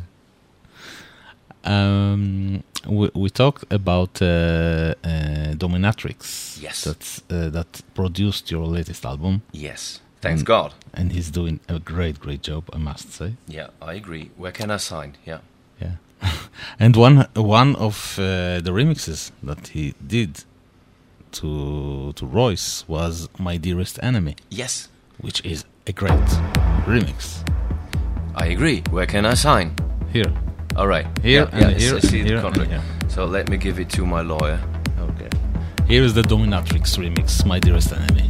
Um, 1.64 2.62
we, 2.86 3.10
we 3.14 3.30
talked 3.30 3.64
about 3.72 4.22
uh, 4.22 4.94
uh, 5.02 5.54
Dominatrix. 5.56 6.60
Yes. 6.62 6.84
That's, 6.84 7.22
uh, 7.30 7.50
that 7.50 7.82
produced 7.94 8.50
your 8.50 8.66
latest 8.66 9.04
album, 9.04 9.42
Yes. 9.52 10.00
Thanks 10.22 10.42
Mm. 10.42 10.46
God. 10.46 10.74
and 10.94 11.12
he's 11.12 11.30
doing 11.30 11.60
a 11.68 11.78
great, 11.78 12.18
great 12.20 12.42
job, 12.42 12.64
I 12.72 12.78
must 12.78 13.12
say. 13.12 13.34
Yeah, 13.48 13.68
I 13.82 13.94
agree. 13.94 14.30
Where 14.36 14.52
can 14.52 14.70
I 14.70 14.78
sign? 14.78 15.16
Yeah. 15.26 15.40
Yeah. 15.80 15.96
and 16.78 16.96
one 16.96 17.26
one 17.34 17.76
of 17.76 18.18
uh, 18.18 18.60
the 18.60 18.70
remixes 18.72 19.30
that 19.42 19.68
he 19.68 19.94
did 20.06 20.44
to 21.40 22.12
to 22.14 22.24
RROYCE 22.26 22.88
was 22.88 23.28
My 23.38 23.56
Dearest 23.56 23.98
Enemy, 24.02 24.36
Yes, 24.50 24.88
which 25.20 25.44
is 25.44 25.64
a 25.86 25.92
great 25.92 26.28
remix. 26.86 27.42
I 28.34 28.46
agree. 28.46 28.82
Where 28.90 29.06
can 29.06 29.24
I 29.26 29.34
sign? 29.34 29.74
Here. 30.12 30.32
All 30.76 30.86
right. 30.86 31.06
Here 31.22 31.48
yeah, 31.52 31.58
and 31.58 31.72
yeah, 31.72 31.78
here 31.78 31.96
I 31.96 32.00
see 32.00 32.20
and 32.20 32.28
the 32.30 32.40
contract. 32.40 32.70
here. 32.70 32.82
So 33.08 33.24
let 33.24 33.48
me 33.48 33.56
give 33.56 33.78
it 33.80 33.88
to 33.90 34.04
my 34.06 34.20
lawyer. 34.22 34.60
Okay. 35.00 35.30
Here 35.86 36.02
is 36.02 36.12
the 36.14 36.22
Dominatrix 36.22 36.96
remix, 36.98 37.44
My 37.46 37.58
Dearest 37.58 37.92
Enemy, 37.92 38.28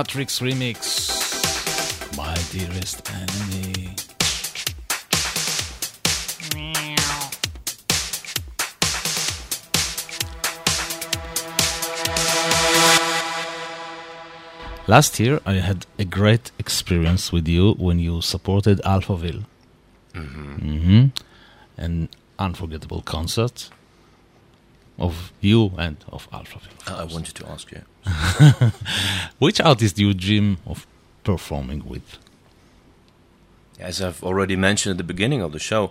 Dominatrix 0.00 0.40
remix. 0.40 2.16
My 2.16 2.34
dearest 2.52 3.02
enemy. 3.10 3.94
Last 14.86 15.20
year, 15.20 15.40
I 15.44 15.54
had 15.54 15.84
a 15.98 16.06
great 16.06 16.50
experience 16.58 17.30
with 17.30 17.46
you 17.46 17.74
when 17.74 17.98
you 17.98 18.22
supported 18.22 18.80
Alphaville. 18.86 19.44
Mm-hmm. 20.14 21.08
An 21.76 22.08
unforgettable 22.38 23.02
concert 23.02 23.68
of 25.00 25.32
you 25.40 25.72
and 25.78 25.96
of 26.12 26.30
Alphaville. 26.30 26.86
I 26.86 27.04
wanted 27.04 27.34
to 27.36 27.48
ask 27.48 27.70
you. 27.72 27.82
Which 29.38 29.60
artist 29.60 29.96
do 29.96 30.06
you 30.06 30.14
dream 30.14 30.58
of 30.66 30.86
performing 31.24 31.84
with? 31.86 32.18
As 33.78 34.00
I've 34.02 34.22
already 34.22 34.56
mentioned 34.56 34.92
at 34.92 34.98
the 34.98 35.04
beginning 35.04 35.40
of 35.40 35.52
the 35.52 35.58
show, 35.58 35.90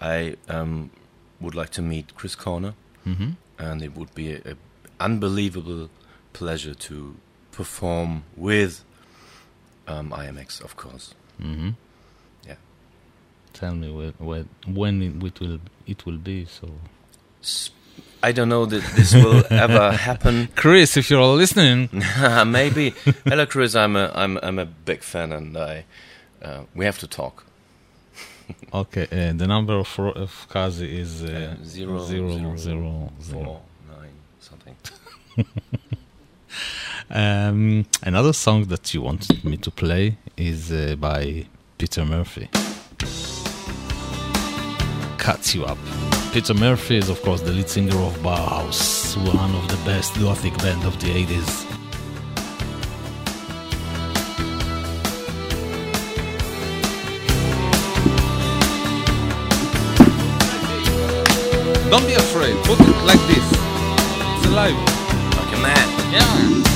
I 0.00 0.36
um, 0.48 0.90
would 1.40 1.54
like 1.54 1.70
to 1.70 1.82
meet 1.82 2.14
Chris 2.14 2.34
Corner, 2.34 2.74
Mm-hmm. 3.06 3.30
and 3.58 3.82
it 3.82 3.94
would 3.96 4.14
be 4.14 4.32
an 4.32 4.56
unbelievable 4.98 5.90
pleasure 6.32 6.74
to 6.74 7.16
perform 7.52 8.22
with 8.36 8.82
um, 9.86 10.08
IAMX, 10.10 10.62
of 10.62 10.76
course. 10.76 11.14
Mm-hmm. 11.38 11.70
Yeah. 12.46 12.54
Tell 13.52 13.74
me 13.74 13.90
when 13.90 14.14
when, 14.18 14.48
when 14.66 15.02
it 15.02 15.40
will 15.40 15.58
it 15.86 16.06
will 16.06 16.16
be. 16.16 16.46
So, 16.46 16.70
S- 17.42 17.70
I 18.28 18.32
don't 18.32 18.48
know 18.48 18.64
that 18.66 18.82
this 18.96 19.12
will 19.14 19.44
ever 19.50 19.92
happen. 19.92 20.48
Chris, 20.56 20.96
if 20.96 21.10
you're 21.10 21.36
listening, 21.36 21.88
Maybe. 22.46 22.94
Hello, 23.26 23.44
Chris. 23.46 23.74
I'm 23.74 23.96
a 23.96 24.10
I'm 24.14 24.38
I'm 24.42 24.58
a 24.58 24.64
big 24.64 25.02
fan, 25.02 25.30
and 25.32 25.56
I 25.56 25.84
uh, 26.42 26.62
we 26.74 26.86
have 26.86 26.98
to 27.00 27.06
talk. 27.06 27.44
okay. 28.72 29.06
Uh, 29.12 29.32
the 29.36 29.46
number 29.46 29.74
of, 29.74 29.98
of 29.98 30.46
Casi 30.48 30.86
is 31.00 31.22
uh, 31.22 31.26
Uh, 31.28 31.64
zero, 31.64 31.98
zero, 31.98 32.28
zero, 32.38 32.56
zero, 32.56 33.10
Four 33.18 33.22
zero. 33.22 33.60
nine 33.92 34.16
something. 34.40 34.76
Um, 37.10 37.84
another 38.02 38.32
song 38.32 38.64
that 38.68 38.94
you 38.94 39.02
wanted 39.02 39.44
me 39.44 39.56
to 39.58 39.70
play 39.70 40.16
is 40.36 40.72
uh, 40.72 40.96
by 40.98 41.44
Peter 41.76 42.04
Murphy. 42.06 42.48
Cuts 45.18 45.54
you 45.54 45.64
up. 45.66 45.78
Peter 46.34 46.52
Murphy 46.52 46.96
is, 46.96 47.08
of 47.08 47.22
course, 47.22 47.42
the 47.42 47.52
lead 47.52 47.68
singer 47.68 47.94
of 47.94 48.12
Bauhaus, 48.18 49.16
one 49.18 49.54
of 49.54 49.68
the 49.68 49.76
best 49.84 50.18
gothic 50.18 50.52
band 50.58 50.82
of 50.82 50.98
the 50.98 51.06
80s. 51.06 51.64
Don't 61.88 62.04
be 62.04 62.14
afraid. 62.14 62.56
Put 62.64 62.80
it 62.80 63.04
like 63.04 63.24
this. 63.28 63.46
It's 64.34 64.46
alive. 64.48 64.74
Like 65.36 65.56
a 65.56 65.62
man. 65.62 66.12
Yeah. 66.12 66.73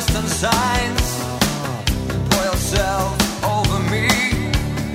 distant 0.00 0.28
signs 0.28 1.08
pour 2.30 2.42
yourself 2.44 3.12
over 3.44 3.78
me 3.92 4.08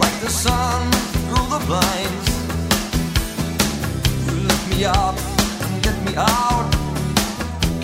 like 0.01 0.17
the 0.25 0.31
sun 0.45 0.81
through 1.27 1.47
the 1.55 1.61
blinds. 1.69 2.27
You 4.25 4.35
lift 4.49 4.65
me 4.73 4.83
up 4.85 5.15
and 5.65 5.83
get 5.83 5.97
me 6.07 6.13
out. 6.17 6.67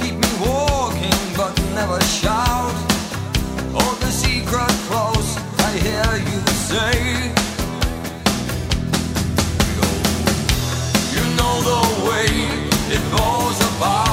Keep 0.01 0.15
me 0.23 0.31
walking, 0.47 1.21
but 1.37 1.53
never 1.75 2.01
shout. 2.21 2.73
Hold 3.77 3.97
the 4.05 4.11
secret 4.23 4.75
close. 4.89 5.29
I 5.67 5.71
hear 5.85 6.09
you 6.29 6.39
say. 6.69 6.95
You 11.15 11.23
know 11.37 11.55
the 11.71 11.81
way 12.07 12.29
it 12.95 13.03
goes 13.15 13.59
about. 13.77 14.10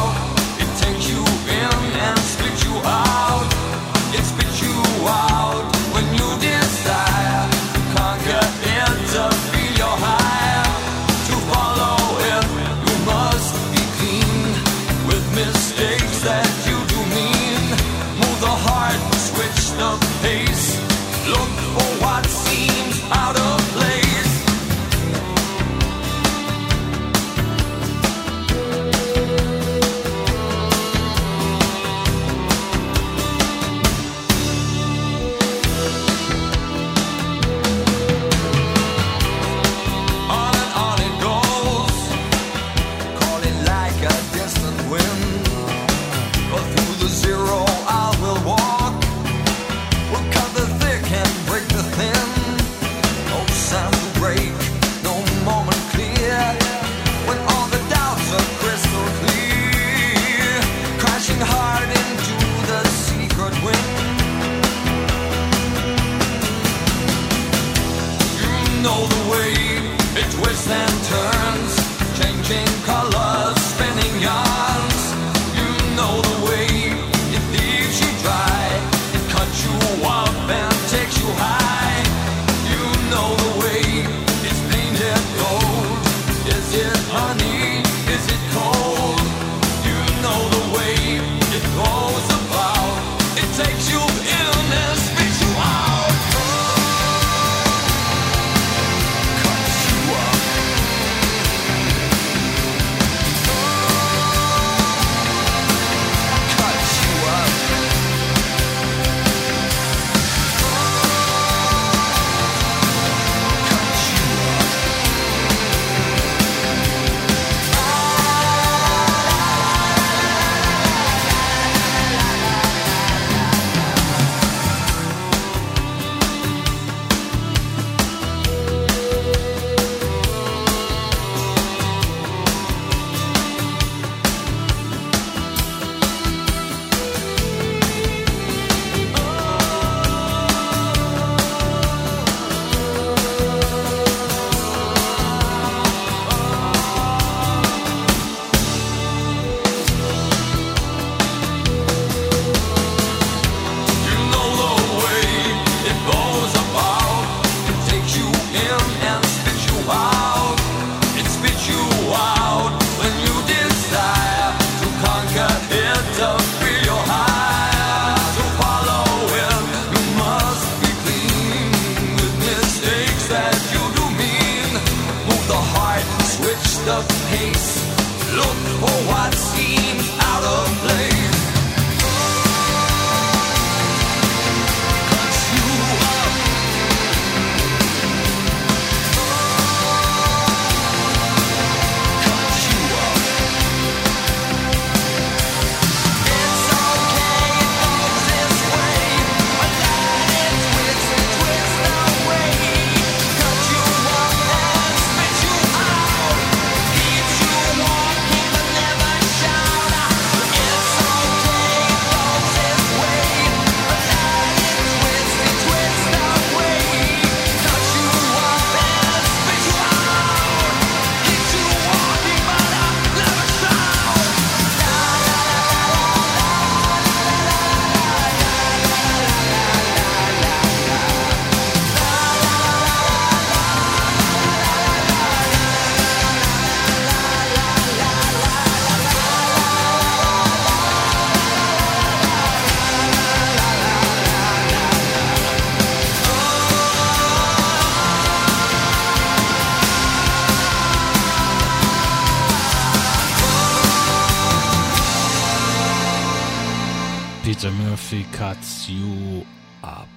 Cuts 258.43 258.89
you 258.89 259.45
up. 259.83 260.09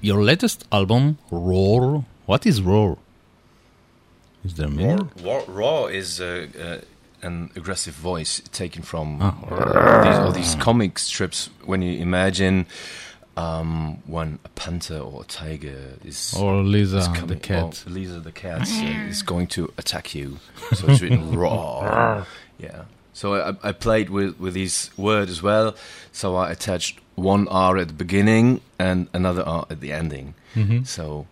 Your 0.00 0.22
latest 0.22 0.64
album, 0.70 1.18
Roar. 1.30 2.04
What 2.26 2.46
is 2.46 2.62
Roar? 2.62 2.98
Is 4.44 4.54
there 4.54 4.68
meaning? 4.68 5.10
Roar, 5.24 5.42
raw 5.48 5.86
is 5.86 6.20
uh, 6.20 6.46
uh, 6.56 7.26
an 7.26 7.50
aggressive 7.56 7.94
voice 7.94 8.40
taken 8.52 8.82
from 8.82 9.18
Ah. 9.20 9.34
uh, 9.50 10.04
these, 10.04 10.18
all 10.18 10.32
these 10.32 10.54
comic 10.56 10.98
strips. 11.00 11.50
When 11.64 11.82
you 11.82 11.98
imagine 12.00 12.66
um, 13.36 13.98
when 14.06 14.38
a 14.44 14.48
panther 14.50 14.98
or 14.98 15.22
a 15.22 15.24
tiger 15.24 15.94
is 16.04 16.32
Or 16.34 16.62
Lisa 16.62 16.98
is 16.98 17.08
the 17.08 17.14
coming, 17.14 17.40
cat. 17.40 17.84
or 17.86 17.90
Lisa 17.90 18.20
the 18.20 18.30
cat 18.32 18.60
uh, 18.70 19.08
is 19.10 19.22
going 19.22 19.48
to 19.48 19.72
attack 19.78 20.14
you, 20.14 20.38
so 20.74 20.86
it's 20.88 21.02
written 21.02 21.36
roar. 21.42 22.24
Yeah. 22.58 22.84
So 23.12 23.34
I, 23.34 23.68
I 23.70 23.72
played 23.72 24.10
with, 24.10 24.38
with 24.38 24.54
these 24.54 24.90
words 24.96 25.30
as 25.30 25.42
well. 25.42 25.74
So 26.12 26.36
I 26.36 26.50
attached 26.52 27.00
one 27.16 27.48
R 27.48 27.78
at 27.78 27.88
the 27.88 27.94
beginning 27.94 28.60
and 28.78 29.08
another 29.12 29.42
R 29.42 29.66
at 29.68 29.80
the 29.80 29.92
ending. 29.92 30.34
Mm-hmm. 30.54 30.84
So 30.84 31.26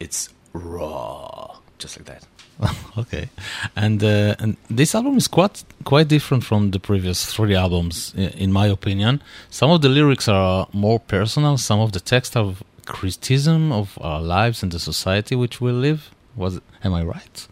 it's 0.00 0.30
raw, 0.52 1.56
just 1.78 1.98
like 1.98 2.06
that. 2.06 2.26
okay, 2.98 3.28
and 3.76 4.02
uh, 4.02 4.34
and 4.38 4.56
this 4.70 4.94
album 4.94 5.18
is 5.18 5.28
quite 5.28 5.62
quite 5.84 6.08
different 6.08 6.42
from 6.42 6.70
the 6.70 6.80
previous 6.80 7.26
three 7.26 7.54
albums, 7.54 8.14
in 8.16 8.50
my 8.50 8.66
opinion. 8.66 9.22
Some 9.50 9.70
of 9.70 9.82
the 9.82 9.90
lyrics 9.90 10.26
are 10.26 10.66
more 10.72 10.98
personal. 10.98 11.58
Some 11.58 11.80
of 11.80 11.92
the 11.92 12.00
text 12.00 12.34
are 12.34 12.54
criticism 12.86 13.72
of 13.72 13.98
our 14.00 14.22
lives 14.22 14.62
and 14.62 14.72
the 14.72 14.78
society 14.78 15.36
which 15.36 15.60
we 15.60 15.70
live. 15.70 16.10
Was 16.34 16.60
am 16.82 16.94
I 16.94 17.02
right? 17.02 17.46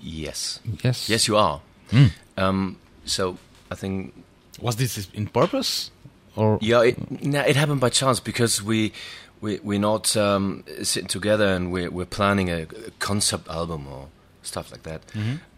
Yes. 0.00 0.60
Yes. 0.82 1.08
Yes, 1.08 1.28
you 1.28 1.36
are. 1.36 1.60
Mm. 1.90 2.12
Um, 2.36 2.76
so 3.04 3.38
I 3.70 3.76
think 3.76 4.12
Was 4.60 4.76
this 4.76 5.08
in 5.14 5.28
purpose, 5.28 5.90
or? 6.36 6.58
Yeah, 6.60 6.82
it, 6.82 7.22
no, 7.22 7.40
it 7.40 7.56
happened 7.56 7.80
by 7.80 7.90
chance 7.90 8.20
because 8.20 8.62
we 8.62 8.92
we 9.40 9.60
we're 9.60 9.78
not 9.78 10.16
um, 10.16 10.64
sitting 10.82 11.08
together 11.08 11.46
and 11.46 11.70
we're 11.70 11.90
we're 11.90 12.06
planning 12.06 12.50
a, 12.50 12.62
a 12.62 12.90
concept 12.98 13.48
album 13.48 13.86
or 13.86 14.08
stuff 14.42 14.70
like 14.72 14.82
that. 14.82 15.02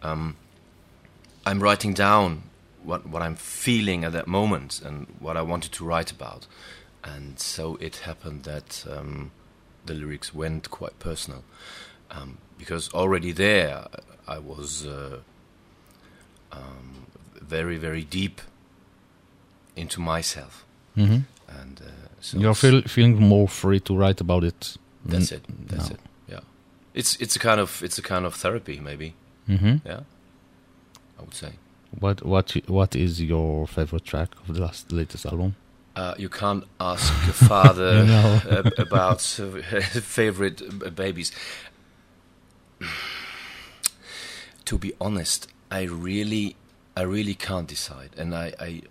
Um, 0.03 0.35
I'm 1.45 1.59
writing 1.61 1.93
down 1.93 2.43
what 2.83 3.07
what 3.07 3.21
I'm 3.21 3.35
feeling 3.35 4.03
at 4.03 4.13
that 4.13 4.27
moment 4.27 4.81
and 4.81 5.07
what 5.19 5.37
I 5.37 5.41
wanted 5.41 5.71
to 5.73 5.85
write 5.85 6.11
about, 6.11 6.47
and 7.03 7.39
so 7.39 7.77
it 7.77 7.97
happened 7.97 8.43
that 8.43 8.85
um, 8.89 9.31
the 9.85 9.93
lyrics 9.93 10.33
went 10.33 10.69
quite 10.69 10.99
personal. 10.99 11.43
Um, 12.11 12.37
because 12.57 12.93
already 12.93 13.31
there 13.31 13.87
I 14.27 14.37
was 14.37 14.85
uh, 14.85 15.19
um, 16.51 17.07
very 17.41 17.77
very 17.77 18.03
deep 18.03 18.41
into 19.75 19.99
myself, 20.01 20.65
Mhm. 20.95 21.23
and 21.47 21.81
uh, 21.81 21.85
so 22.19 22.37
you're 22.39 22.55
feel, 22.55 22.81
feeling 22.83 23.19
more 23.19 23.47
free 23.47 23.79
to 23.81 23.95
write 23.95 24.21
about 24.21 24.43
it? 24.43 24.77
that's 25.05 25.31
it. 25.31 25.43
That's 25.67 25.89
now. 25.89 25.95
it. 25.95 25.99
Yeah, 26.27 26.39
it's 26.93 27.15
it's 27.21 27.35
a 27.35 27.39
kind 27.39 27.59
of 27.59 27.81
it's 27.83 27.97
a 27.97 28.01
kind 28.01 28.25
of 28.25 28.35
therapy, 28.35 28.79
maybe. 28.79 29.13
hmm 29.47 29.77
Yeah, 29.85 30.01
I 31.19 31.21
would 31.21 31.33
say. 31.33 31.53
What 31.99 32.23
what 32.25 32.51
what 32.67 32.95
is 32.95 33.19
your 33.21 33.67
favorite 33.67 34.05
track 34.05 34.29
of 34.47 34.55
the 34.55 34.61
last 34.61 34.91
latest 34.91 35.25
album? 35.25 35.55
Uh, 35.95 36.13
you 36.17 36.29
can't 36.29 36.63
ask 36.79 37.11
a 37.27 37.33
father 37.33 38.05
uh, 38.49 38.69
about 38.81 39.39
uh, 39.39 39.79
favorite 40.01 40.61
uh, 40.61 40.89
babies. 40.89 41.31
to 44.65 44.77
be 44.77 44.93
honest, 44.99 45.47
I 45.69 45.83
really, 45.83 46.55
I 46.95 47.01
really 47.01 47.33
can't 47.35 47.67
decide, 47.67 48.11
and 48.17 48.33
I, 48.35 48.53
I, 48.59 48.81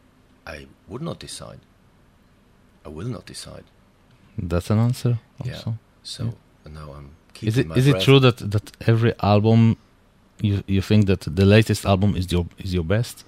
I 0.55 0.67
would 0.91 1.03
not 1.03 1.19
decide. 1.21 1.61
I 2.87 2.89
will 2.97 3.09
not 3.17 3.25
decide. 3.27 3.65
That's 4.51 4.71
an 4.71 4.79
answer. 4.79 5.13
Yeah. 5.45 5.55
Also. 5.57 5.75
So 6.03 6.23
now 6.81 6.89
I'm 6.97 7.09
keeping 7.35 7.49
Is 7.49 7.59
it 7.59 7.67
is 7.81 7.87
it 7.87 8.01
true 8.07 8.21
that 8.21 8.39
that 8.55 8.67
every 8.93 9.13
album 9.35 9.77
you 10.47 10.63
you 10.67 10.83
think 10.83 11.07
that 11.07 11.21
the 11.21 11.45
latest 11.45 11.85
album 11.85 12.11
is 12.17 12.27
your 12.33 12.47
is 12.65 12.73
your 12.73 12.85
best? 12.85 13.25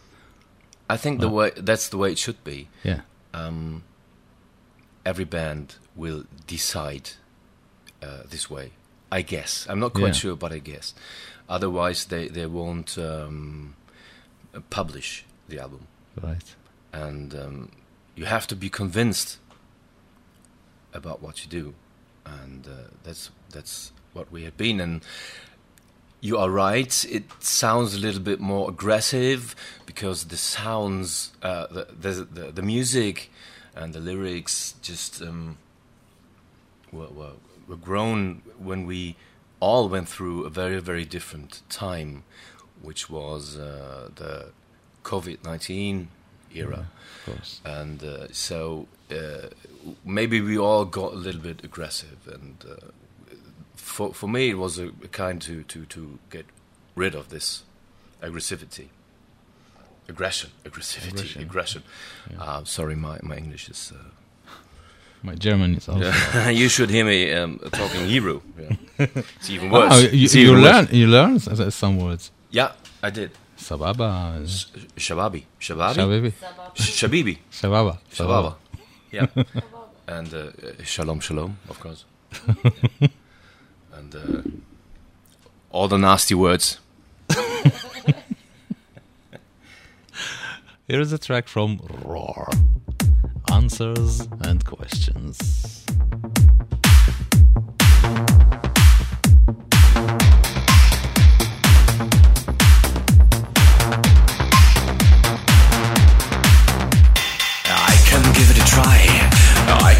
I 0.95 0.97
think 1.03 1.21
the 1.21 1.29
Uh, 1.29 1.37
way 1.39 1.51
that's 1.69 1.89
the 1.89 1.97
way 1.97 2.11
it 2.13 2.19
should 2.19 2.43
be. 2.45 2.59
Yeah. 2.85 3.01
um, 3.35 3.83
every 5.05 5.25
band 5.25 5.67
will 5.97 6.25
decide 6.47 7.07
uh, 8.03 8.23
this 8.31 8.51
way. 8.51 8.67
I 9.19 9.23
guess 9.23 9.67
I'm 9.71 9.79
not 9.79 9.93
quite 9.93 10.15
Yeah. 10.15 10.21
sure, 10.23 10.37
but 10.37 10.53
I 10.53 10.61
guess. 10.61 10.95
Otherwise, 11.49 12.07
they 12.09 12.29
they 12.29 12.47
won't 12.47 12.97
um, 12.99 13.75
publish 14.71 15.25
the 15.49 15.59
album, 15.63 15.81
Right. 16.23 16.57
And 16.93 17.35
um, 17.35 17.71
you 18.15 18.25
have 18.25 18.47
to 18.49 18.57
be 18.57 18.69
convinced 18.69 19.39
about 20.93 21.23
what 21.23 21.45
you 21.45 21.51
do, 21.51 21.75
and 22.25 22.67
uh, 22.67 22.89
that's 23.03 23.31
that's 23.51 23.93
what 24.13 24.31
we 24.31 24.45
have 24.45 24.57
been. 24.57 24.81
And 24.81 25.03
you 26.21 26.39
are 26.39 26.51
right; 26.51 27.05
it 27.11 27.25
sounds 27.43 27.95
a 27.95 27.99
little 27.99 28.21
bit 28.21 28.41
more 28.41 28.69
aggressive 28.69 29.57
because 29.87 30.25
the 30.25 30.37
sounds, 30.37 31.33
uh, 31.43 31.67
the, 31.69 31.87
the 31.99 32.13
the 32.25 32.53
the 32.53 32.63
music, 32.63 33.31
and 33.75 33.93
the 33.93 34.01
lyrics 34.01 34.75
just 34.83 35.23
um, 35.23 35.59
were, 36.93 37.09
were 37.09 37.33
were 37.67 37.77
grown 37.77 38.43
when 38.59 38.87
we 38.87 39.17
all 39.61 39.89
went 39.89 40.09
through 40.09 40.45
a 40.45 40.51
very 40.51 40.81
very 40.81 41.05
different 41.07 41.63
time, 41.71 42.25
which 42.83 43.09
was 43.09 43.57
uh, 43.57 44.11
the 44.15 44.53
COVID 45.05 45.43
nineteen 45.45 46.09
era 46.55 46.87
Of 47.27 47.35
course. 47.35 47.61
and 47.65 48.03
uh, 48.03 48.27
so 48.33 48.87
uh, 49.11 49.49
maybe 50.05 50.41
we 50.41 50.59
all 50.59 50.85
got 50.85 51.13
a 51.13 51.17
little 51.17 51.41
bit 51.41 51.65
aggressive 51.65 52.19
and 52.27 52.57
uh, 52.69 52.75
for 53.77 54.13
for 54.15 54.29
me 54.29 54.51
it 54.51 54.59
was 54.59 54.79
a, 54.79 54.87
a 55.05 55.09
kind 55.09 55.41
to, 55.43 55.63
to, 55.65 55.85
to 55.87 56.19
get 56.31 56.47
rid 56.95 57.15
of 57.15 57.29
this 57.29 57.65
aggressivity 58.23 58.89
aggression 60.09 60.51
aggressivity 60.65 61.09
Aggression. 61.13 61.43
aggression, 61.43 61.83
Uh, 62.39 62.65
sorry 62.65 62.97
my, 62.97 63.19
my 63.23 63.37
English 63.37 63.69
is 63.71 63.93
uh, 63.95 63.99
My 65.25 65.35
German 65.37 65.75
is 65.77 65.89
also. 65.89 66.49
you 66.61 66.69
should 66.69 66.91
hear 66.91 67.05
me 67.05 67.33
um, 67.33 67.59
talking 67.71 68.07
Hebrew 68.07 68.41
yeah. 68.59 68.77
it's 69.39 69.51
even 69.51 69.71
worse 69.71 69.93
Oh, 69.93 69.99
you, 69.99 70.25
It's 70.25 70.35
you 70.35 70.43
even 70.51 70.63
learn 70.63 70.85
worse. 70.87 70.93
you 70.99 71.07
learn 71.07 71.39
some 71.71 71.99
words. 71.99 72.31
yeah 72.51 72.73
I 73.03 73.11
did 73.11 73.31
Sababa, 73.63 74.43
Shababi 74.97 75.45
Shababi 75.61 75.95
shabibi, 75.95 76.33
Sh- 76.75 77.03
Shabibi 77.05 77.39
shababa, 77.53 77.99
Shababa. 78.13 78.55
Yeah. 79.13 79.27
and 80.09 80.35
uh, 80.35 80.39
uh, 80.39 80.83
Shalom 80.85 81.21
Shalom, 81.21 81.59
of 81.69 81.79
course. 81.79 82.05
and 83.95 84.15
uh, 84.15 84.43
all 85.71 85.87
the 85.87 85.97
nasty 85.99 86.35
words. 86.35 86.81
Here 90.89 91.01
is 91.01 91.13
a 91.13 91.19
track 91.19 91.47
from 91.47 91.81
Roar. 92.05 92.51
Answers 93.53 94.27
and 94.41 94.65
questions. 94.65 95.82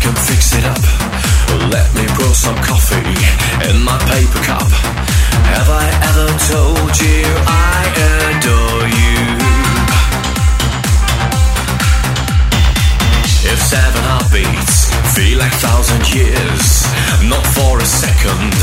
Can 0.03 0.15
fix 0.17 0.53
it 0.59 0.65
up. 0.65 0.83
Let 1.71 1.87
me 1.95 2.05
pour 2.19 2.35
some 2.35 2.57
coffee 2.67 3.07
in 3.71 3.79
my 3.85 3.97
paper 4.11 4.43
cup. 4.43 4.67
Have 5.55 5.71
I 5.71 5.87
ever 6.11 6.29
told 6.51 6.91
you 6.99 7.23
I 7.47 7.79
adore 8.11 8.87
you? 8.99 9.23
If 13.47 13.59
seven 13.63 14.03
heartbeats 14.11 14.91
feel 15.15 15.39
like 15.39 15.55
thousand 15.63 16.03
years, 16.13 16.67
not 17.31 17.47
for 17.55 17.79
a 17.79 17.87
second, 17.87 18.55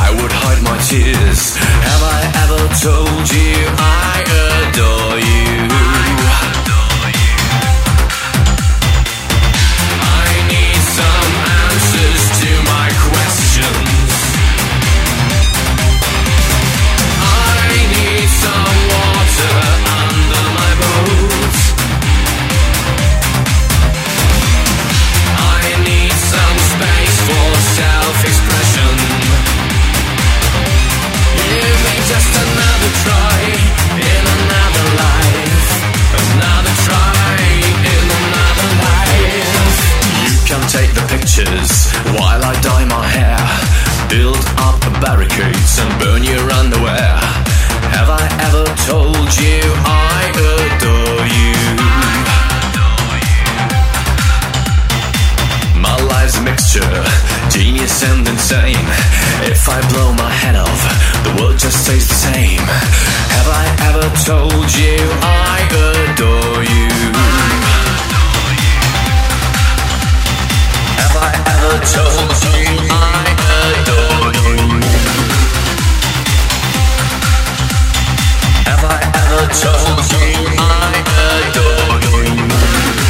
I 0.00 0.08
would 0.16 0.32
hide 0.32 0.62
my 0.64 0.78
tears. 0.88 1.56
Have 1.60 2.04
I 2.16 2.20
ever 2.42 2.62
told 2.80 3.24
you 3.36 3.52
I 3.76 4.24
adore 4.72 5.18
you? 5.20 5.95
I 42.46 42.54
dye 42.60 42.84
my 42.84 43.02
hair? 43.02 43.42
Build 44.08 44.38
up 44.62 44.78
barricades 45.02 45.80
and 45.82 45.90
burn 45.98 46.22
your 46.22 46.46
underwear. 46.54 47.18
Have 47.90 48.08
I 48.08 48.22
ever 48.46 48.64
told 48.86 49.28
you 49.34 49.58
I 49.82 50.30
adore 50.30 51.26
you? 51.26 51.58
My 55.82 55.96
life's 56.06 56.38
a 56.38 56.42
mixture, 56.42 57.02
genius 57.50 58.04
and 58.04 58.22
insane. 58.28 58.86
If 59.50 59.68
I 59.68 59.82
blow 59.90 60.12
my 60.12 60.30
head 60.30 60.54
off, 60.54 60.80
the 61.26 61.42
world 61.42 61.58
just 61.58 61.82
stays 61.82 62.06
the 62.06 62.14
same. 62.14 62.62
Have 63.34 63.48
I 63.62 63.66
ever 63.90 64.06
told 64.22 64.70
you 64.70 64.98
I 65.18 65.66
adore 66.14 66.62
you? 66.62 67.95
Have 70.98 71.16
I 71.16 71.30
ever 71.52 71.76
told 71.84 72.32
you 72.52 72.86
I 80.58 81.00
adore 81.44 82.00
you? 82.10 83.05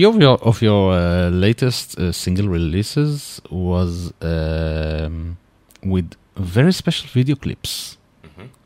Few 0.00 0.08
of 0.08 0.20
your 0.20 0.38
of 0.42 0.62
your 0.62 0.92
uh, 0.92 1.28
latest 1.30 1.98
uh, 1.98 2.10
single 2.12 2.48
releases 2.48 3.40
was 3.50 4.12
um, 4.22 5.36
with 5.82 6.14
very 6.36 6.72
special 6.72 7.06
video 7.12 7.36
clips. 7.36 7.98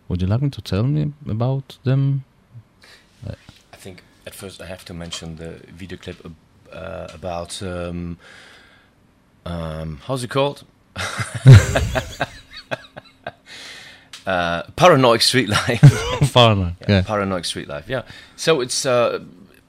Would 0.09 0.21
you 0.23 0.29
like 0.29 0.43
me 0.43 0.51
to 0.51 0.61
tell 0.63 0.83
me 0.83 1.13
about 1.29 1.79
them? 1.85 2.25
I 3.27 3.77
think 3.77 4.03
at 4.27 4.35
first 4.35 4.61
I 4.61 4.67
have 4.67 4.85
to 4.85 4.95
mention 4.95 5.37
the 5.37 5.61
video 5.79 5.99
clip 5.99 6.19
uh, 6.73 7.09
about 7.15 7.63
um, 7.63 8.19
um, 9.47 10.01
how's 10.07 10.23
it 10.23 10.31
called? 10.31 10.65
uh, 14.27 14.63
Paranoid 14.77 15.23
Street 15.23 15.49
Life. 15.49 15.81
Foreigner. 16.33 16.77
yeah, 16.81 16.89
Yeah. 16.89 17.03
Paranoid 17.03 17.47
Street 17.47 17.69
Life. 17.69 17.89
Yeah. 17.89 18.03
So 18.37 18.61
it's 18.61 18.85
uh, 18.87 19.21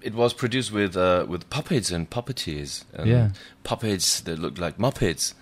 it 0.05 0.13
was 0.13 0.33
produced 0.33 0.71
with 0.71 0.95
uh, 0.95 1.25
with 1.27 1.49
puppets 1.49 1.91
and 1.91 2.09
puppeteers 2.09 2.83
and 2.93 3.07
Yeah. 3.09 3.29
puppets 3.63 4.21
that 4.21 4.37
looked 4.39 4.59
like 4.59 4.77
Muppets, 4.77 5.33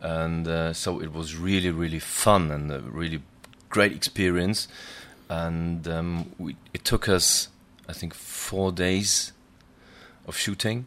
and 0.00 0.46
uh, 0.48 0.72
so 0.72 1.00
it 1.02 1.12
was 1.12 1.34
really 1.36 1.70
really 1.70 1.98
fun 2.00 2.50
and 2.50 2.70
a 2.72 2.80
really 2.80 3.20
great 3.68 3.92
experience. 3.92 4.68
And 5.28 5.88
um, 5.88 6.32
we, 6.38 6.54
it 6.72 6.84
took 6.84 7.08
us, 7.08 7.48
I 7.88 7.92
think, 7.94 8.14
four 8.14 8.72
days 8.72 9.32
of 10.28 10.36
shooting, 10.36 10.86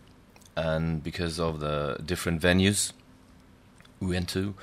and 0.56 1.04
because 1.04 1.40
of 1.40 1.60
the 1.60 1.98
different 2.06 2.42
venues 2.42 2.94
we 4.00 4.08
went 4.16 4.30
to, 4.30 4.54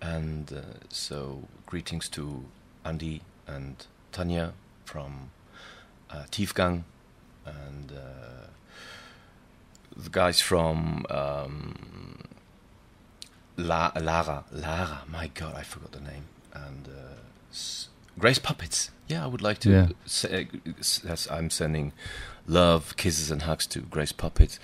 and 0.00 0.52
uh, 0.52 0.60
so 0.88 1.46
greetings 1.66 2.08
to 2.08 2.44
Andy 2.84 3.20
and 3.46 3.86
Tanya 4.12 4.52
from 4.84 5.30
uh, 6.10 6.24
Tiefgang 6.30 6.84
and 7.66 7.92
uh, 7.92 8.46
the 9.96 10.10
guys 10.10 10.40
from 10.40 11.04
um, 11.10 12.18
La- 13.56 13.92
Lara. 14.00 14.44
Lara, 14.52 15.02
my 15.10 15.28
God, 15.28 15.54
I 15.56 15.62
forgot 15.62 15.92
the 15.92 16.00
name. 16.00 16.24
And 16.54 16.88
uh, 16.88 17.20
s- 17.50 17.88
Grace 18.18 18.38
Puppets. 18.38 18.90
Yeah, 19.08 19.24
I 19.24 19.26
would 19.26 19.42
like 19.42 19.58
to 19.60 19.70
Yeah. 19.70 19.88
say, 20.06 20.48
s- 20.78 21.28
I'm 21.30 21.50
sending 21.50 21.92
love, 22.46 22.96
kisses, 22.96 23.30
and 23.30 23.42
hugs 23.42 23.66
to 23.68 23.80
Grace 23.80 24.12
Puppets. 24.12 24.58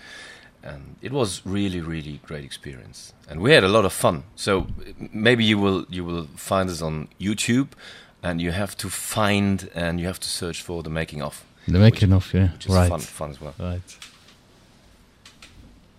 And 0.62 0.97
it 1.02 1.12
was 1.12 1.43
really, 1.44 1.81
really 1.82 2.20
great 2.27 2.43
experience, 2.43 3.12
and 3.28 3.40
we 3.43 3.52
had 3.52 3.65
a 3.65 3.69
lot 3.69 3.85
of 3.85 3.93
fun. 3.93 4.23
So 4.35 4.66
maybe 5.12 5.44
you 5.44 5.59
will 5.59 5.85
you 5.90 6.06
will 6.06 6.27
find 6.36 6.70
us 6.70 6.81
on 6.81 7.09
YouTube, 7.20 7.69
and 8.23 8.40
you 8.40 8.51
have 8.52 8.74
to 8.78 8.89
find 8.89 9.69
and 9.74 10.01
you 10.01 10.06
have 10.06 10.19
to 10.20 10.28
search 10.28 10.62
for 10.62 10.82
the 10.82 10.89
making 10.89 11.20
of, 11.23 11.44
The 11.66 11.78
making 11.78 12.12
of, 12.12 12.32
yeah. 12.35 12.53
which 12.53 12.66
right. 12.69 12.89
fun, 12.89 13.01
fun 13.01 13.31
as 13.31 13.41
well. 13.41 13.55
Right. 13.59 13.81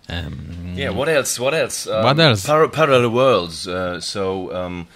Um, 0.07 0.73
Yeah. 0.75 0.89
What 0.91 1.09
else? 1.09 1.39
What 1.39 1.53
else? 1.53 1.87
Um, 1.87 2.03
What 2.03 2.19
else? 2.19 2.45
Par- 2.45 2.67
parallel 2.69 3.09
worlds. 3.09 3.67
Uh, 3.67 3.99
so 3.99 4.53
um, 4.53 4.87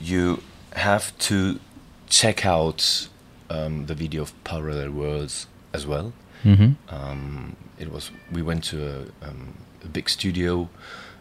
you 0.00 0.42
have 0.74 1.16
to 1.18 1.60
check 2.08 2.44
out 2.44 3.08
um, 3.48 3.86
the 3.86 3.94
video 3.94 4.22
of 4.22 4.44
Parallel 4.44 4.90
Worlds 4.90 5.46
as 5.72 5.86
well. 5.86 6.12
mhm. 6.44 6.76
Um, 6.88 7.56
it 7.78 7.92
was 7.92 8.10
we 8.32 8.42
went 8.42 8.64
to 8.64 8.86
a, 8.86 9.28
um, 9.28 9.54
a 9.84 9.88
big 9.88 10.08
studio 10.08 10.68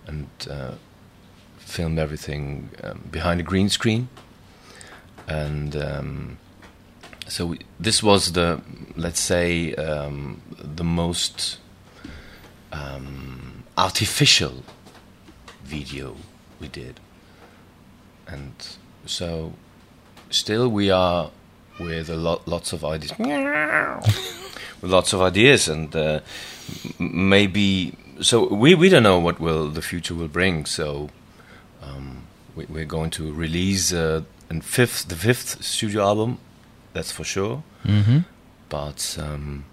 and 0.07 0.27
uh, 0.49 0.71
filmed 1.57 1.99
everything 1.99 2.69
um, 2.83 3.03
behind 3.11 3.39
a 3.39 3.43
green 3.43 3.69
screen, 3.69 4.07
and 5.27 5.75
um, 5.75 6.37
so 7.29 7.45
we, 7.47 7.59
this 7.79 8.03
was 8.03 8.33
the 8.33 8.61
let's 8.95 9.19
say 9.19 9.73
um, 9.75 10.41
the 10.57 10.83
most 10.83 11.57
um, 12.71 13.63
artificial 13.77 14.63
video 15.63 16.15
we 16.59 16.67
did, 16.67 16.99
and 18.27 18.53
so 19.05 19.53
still 20.29 20.67
we 20.69 20.89
are 20.89 21.31
with 21.79 22.09
a 22.09 22.15
lot 22.17 22.47
lots 22.47 22.73
of 22.73 22.83
ideas. 22.83 23.13
With 24.81 24.91
lots 24.91 25.11
of 25.11 25.21
ideas 25.21 25.67
and 25.67 25.93
uh, 25.93 26.21
maybe 26.99 27.97
so 28.21 28.47
we 28.47 28.75
we 28.75 28.87
don't 28.87 29.03
know 29.03 29.19
what 29.19 29.37
will 29.37 29.67
the 29.69 29.81
future 29.81 30.15
will 30.15 30.29
bring. 30.29 30.65
So 30.65 31.09
um, 31.81 32.23
we, 32.55 32.65
we're 32.65 32.85
going 32.85 33.09
to 33.11 33.33
release 33.33 33.91
uh, 33.91 34.21
an 34.49 34.61
fifth 34.61 35.09
the 35.09 35.15
fifth 35.15 35.63
studio 35.63 36.03
album, 36.03 36.37
that's 36.93 37.11
for 37.11 37.23
sure. 37.23 37.63
Mm-hmm. 37.85 38.19
But 38.69 39.17
um, 39.19 39.65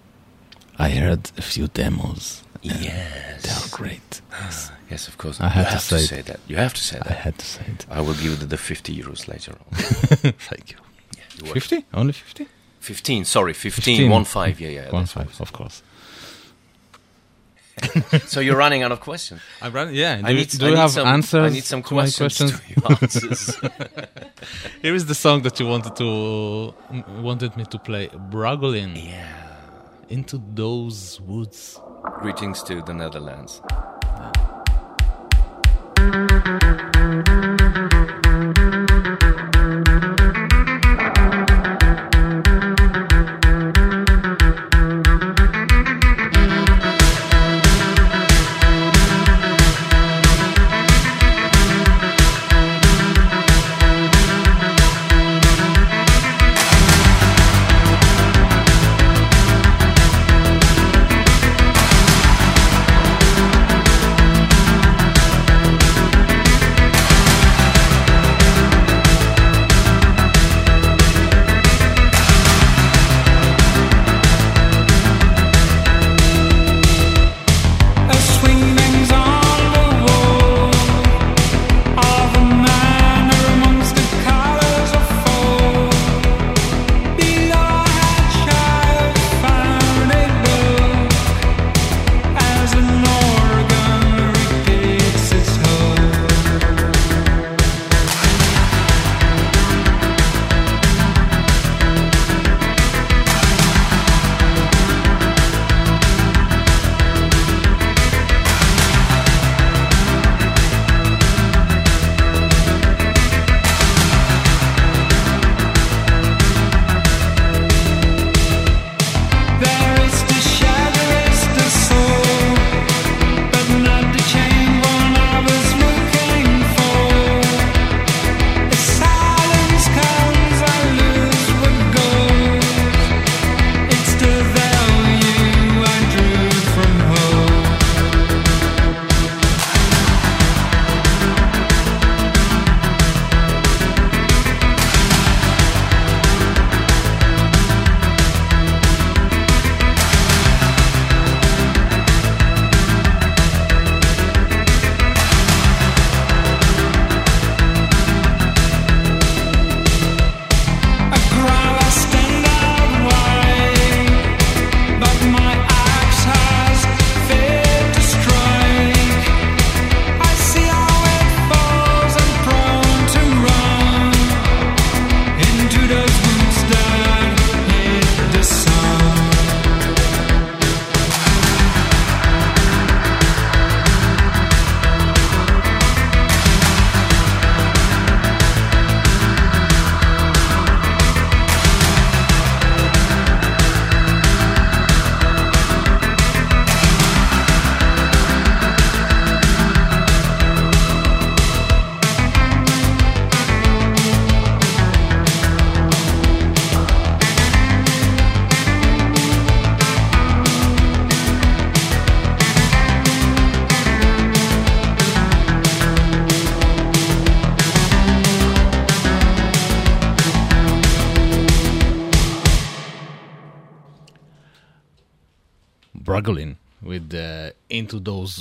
I 0.77 0.89
heard 0.89 1.31
a 1.37 1.41
few 1.41 1.67
demos. 1.67 2.43
yes, 2.61 3.43
They 3.43 3.49
are 3.51 3.69
great. 3.77 4.21
yes, 4.89 5.07
of 5.07 5.17
course. 5.17 5.39
I 5.39 5.49
had 5.49 5.63
to 5.65 5.69
have 5.71 5.81
say 5.81 5.97
to 5.97 6.03
say 6.03 6.21
that. 6.23 6.39
You 6.47 6.55
have 6.57 6.73
to 6.73 6.81
say 6.83 6.97
that. 6.97 7.07
I 7.07 7.13
had 7.13 7.37
to 7.37 7.45
say 7.45 7.61
it. 7.67 7.85
I 7.89 8.01
will 8.01 8.13
give 8.13 8.23
you 8.25 8.35
the, 8.35 8.57
50 8.57 8.95
euros 8.95 9.27
later 9.27 9.51
on. 9.53 9.67
Thank 10.39 10.71
you. 10.71 10.77
Were- 11.47 11.53
50? 11.53 11.85
Only 11.93 12.13
50? 12.13 12.47
15, 12.79 13.25
sorry, 13.25 13.53
15, 13.53 13.97
15. 13.97 14.09
one 14.11 14.23
five, 14.23 14.59
yeah, 14.61 14.69
yeah. 14.69 14.89
One 14.91 15.05
five, 15.05 15.39
of 15.41 15.51
course. 15.53 15.83
So 18.25 18.39
you're 18.39 18.55
running 18.57 18.81
out 18.81 18.91
of 18.91 19.01
questions. 19.01 19.39
I'm 19.61 19.71
running. 19.71 19.93
Yeah. 19.93 20.17
Do, 20.17 20.25
I 20.25 20.29
you- 20.31 20.37
need, 20.37 20.49
do 20.49 20.65
I 20.65 20.69
you 20.69 20.75
need 20.75 20.81
have 20.81 20.91
some, 20.91 21.07
answers? 21.07 21.51
I 21.51 21.53
need 21.53 21.63
some 21.63 21.83
questions, 21.83 22.37
questions? 22.37 22.59
to 22.59 22.81
your 22.81 22.91
answers. 22.91 23.59
Here 24.81 24.93
is 24.93 25.05
the 25.05 25.15
song 25.15 25.41
that 25.43 25.59
you 25.59 25.67
wanted 25.67 25.95
to 25.97 26.73
wanted 27.21 27.55
me 27.57 27.65
to 27.65 27.79
play. 27.79 28.07
Brugolin. 28.07 28.95
yeah. 28.95 29.43
Into 30.09 30.41
those 30.53 31.19
woods. 31.21 31.79
Greetings 32.21 32.63
to 32.63 32.81
the 32.81 32.93
Netherlands. 32.93 33.61
A 35.99 37.56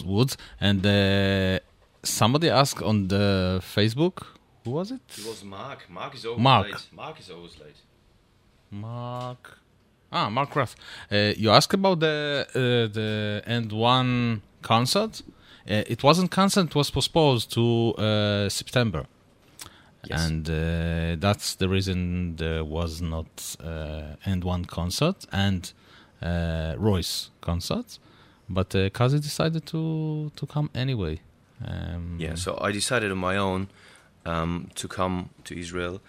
Woods. 0.07 0.37
And 0.61 0.85
uh, 0.87 1.59
somebody 2.03 2.49
asked 2.51 2.83
on 2.83 3.09
the 3.09 3.61
Facebook, 3.63 4.23
who 4.65 4.71
was 4.73 4.91
it? 4.91 5.01
It 5.19 5.27
was 5.27 5.43
Mark. 5.45 5.89
Mark 5.91 6.15
is 6.15 6.25
always 6.25 6.43
Mark. 6.43 6.67
late. 6.67 6.89
Mark 6.93 7.21
is 7.21 7.31
always 7.31 7.59
late. 7.59 7.77
Mark. 8.71 9.59
Ah, 10.13 10.29
Mark 10.31 10.55
Ruff. 10.57 10.77
Uh, 11.11 11.33
you 11.37 11.51
asked 11.51 11.75
about 11.75 12.01
the 12.01 12.47
uh, 12.55 12.93
the 12.93 13.43
End 13.47 13.73
One 13.73 14.43
concert. 14.63 15.23
Uh, 15.69 15.83
it 15.87 16.03
wasn't 16.03 16.31
cancelled; 16.31 16.69
it 16.69 16.75
was 16.75 16.91
postponed 16.91 17.49
to 17.51 17.95
uh, 17.99 18.49
September, 18.49 19.07
Yes. 20.05 20.25
and 20.27 20.49
uh, 20.49 21.17
that's 21.19 21.57
the 21.57 21.69
reason 21.69 22.37
there 22.37 22.65
was 22.65 23.01
not 23.03 23.57
uh, 23.65 24.15
End 24.25 24.45
One 24.45 24.65
concert 24.65 25.27
and 25.33 25.73
uh, 26.23 26.75
RROYCE 26.79 27.31
concert. 27.41 27.99
But 28.49 28.75
uh, 28.75 28.91
Casi 28.91 29.19
decided 29.19 29.67
to 29.67 30.31
to 30.37 30.47
come 30.47 30.71
anyway. 30.75 31.21
Um, 31.67 32.17
Yeah, 32.21 32.37
so 32.37 32.59
I 32.61 32.73
decided 32.73 33.11
on 33.11 33.19
my 33.19 33.37
own 33.37 33.69
um, 34.25 34.69
to 34.75 34.89
come 34.89 35.31
to 35.45 35.59
Israel 35.59 36.01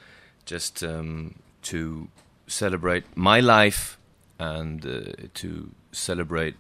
just 0.46 0.84
um, 0.84 1.36
to 1.62 2.08
celebrate 2.48 3.04
my 3.16 3.40
life 3.40 3.98
and 4.40 4.86
uh, 4.86 5.28
to 5.34 5.72
celebrate 5.92 6.56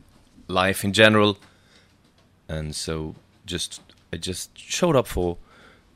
life 0.47 0.83
in 0.83 0.93
general. 0.93 1.37
And 2.49 2.75
so 2.75 3.15
just 3.45 3.81
I 4.13 4.17
just 4.17 4.57
showed 4.57 4.95
up 4.95 5.07
for 5.07 5.37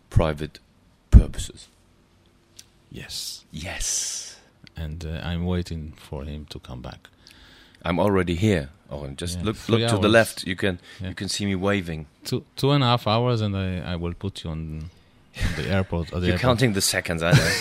private 0.10 0.60
purposes. 1.10 1.68
Yes. 2.92 3.46
Yes. 3.52 4.28
and 4.76 5.06
uh, 5.06 5.22
I'm 5.24 5.46
waiting 5.46 5.94
for 5.98 6.24
him 6.24 6.46
to 6.50 6.60
come 6.60 6.82
back. 6.82 7.10
I'm 7.86 8.00
already 8.00 8.36
here. 8.36 8.70
Oh, 8.90 9.04
and 9.06 9.18
just 9.22 9.38
Yeah, 9.38 9.46
look 9.46 9.70
look 9.70 9.90
to 9.90 9.98
the 9.98 10.10
left. 10.10 10.44
You 10.46 10.56
can 10.56 10.80
Yeah. 11.00 11.10
you 11.10 11.16
can 11.16 11.30
see 11.30 11.46
me 11.46 11.56
waving. 11.56 12.06
Two 12.24 12.44
two 12.56 12.72
and 12.72 12.84
a 12.84 12.88
half 12.88 13.08
hours, 13.08 13.42
and 13.42 13.56
I, 13.56 13.94
I 13.94 13.96
will 13.96 14.14
put 14.14 14.44
you 14.44 14.52
on, 14.52 14.90
on 15.38 15.56
the 15.56 15.70
airport. 15.70 16.08
The 16.10 16.16
You're 16.18 16.26
airport. 16.26 16.42
counting 16.42 16.74
the 16.74 16.82
seconds, 16.82 17.22
I 17.24 17.32
know. 17.32 17.52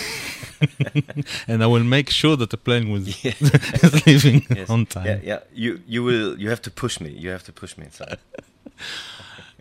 and 1.47 1.63
I 1.63 1.67
will 1.67 1.83
make 1.83 2.09
sure 2.11 2.35
that 2.37 2.49
the 2.49 2.57
plane 2.57 2.91
was 2.91 3.07
is 3.83 4.05
leaving 4.05 4.45
Yes. 4.55 4.69
on 4.69 4.85
time. 4.85 5.05
Yeah, 5.05 5.19
yeah. 5.23 5.39
You 5.53 5.79
you 5.87 6.03
will 6.03 6.37
you 6.39 6.49
have 6.49 6.61
to 6.61 6.71
push 6.71 6.99
me. 6.99 7.09
You 7.09 7.31
have 7.31 7.43
to 7.43 7.51
push 7.51 7.77
me 7.77 7.85
inside. 7.85 8.17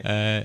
Uh, 0.05 0.43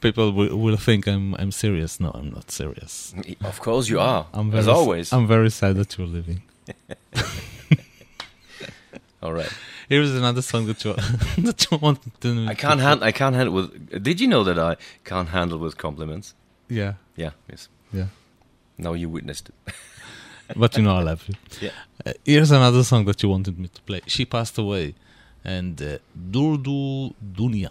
people 0.00 0.32
will, 0.32 0.56
will 0.56 0.76
think 0.76 1.06
I'm 1.06 1.34
I'm 1.38 1.50
serious. 1.52 1.98
No, 2.00 2.10
I'm 2.14 2.30
not 2.30 2.50
serious. 2.50 3.14
of 3.44 3.60
course 3.60 3.88
you 3.92 4.00
are. 4.00 4.26
I'm 4.32 4.50
very 4.50 4.60
as 4.60 4.68
always. 4.68 5.12
I'm 5.12 5.26
very 5.26 5.50
sad 5.50 5.76
that 5.76 5.96
you're 5.98 6.06
leaving. 6.16 6.42
All 9.22 9.32
right. 9.32 9.50
Here 9.88 10.02
is 10.02 10.14
another 10.14 10.42
song 10.42 10.66
that 10.66 10.84
you 10.84 10.92
that 11.48 11.66
you 11.70 11.78
want 11.78 11.98
to. 12.20 12.46
I 12.48 12.54
can't 12.54 12.80
hand. 12.80 13.02
I 13.02 13.12
can't 13.12 13.34
handle 13.34 13.54
with. 13.54 14.02
Did 14.02 14.20
you 14.20 14.28
know 14.28 14.44
that 14.44 14.58
I 14.58 14.76
can't 15.04 15.28
handle 15.30 15.58
with 15.58 15.76
compliments? 15.76 16.34
Yeah, 16.68 16.94
Yeah. 17.16 17.30
Yes. 17.50 17.68
yeah. 17.92 18.06
Now 18.78 18.92
you 18.94 19.08
witnessed 19.08 19.48
it. 19.50 19.74
But 20.56 20.76
you 20.76 20.82
know 20.84 20.94
I 20.96 21.02
love 21.02 21.24
you. 21.28 21.34
Yeah. 21.66 21.70
Uh, 22.06 22.12
here's 22.24 22.50
another 22.52 22.84
song 22.84 23.04
that 23.06 23.22
you 23.22 23.28
wanted 23.30 23.58
me 23.58 23.68
to 23.68 23.82
play. 23.82 24.00
She 24.06 24.24
passed 24.24 24.58
away, 24.58 24.94
and 25.44 25.80
uh, 25.82 25.98
Durdu 26.32 27.14
Dunya. 27.36 27.70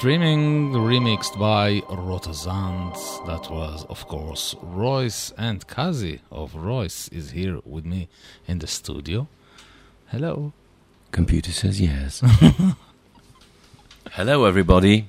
Dreaming, 0.00 0.70
remixed 0.70 1.36
by 1.40 1.80
Rotersand. 1.88 2.94
That 3.26 3.50
was, 3.50 3.84
of 3.86 4.06
course, 4.06 4.54
RROYCE 4.62 5.32
and 5.36 5.66
Casi 5.66 6.20
of 6.30 6.52
RROYCE 6.52 7.12
is 7.12 7.32
here 7.32 7.58
with 7.64 7.84
me 7.84 8.08
in 8.46 8.60
the 8.60 8.68
studio. 8.68 9.26
Hello. 10.06 10.52
Computer 11.10 11.50
says 11.50 11.80
yes. 11.80 12.22
Hello, 14.12 14.44
everybody. 14.44 15.08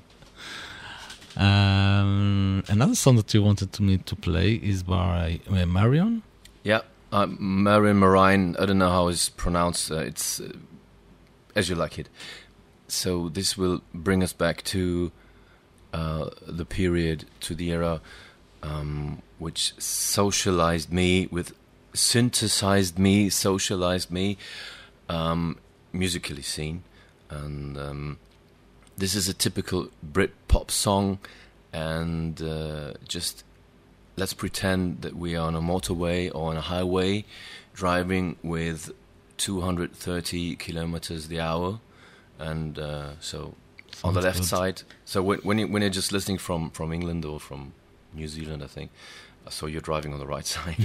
Um, 1.38 2.64
another 2.68 2.95
song 2.95 3.18
that 3.18 3.32
you 3.32 3.44
wanted 3.44 3.80
me 3.80 3.99
to 3.99 4.16
play 4.16 4.56
is 4.56 4.82
by 4.82 5.40
uh, 5.52 5.68
Marion. 5.68 6.24
Yeah, 6.64 6.82
uh, 7.11 7.28
Marion 7.28 7.98
Marine. 7.98 8.56
I 8.57 8.66
don't 8.66 8.80
know 8.80 8.90
how 8.90 9.07
it's 9.10 9.30
pronounced. 9.30 9.91
Uh, 9.91 9.98
it's 9.98 10.40
uh, 10.40 10.52
as 11.56 11.70
you 11.70 11.76
like 11.76 11.99
it. 11.99 12.10
So 12.91 13.30
this 13.30 13.57
will 13.57 13.82
bring 13.94 14.24
us 14.24 14.34
back 14.34 14.64
to 14.66 15.11
uh, 15.94 16.30
the 16.45 16.66
period, 16.66 17.26
to 17.41 17.56
the 17.56 17.72
era 17.72 18.02
um, 18.61 19.22
which 19.38 19.74
socialized 19.80 20.91
me, 20.91 21.28
with 21.32 21.53
synthesized 21.94 22.99
me, 22.99 23.30
socialized 23.30 24.11
me, 24.11 24.38
um, 25.07 25.57
musically 25.91 26.41
seen, 26.41 26.84
and 27.30 27.78
um, 27.78 28.20
this 28.98 29.16
is 29.16 29.28
a 29.28 29.34
typical 29.34 29.90
Brit 30.03 30.34
pop 30.48 30.72
song, 30.72 31.20
and 31.72 32.41
uh, 32.41 32.94
just 33.07 33.44
let's 34.18 34.34
pretend 34.34 35.02
that 35.02 35.16
we 35.16 35.36
are 35.36 35.48
on 35.48 35.56
a 35.56 35.61
motorway 35.61 36.30
or 36.34 36.52
on 36.52 36.57
a 36.57 36.61
highway 36.61 37.24
driving 37.74 38.36
with 38.44 38.91
230 39.38 40.57
kilometers 40.57 41.30
the 41.30 41.40
hour 41.40 41.80
and 42.40 42.80
uh, 42.80 43.11
so 43.20 43.53
on 44.03 44.14
the 44.14 44.22
left 44.22 44.40
good. 44.40 44.45
side 44.48 44.82
so 45.06 45.22
when, 45.22 45.40
when, 45.40 45.60
you, 45.60 45.68
when 45.68 45.82
you're 45.82 45.91
just 45.91 46.11
listening 46.11 46.38
from, 46.38 46.70
from 46.72 46.91
england 46.94 47.26
or 47.26 47.40
from 47.40 47.74
new 48.14 48.28
zealand 48.28 48.64
i 48.64 48.68
think 48.68 48.91
so 49.49 49.66
you're 49.66 49.82
driving 49.82 50.14
on 50.14 50.20
the 50.20 50.28
right 50.28 50.45
side 50.56 50.78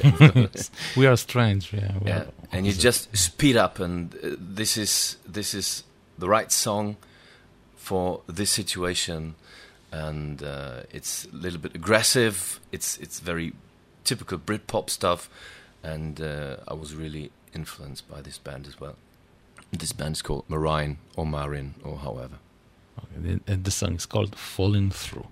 we 0.96 1.06
are 1.06 1.16
strange, 1.16 1.72
yeah. 1.72 1.92
yeah 2.04 2.18
are 2.18 2.26
and 2.52 2.66
you 2.66 2.72
just 2.72 3.14
speed 3.16 3.56
up 3.56 3.78
and 3.78 4.14
uh, 4.16 4.30
this 4.38 4.76
is 4.76 5.16
this 5.26 5.54
is 5.54 5.84
the 6.18 6.28
right 6.28 6.50
song 6.50 6.96
for 7.76 8.22
this 8.26 8.50
situation 8.50 9.34
and 9.92 10.42
uh, 10.42 10.80
it's 10.90 11.26
a 11.26 11.36
little 11.36 11.60
bit 11.60 11.74
aggressive 11.74 12.60
it's 12.72 12.96
it's 12.98 13.20
very 13.20 13.52
typical 14.04 14.38
britpop 14.38 14.90
stuff 14.90 15.28
and 15.82 16.20
uh, 16.20 16.56
i 16.66 16.74
was 16.74 16.94
really 16.94 17.30
influenced 17.54 18.08
by 18.10 18.20
this 18.20 18.38
band 18.38 18.66
as 18.66 18.80
well 18.80 18.96
this 19.76 19.92
band 19.92 20.16
is 20.16 20.22
called 20.22 20.44
marine 20.48 20.98
or 21.16 21.26
marin 21.26 21.74
or 21.84 21.98
however 21.98 22.38
Okay, 22.98 23.38
the 23.46 23.70
song 23.70 23.96
is 23.96 24.06
called 24.06 24.36
Falling 24.36 24.90
Through. 24.90 25.26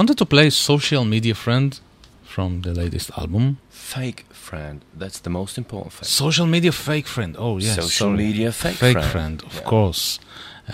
Wanted 0.00 0.16
to 0.16 0.24
play 0.24 0.48
Social 0.48 1.04
Media 1.04 1.34
Friend 1.34 1.78
from 2.24 2.62
the 2.62 2.72
latest 2.72 3.10
album. 3.18 3.58
Fake 3.68 4.24
friend. 4.32 4.76
That's 5.02 5.20
the 5.20 5.28
most 5.30 5.58
important 5.58 5.92
thing. 5.92 6.04
Social 6.24 6.46
Media 6.46 6.72
Fake 6.72 7.06
Friend. 7.06 7.36
Oh, 7.38 7.58
yes. 7.58 7.74
Social 7.74 7.88
sorry. 8.08 8.16
media 8.16 8.50
fake, 8.50 8.76
Fake 8.76 8.92
friend. 8.94 9.10
Friend, 9.12 9.36
of 9.44 9.54
Yeah. 9.56 9.68
course. 9.74 10.18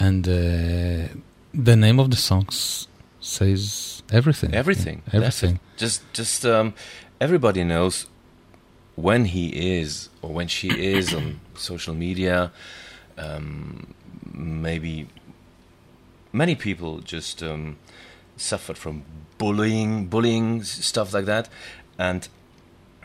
And 0.07 0.23
uh, 0.29 0.33
the 1.69 1.77
name 1.77 1.99
of 2.03 2.09
the 2.11 2.17
songs 2.17 2.87
says 3.21 4.03
everything. 4.13 4.55
Everything. 4.55 5.03
Yeah, 5.13 5.17
everything. 5.21 5.59
Just, 5.77 6.01
just 6.21 6.45
um, 6.47 6.73
everybody 7.21 7.65
knows 7.65 8.07
when 8.95 9.25
he 9.25 9.45
is 9.81 10.09
or 10.23 10.31
when 10.39 10.47
she 10.49 10.69
is 10.99 11.13
on 11.13 11.41
social 11.69 11.95
media. 11.95 12.53
Um, 13.19 13.95
maybe 14.33 15.09
many 16.33 16.55
people 16.55 16.93
just 17.15 17.43
um, 17.43 17.77
suffered 18.37 18.79
from 18.79 19.05
bullying, 19.39 20.07
bullying 20.07 20.63
stuff 20.63 21.13
like 21.13 21.25
that, 21.27 21.49
and 21.99 22.29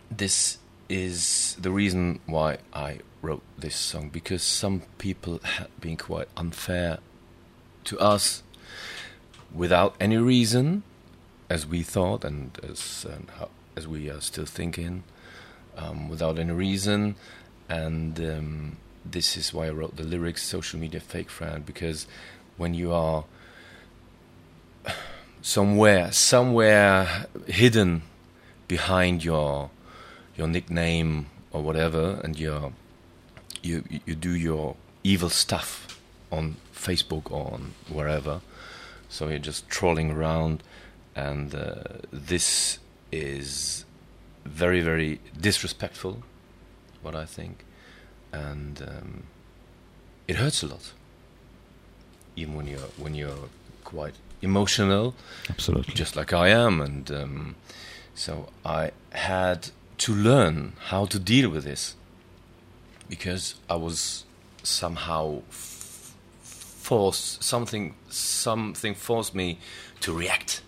this 0.10 0.58
is 0.90 1.56
the 1.60 1.72
reason 1.72 2.20
why 2.26 2.58
I 2.74 2.99
wrote 3.22 3.44
this 3.58 3.76
song 3.76 4.10
because 4.10 4.44
some 4.44 4.82
people 4.98 5.40
have 5.44 5.80
been 5.80 5.95
quite 5.95 6.28
unfair 6.36 6.98
to 7.86 7.99
us 7.99 8.44
without 9.53 9.95
any 9.99 10.18
reason, 10.18 10.84
as 11.49 11.66
we 11.66 11.84
thought 11.84 12.24
and 12.24 12.58
as 12.64 13.06
um, 13.10 13.28
how, 13.38 13.49
as 13.76 13.88
we 13.88 14.10
are 14.10 14.22
still 14.22 14.45
thinking, 14.45 15.03
um, 15.78 16.10
without 16.10 16.38
any 16.40 16.52
reason, 16.52 17.16
and 17.70 18.20
um, 18.20 18.78
this 19.06 19.38
is 19.38 19.53
why 19.53 19.68
I 19.68 19.72
wrote 19.72 19.95
the 19.95 20.03
lyrics 20.03 20.44
"Social 20.44 20.80
Media 20.80 20.99
Fake 20.99 21.30
Friend" 21.30 21.66
because 21.66 22.08
when 22.58 22.74
you 22.74 22.91
are 22.91 23.26
somewhere, 25.42 26.12
somewhere 26.12 27.28
hidden 27.48 28.04
behind 28.68 29.24
your 29.24 29.70
your 30.38 30.48
nickname 30.48 31.28
or 31.52 31.62
whatever, 31.62 32.22
and 32.24 32.40
you're, 32.40 32.72
you 33.62 33.84
you 34.06 34.16
do 34.16 34.32
your 34.32 34.76
evil 35.04 35.30
stuff 35.30 36.00
on 36.32 36.56
Facebook 36.74 37.32
or 37.32 37.54
on 37.54 37.74
wherever. 37.90 38.42
So 39.10 39.28
you're 39.28 39.40
just 39.40 39.68
trolling 39.68 40.12
around, 40.12 40.64
and 41.16 41.54
uh, 41.54 41.84
this 42.12 42.80
is 43.12 43.86
very 44.46 44.82
very 44.82 45.20
disrespectful. 45.40 46.24
What 47.02 47.16
I 47.16 47.26
think, 47.26 47.66
and 48.32 48.82
um, 48.82 49.24
it 50.28 50.38
hurts 50.38 50.64
a 50.64 50.68
lot. 50.68 50.94
Even 52.36 52.56
when 52.56 52.68
you're 52.68 52.92
when 52.98 53.16
you're 53.16 53.50
quite 53.84 54.16
emotional, 54.42 55.14
Absolutely. 55.50 55.94
just 55.94 56.16
like 56.16 56.34
I 56.34 56.50
am, 56.50 56.82
and 56.82 57.10
um, 57.12 57.56
so 58.16 58.50
I 58.66 58.92
had 59.12 59.70
to 60.00 60.14
learn 60.14 60.74
how 60.90 61.06
to 61.06 61.20
deal 61.20 61.50
with 61.50 61.64
this 61.64 61.96
because 63.10 63.56
I 63.70 63.76
was 63.76 64.24
somehow 64.64 65.42
f- 65.50 66.14
forced 66.42 67.44
something 67.44 67.94
something 68.10 68.96
forced 68.96 69.36
me 69.36 69.58
to 70.02 70.14
react 70.14 70.62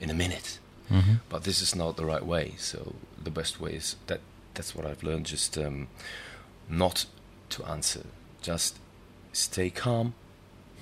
in 0.00 0.10
a 0.10 0.14
minute. 0.14 0.58
Mhm. 0.90 1.20
But 1.28 1.44
this 1.44 1.62
is 1.62 1.74
not 1.74 1.96
the 1.96 2.04
right 2.04 2.24
way. 2.24 2.54
So 2.58 2.94
the 3.22 3.30
best 3.30 3.60
way 3.60 3.72
is 3.74 3.96
that 4.06 4.20
that's 4.54 4.74
what 4.74 4.84
I've 4.86 5.02
learned. 5.02 5.26
Just 5.26 5.56
um, 5.58 5.88
not 6.68 7.06
to 7.50 7.64
answer. 7.64 8.04
Just 8.42 8.76
stay 9.32 9.70
calm, 9.70 10.14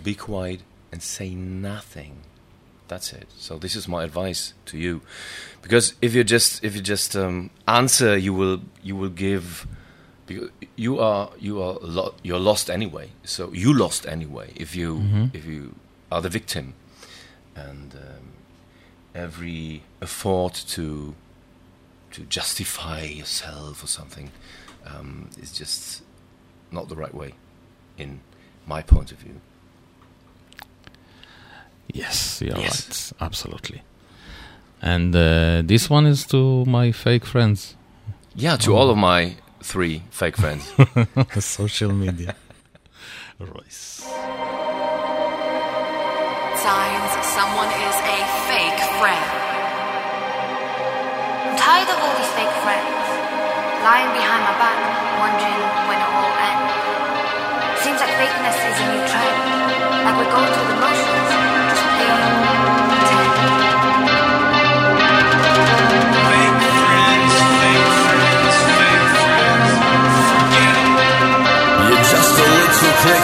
be 0.03 0.15
quiet, 0.15 0.61
and 0.93 1.03
say 1.03 1.35
nothing. 1.35 2.23
That's 2.89 3.13
it. 3.13 3.29
So 3.39 3.59
this 3.59 3.75
is 3.75 3.89
my 3.89 4.05
advice 4.05 4.53
to 4.67 4.77
you, 4.77 5.01
because 5.63 5.95
if 6.03 6.15
you 6.15 6.23
just 6.25 6.63
if 6.63 6.75
you 6.77 6.83
just 6.83 7.17
um, 7.17 7.51
answer, 7.67 8.17
you 8.17 8.35
will 8.35 8.61
you 8.83 8.95
will 8.97 9.09
give. 9.11 9.67
because 10.27 10.51
You 10.77 10.99
are 11.01 11.31
you 11.39 11.63
are 11.63 11.79
lo- 11.81 12.15
you're 12.23 12.39
lost 12.41 12.69
anyway. 12.71 13.09
So 13.25 13.53
you 13.53 13.73
lost 13.73 14.07
anyway 14.07 14.53
if 14.57 14.77
you 14.77 14.97
Mhm. 14.99 15.31
if 15.35 15.45
you 15.47 15.75
are 16.11 16.21
the 16.23 16.29
victim, 16.29 16.75
and 17.57 17.95
um, 17.95 18.27
every 19.15 19.83
effort 20.03 20.55
to 20.75 21.15
to 22.11 22.23
justify 22.29 23.03
yourself 23.05 23.83
or 23.83 23.87
something 23.89 24.31
um, 24.85 25.31
is 25.41 25.51
just 25.59 26.03
not 26.71 26.89
the 26.89 26.97
right 26.97 27.15
way, 27.15 27.33
in 27.97 28.21
my 28.67 28.83
point 28.83 29.13
of 29.13 29.19
view. 29.19 29.41
Yes, 31.93 32.41
you're 32.45 32.57
Yes. 32.59 33.13
right. 33.19 33.27
Absolutely. 33.27 33.83
And 34.81 35.15
uh, 35.15 35.63
this 35.65 35.89
one 35.91 36.07
is 36.07 36.27
to 36.27 36.65
my 36.65 36.93
fake 36.93 37.25
friends. 37.25 37.77
Yeah, 38.35 38.57
to 38.59 38.75
all 38.75 38.91
of 38.91 38.97
my 38.97 39.37
three 39.63 40.03
fake 40.11 40.37
friends. 40.37 40.73
Social 41.45 41.93
media. 41.93 42.35
RROYCE. 43.41 44.03
signs 46.63 47.13
someone 47.35 47.71
is 47.71 47.97
a 48.17 48.19
fake 48.49 48.83
friend. 48.99 49.29
I'm 51.47 51.57
tired 51.59 51.89
of 51.91 51.99
all 52.03 52.15
these 52.19 52.33
fake 52.39 52.55
friends 52.63 53.07
lying 53.83 54.11
behind 54.15 54.43
my 54.47 54.55
back, 54.63 54.79
wondering 55.19 55.63
when 55.91 55.99
it 55.99 56.11
will 56.15 56.35
end. 56.39 56.63
Seems 57.83 57.99
like 57.99 58.15
fakeness 58.15 58.59
is 58.63 58.77
a 58.79 58.87
new 58.95 59.03
trend. 59.11 59.39
Like 60.07 60.17
we 60.23 60.27
go 60.31 60.39
through 60.39 60.69
the 60.71 60.79
motions, 60.79 61.22
They're 73.03 73.23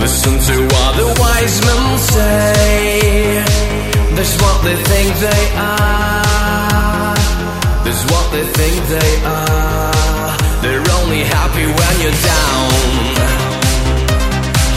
This 0.00 0.24
what 0.72 0.96
the 0.96 1.06
wise 1.20 1.60
men 1.66 1.98
say. 1.98 3.44
That's 4.16 4.34
what 4.42 4.64
they 4.64 4.74
think 4.74 5.14
they 5.20 5.44
are 5.56 7.14
This 7.84 8.02
is 8.02 8.10
what 8.10 8.32
They're 8.32 8.42
They're 10.62 10.86
only 11.00 11.22
happy 11.22 11.66
when 11.66 11.94
you're 12.02 12.20
down. 12.34 12.70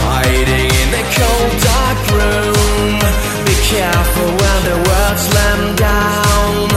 Hiding 0.05 0.71
in 0.80 0.80
the 0.91 1.03
cold 1.17 1.53
dark 1.69 1.99
room. 2.17 2.99
Be 3.47 3.55
careful 3.71 4.29
when 4.41 4.59
the 4.69 4.77
words 4.89 5.25
land 5.35 5.77
down. 5.77 6.69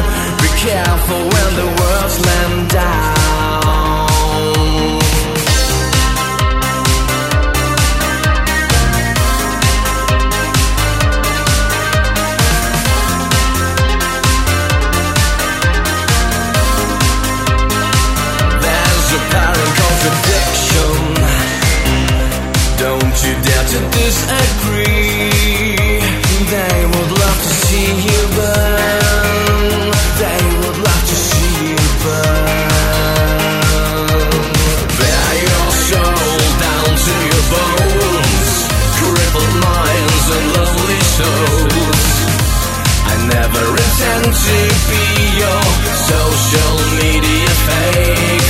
Be 0.43 0.51
careful 0.67 1.23
when 1.35 1.51
the 1.61 1.69
words 1.81 2.17
land 2.27 2.71
down. 2.71 3.15
There's 18.63 19.11
contradiction. 19.79 20.44
To 23.75 23.81
disagree. 23.91 25.31
They 26.55 26.79
would 26.93 27.11
love 27.23 27.41
to 27.47 27.53
see 27.67 27.91
you 28.07 28.21
burn. 28.39 29.91
They 30.23 30.43
would 30.61 30.79
love 30.87 31.05
to 31.11 31.17
see 31.29 31.55
you 31.71 31.83
burn. 32.05 32.61
Bear 34.99 35.31
your 35.49 35.69
soul 35.91 36.39
down 36.67 36.89
to 37.07 37.15
your 37.31 37.45
bones. 37.55 38.53
Crippled 38.99 39.55
minds 39.69 40.27
and 40.37 40.47
lonely 40.55 41.03
souls. 41.17 42.07
I 43.11 43.15
never 43.35 43.65
intend 43.85 44.27
to 44.47 44.59
be 44.91 45.05
your 45.43 45.63
social 46.11 46.75
media 47.03 47.53
fake 47.67 48.44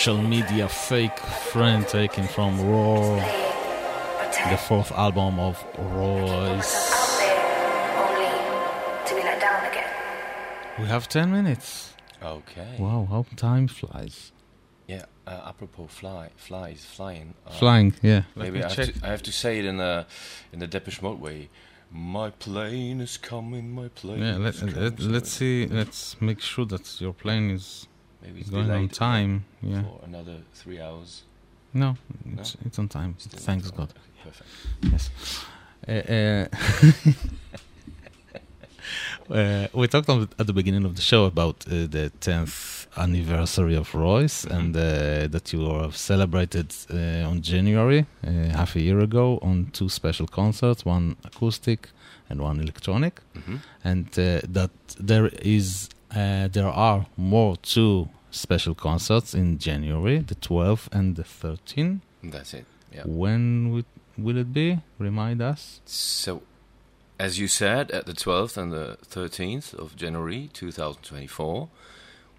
Social 0.00 0.22
media 0.22 0.66
fake 0.66 1.18
friend 1.52 1.86
taken 1.86 2.26
from 2.26 2.58
Raw, 2.58 3.16
the 4.50 4.56
fourth 4.56 4.90
album 4.92 5.38
of 5.38 5.62
RROYCE. 5.76 6.90
out 6.90 7.18
there 7.18 7.98
only 8.06 9.08
to 9.08 9.14
be 9.14 9.22
let 9.22 9.38
down 9.42 9.62
again. 9.70 9.90
We 10.78 10.86
have 10.86 11.06
10 11.06 11.30
minutes. 11.30 11.92
Okay. 12.22 12.76
Wow, 12.78 13.08
how 13.10 13.26
time 13.36 13.68
flies. 13.68 14.32
Yeah. 14.86 15.04
Uh, 15.26 15.42
apropos 15.44 15.88
fly, 15.88 16.30
flies, 16.34 16.82
flying. 16.82 17.34
Uh, 17.46 17.50
Flying, 17.50 17.94
yeah. 18.00 18.22
Maybe 18.34 18.64
I 18.64 18.72
have, 18.72 18.94
to, 18.94 19.06
I 19.06 19.08
have 19.08 19.22
to 19.24 19.32
say 19.32 19.58
it 19.58 19.66
in 19.66 19.80
a 19.80 20.06
in 20.50 20.60
the 20.60 20.66
Depeche 20.66 21.02
Mode 21.02 21.20
way. 21.20 21.50
My 21.90 22.30
plane 22.30 23.02
is 23.02 23.18
coming. 23.18 23.70
My 23.72 23.88
plane. 23.88 24.22
Yeah, 24.22 24.38
let, 24.38 24.54
is 24.54 25.06
let, 25.06 25.26
see. 25.26 25.66
Let's 25.66 26.18
make 26.22 26.40
sure 26.40 26.64
that 26.64 27.02
your 27.02 27.12
plane 27.12 27.50
is 27.50 27.86
Maybe 28.22 28.40
it's 28.40 28.50
going 28.50 28.70
on 28.70 28.88
time. 28.88 29.44
Yeah. 29.62 29.82
for 29.82 30.00
another 30.04 30.36
three 30.54 30.80
hours. 30.80 31.22
No, 31.72 31.96
it's, 32.36 32.56
it's 32.66 32.78
on 32.78 32.88
time. 32.88 33.14
Still 33.18 33.38
Thanks 33.40 33.70
on 33.70 33.76
God. 33.76 33.88
time. 33.90 34.02
Perfect. 34.24 34.48
Yes. 34.92 35.10
Uh, 35.88 35.92
uh, 39.32 39.34
uh, 39.34 39.68
we 39.72 39.86
talked 39.88 40.08
at 40.08 40.46
the 40.46 40.52
beginning 40.52 40.84
of 40.84 40.96
the 40.96 41.02
show 41.02 41.24
about 41.26 41.64
uh, 41.66 41.86
the 41.86 42.10
10th 42.20 42.86
anniversary 42.96 43.76
of 43.76 43.90
RROYCE, 43.92 44.46
and 44.50 44.76
uh, 44.76 45.28
that 45.28 45.52
you 45.52 45.64
have 45.80 45.96
celebrated 45.96 46.74
uh, 46.92 47.28
on 47.30 47.40
January, 47.40 48.04
half 48.52 48.74
a 48.76 48.80
year 48.80 48.98
ago, 49.00 49.38
on 49.42 49.70
two 49.72 49.88
special 49.88 50.26
concerts, 50.26 50.84
one 50.84 51.16
acoustic 51.24 51.88
and 52.28 52.40
one 52.40 52.60
electronic, 52.60 53.20
Mhm. 53.34 53.58
and 53.84 54.06
uh, 54.18 54.40
that 54.52 54.70
there 54.98 55.28
is 55.42 55.88
uh, 56.14 56.48
there 56.48 56.66
are 56.68 57.06
more 57.16 57.56
two 57.56 58.08
special 58.30 58.74
concerts 58.74 59.34
in 59.34 59.58
January, 59.58 60.18
the 60.18 60.34
12th 60.34 60.88
and 60.92 61.16
the 61.16 61.22
13th. 61.24 62.00
That's 62.22 62.54
it. 62.54 62.66
Yeah. 62.92 63.02
When 63.06 63.64
wi- 63.64 63.84
will 64.18 64.36
it 64.36 64.52
be? 64.52 64.80
Remind 64.98 65.40
us. 65.42 65.80
So, 65.86 66.42
as 67.18 67.38
you 67.38 67.48
said, 67.48 67.90
at 67.90 68.06
the 68.06 68.12
12th 68.12 68.56
and 68.56 68.72
the 68.72 68.98
13th 69.08 69.74
of 69.74 69.96
January 69.96 70.50
2024, 70.52 71.68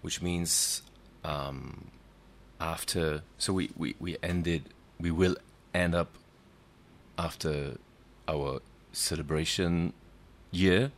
which 0.02 0.20
means 0.22 0.82
um, 1.24 1.90
after. 2.60 3.22
So 3.38 3.52
we, 3.52 3.70
we, 3.76 3.94
we 3.98 4.16
ended. 4.22 4.64
We 5.00 5.10
will 5.10 5.36
end 5.74 5.94
up 5.94 6.10
after 7.18 7.76
our 8.28 8.60
celebration 8.92 9.92
year, 10.50 10.90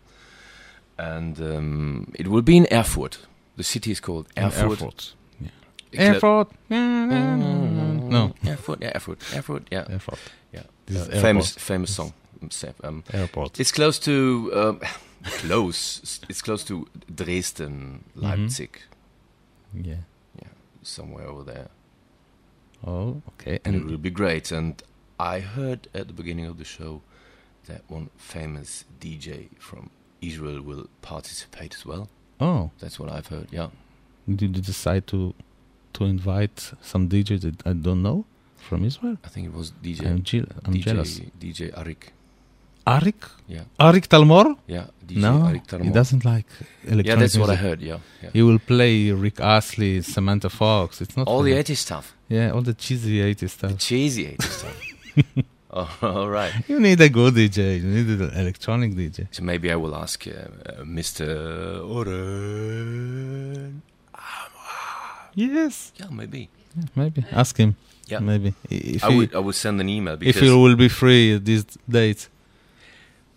and 0.99 1.41
um, 1.41 2.13
it 2.19 2.29
will 2.29 2.43
be 2.43 2.57
in 2.57 2.67
Erfurt. 2.73 3.19
The 3.57 3.65
city 3.65 3.91
is 3.91 4.01
called 4.01 4.27
Erfurt. 4.37 4.81
Erfurt. 4.83 5.15
Yeah. 5.93 6.13
Erfurt. 6.15 6.49
No. 6.71 8.35
Erfurt. 8.47 8.81
Yeah, 8.83 8.93
Erfurt. 8.97 9.19
Erfurt. 9.35 9.69
Yeah. 9.71 9.87
Erfurt. 9.91 10.19
Yeah. 10.53 10.63
This 10.87 10.97
is 11.03 11.09
Uh, 11.09 11.21
famous 11.21 11.55
famous 11.57 11.95
song. 11.95 12.13
Um, 12.83 13.03
Airport. 13.13 13.59
It's 13.59 13.73
close 13.73 13.99
to 14.01 14.51
um, 14.55 14.81
close. 15.41 16.21
It's 16.29 16.43
close 16.43 16.63
to 16.65 16.87
Dresden, 17.15 18.05
Leipzig, 18.15 18.81
Yeah. 19.73 20.03
somewhere 20.83 21.27
over 21.27 21.43
there, 21.43 21.69
Oh, 22.87 23.23
okay. 23.31 23.59
and 23.65 23.75
it 23.75 23.81
And 23.81 23.91
will 23.91 23.97
be 23.97 24.11
great. 24.11 24.53
And 24.53 24.83
I 25.19 25.41
heard 25.41 25.89
at 25.95 26.07
the 26.09 26.13
beginning 26.13 26.45
of 26.45 26.59
the 26.59 26.65
show 26.67 27.01
that 27.67 27.81
one 27.89 28.11
famous 28.19 28.85
DJ 29.01 29.49
from 29.59 29.89
Israel 30.29 30.61
will 30.69 30.85
participate 31.03 31.73
as 31.79 31.85
well. 31.91 32.05
oh, 32.47 32.63
That's 32.81 32.97
what 33.01 33.09
I've 33.17 33.29
heard. 33.35 33.49
Yeah, 33.59 33.69
did 34.41 34.51
you 34.57 34.63
decide 34.73 35.05
to 35.13 35.19
to 35.97 36.05
invite 36.17 36.59
some 36.91 37.03
DJ 37.13 37.31
that 37.45 37.59
I 37.71 37.73
don't 37.87 38.03
know 38.09 38.19
from 38.69 38.85
Israel? 38.91 39.17
I 39.27 39.29
think 39.33 39.45
it 39.51 39.55
was 39.61 39.69
DJ. 39.87 40.01
I'm, 40.07 40.21
I'm 40.67 40.75
DJ, 40.75 40.85
jealous. 40.89 41.11
DJ 41.45 41.61
Arik. 41.83 42.03
Arik? 42.87 43.23
Yeah, 43.55 43.65
Arik 43.87 44.07
Talmor? 44.13 44.47
yeah. 44.77 44.87
DJ 45.09 45.21
no, 45.27 45.33
Arik 45.51 45.69
he 45.87 45.91
doesn't 46.01 46.25
like 46.33 46.47
electronic 46.93 47.07
Yeah, 47.07 47.17
that's 47.23 47.39
what 47.43 47.51
I 47.57 47.59
heard. 47.67 47.81
Yeah, 47.91 47.99
yeah. 48.23 48.31
He 48.37 48.43
will 48.49 48.59
play 48.73 49.11
Rick 49.25 49.39
Astley, 49.57 49.93
Samantha 50.15 50.51
Fox. 50.61 51.01
It's 51.03 51.17
not 51.19 51.27
All 51.33 51.43
the 51.49 51.53
80s 51.53 51.77
stuff, 51.89 52.07
yeah, 52.37 52.51
all 52.55 52.63
the 52.71 52.75
cheesy 52.85 53.15
80s 53.35 53.51
stuff. 53.57 53.71
the 53.73 53.79
cheesy 53.89 54.25
80s 54.37 54.53
stuff. 54.59 54.77
oh, 55.75 55.91
all 56.03 56.29
right. 56.31 56.53
You 56.69 56.79
need 56.81 57.01
a 57.01 57.09
good 57.09 57.35
DJ. 57.35 57.59
You 57.83 57.89
need 57.97 58.09
an 58.21 58.31
electronic 58.43 58.91
DJ. 58.95 59.27
So 59.31 59.43
maybe 59.43 59.71
I 59.71 59.77
will 59.77 59.95
ask 60.05 60.27
uh, 60.27 60.31
uh, 60.31 60.83
Mr. 60.99 61.27
Oren. 61.95 63.83
Yes, 65.37 65.93
Yeah, 65.97 66.07
maybe. 66.11 66.49
maybe 66.95 67.25
ask 67.33 67.57
him. 67.57 67.75
Yeah. 68.07 68.21
maybe 68.21 68.55
if 68.71 69.03
I 69.03 69.11
he, 69.11 69.17
would. 69.19 69.35
I 69.35 69.39
would 69.41 69.55
send 69.55 69.81
an 69.81 69.89
email 69.89 70.17
because 70.17 70.37
if 70.37 70.43
he 70.43 70.51
will 70.51 70.77
be 70.77 70.89
free 70.89 71.35
at 71.37 71.45
this 71.45 71.65
date. 71.89 72.29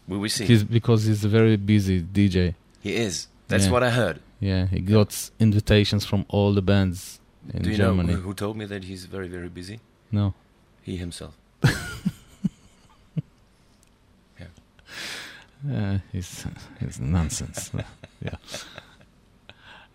we 0.08 0.18
will 0.18 0.30
see. 0.30 0.46
He's 0.46 0.64
because 0.64 1.06
he's 1.06 1.24
a 1.26 1.30
very 1.30 1.56
busy 1.58 2.02
DJ. 2.02 2.54
he 2.84 2.92
is. 2.96 3.28
That's 3.48 3.66
Yeah. 3.66 3.72
what 3.72 3.84
I 3.84 3.90
heard. 3.90 4.20
Yeah, 4.40 4.68
he 4.68 4.80
got 4.82 5.32
invitations 5.40 6.06
from 6.06 6.26
all 6.30 6.54
the 6.54 6.62
bands 6.62 7.20
in 7.54 7.64
Do 7.64 7.70
you 7.72 7.78
Germany. 7.78 8.10
know 8.14 8.20
who, 8.20 8.28
who 8.28 8.34
told 8.36 8.56
me 8.58 8.66
that 8.66 8.84
he's 8.84 9.06
very, 9.06 9.28
very 9.30 9.50
busy? 9.50 9.80
No, 10.12 10.34
He 10.84 10.98
himself. 10.98 11.34
Uh, 15.70 16.00
it's 16.14 16.46
it's 16.80 17.00
nonsense. 17.00 17.72
yeah. 18.22 18.36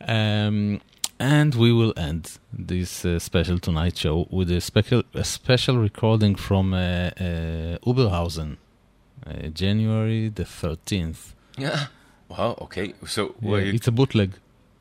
Um, 0.01 0.81
and 1.19 1.55
we 1.55 1.73
will 1.73 1.93
end 1.97 2.39
this 2.53 3.05
uh, 3.05 3.19
special 3.19 3.59
tonight 3.59 3.97
show 3.97 4.27
with 4.31 4.51
a 4.51 4.61
special 4.61 5.03
a 5.15 5.25
special 5.25 5.79
recording 5.79 6.35
from 6.35 6.75
uh, 6.75 6.77
uh, 6.77 7.79
Oberhausen, 7.87 8.57
uh, 9.27 9.49
January 9.49 10.29
the 10.29 10.45
thirteenth. 10.45 11.35
Yeah. 11.57 11.87
Wow. 12.29 12.57
Okay. 12.63 12.95
So 13.07 13.35
where 13.41 13.61
you, 13.61 13.73
it's 13.75 13.89
a 13.89 13.93
bootleg 13.93 14.33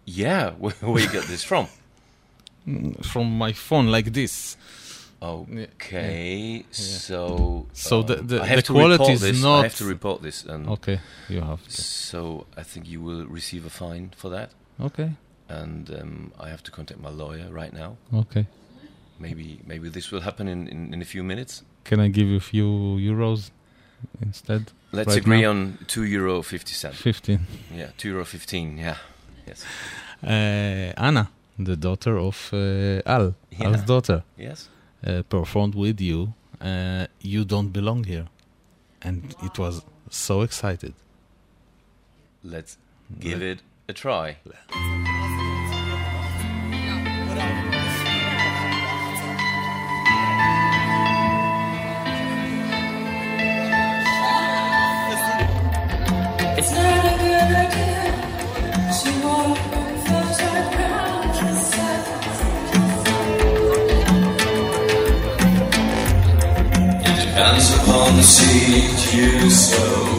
yeah, 0.05 0.51
where, 0.59 0.73
where 0.73 1.01
you 1.01 1.09
get 1.09 1.25
this 1.25 1.43
from? 1.43 1.67
from 3.03 3.37
my 3.37 3.53
phone, 3.53 3.87
like 3.87 4.13
this. 4.13 4.57
Okay. 5.21 6.65
So. 6.71 7.67
So 7.73 8.01
the- 8.03 8.19
um, 8.19 8.27
the- 8.27 8.41
I 8.41 8.45
have 8.47 8.55
the 8.57 8.61
to 8.63 8.73
quality 8.73 9.11
is 9.13 9.21
this. 9.21 9.37
I 9.39 9.41
not- 9.47 9.63
have 9.63 9.75
to 9.77 9.85
report 9.85 10.21
this, 10.21 10.43
and 10.45 10.67
Okay, 10.69 10.99
you 11.29 11.41
have 11.41 11.63
to. 11.67 11.81
so 11.81 12.45
I 12.57 12.63
think 12.63 12.87
you 12.89 13.01
will 13.01 13.25
receive 13.27 13.65
a 13.65 13.69
fine 13.69 14.09
for 14.17 14.29
that. 14.31 14.49
Okay, 14.79 15.11
and 15.47 15.89
um, 15.91 16.31
I 16.39 16.49
have 16.49 16.63
to 16.63 16.71
contact 16.71 16.99
my 17.01 17.09
lawyer 17.09 17.47
right 17.51 17.73
now. 17.73 17.97
okay. 18.13 18.45
Maybe 19.19 19.59
maybe 19.67 19.87
this 19.89 20.09
will 20.11 20.21
happen 20.21 20.47
in, 20.47 20.67
in, 20.67 20.93
in 20.93 21.01
a 21.01 21.05
few 21.05 21.23
minutes. 21.23 21.61
Can 21.83 21.99
I 21.99 22.07
give 22.09 22.25
you 22.27 22.37
a 22.37 22.39
few 22.39 22.97
euros 22.97 23.51
instead? 24.19 24.71
Let's 24.91 25.09
Right 25.09 25.17
agree 25.17 25.41
now? 25.41 25.51
on 25.51 25.77
two 25.87 26.03
euro 26.03 26.41
fifty 26.41 26.73
cent. 26.73 26.95
Fifteen. 26.95 27.39
Yeah, 27.71 27.91
two 27.97 28.09
euro 28.09 28.25
fifteen. 28.25 28.77
Yeah, 28.79 28.95
yes, 29.47 29.63
Uh, 30.23 30.93
Anna, 30.97 31.29
the 31.59 31.75
daughter 31.75 32.17
of 32.17 32.49
uh, 32.53 33.01
Al, 33.05 33.35
Yeah. 33.51 33.67
Al's 33.67 33.83
daughter, 33.85 34.23
yes. 34.39 34.69
Uh, 35.05 35.23
performed 35.23 35.75
with 35.75 35.99
you. 36.01 36.33
Uh, 36.59 37.07
you 37.19 37.43
don't 37.45 37.69
belong 37.69 38.03
here, 38.03 38.27
and 39.01 39.35
it 39.43 39.57
was 39.57 39.83
so 40.09 40.41
excited. 40.41 40.93
Let's 42.43 42.77
give 43.19 43.41
it 43.41 43.61
a 43.87 43.93
try. 43.93 44.37
You 69.21 69.49
sow. 69.51 70.10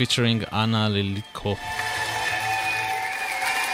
Featuring 0.00 0.44
Anna 0.50 0.88
Lilico. 0.88 1.58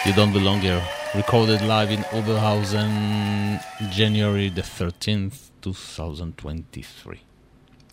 You 0.05 0.12
Don't 0.15 0.32
Belong 0.32 0.61
Here. 0.61 0.82
Recorded 1.15 1.62
live 1.62 1.93
in 1.93 2.01
Oberhausen, 2.11 3.62
January 3.93 4.48
the 4.48 4.62
13th, 4.62 5.51
2023. 5.62 7.20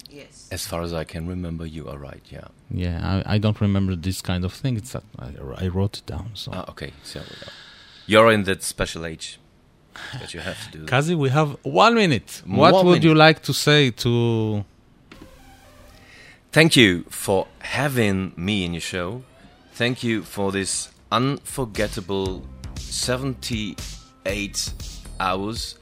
Yes. 0.09 0.49
As 0.51 0.65
far 0.65 0.81
as 0.81 0.93
I 0.93 1.03
can 1.03 1.27
remember, 1.27 1.67
you 1.67 1.87
are 1.87 1.99
right. 1.99 2.23
Yeah. 2.31 2.47
Yeah, 2.71 3.21
I, 3.23 3.35
I 3.35 3.37
don't 3.37 3.61
remember 3.61 3.95
this 3.95 4.19
kind 4.23 4.43
of 4.43 4.51
thing. 4.51 4.77
It's 4.77 4.93
that 4.93 5.03
I, 5.19 5.65
I 5.65 5.67
wrote 5.67 5.99
it 5.99 6.07
down. 6.07 6.31
So, 6.33 6.53
Ah, 6.55 6.65
okay. 6.69 6.91
So 7.03 7.21
you're 8.07 8.31
in 8.31 8.45
that 8.45 8.63
special 8.63 9.05
age 9.05 9.37
that 10.19 10.33
you 10.33 10.39
have 10.39 10.71
to 10.71 10.79
do. 10.79 10.85
Casi, 10.87 11.13
we 11.13 11.29
have 11.29 11.55
one 11.61 11.93
minute. 11.93 12.41
What 12.47 12.73
One 12.73 12.87
would 12.87 13.03
you 13.03 13.13
like 13.13 13.43
to 13.43 13.53
say 13.53 13.91
to? 13.91 14.65
Thank 16.53 16.75
you 16.75 17.03
for 17.09 17.47
having 17.57 18.31
me 18.37 18.63
in 18.63 18.73
your 18.75 18.81
show. 18.81 19.23
Thank 19.73 20.03
you 20.03 20.21
for 20.21 20.51
this 20.51 20.89
unforgettable 21.11 22.45
78 22.75 24.73
hours, 25.19 25.73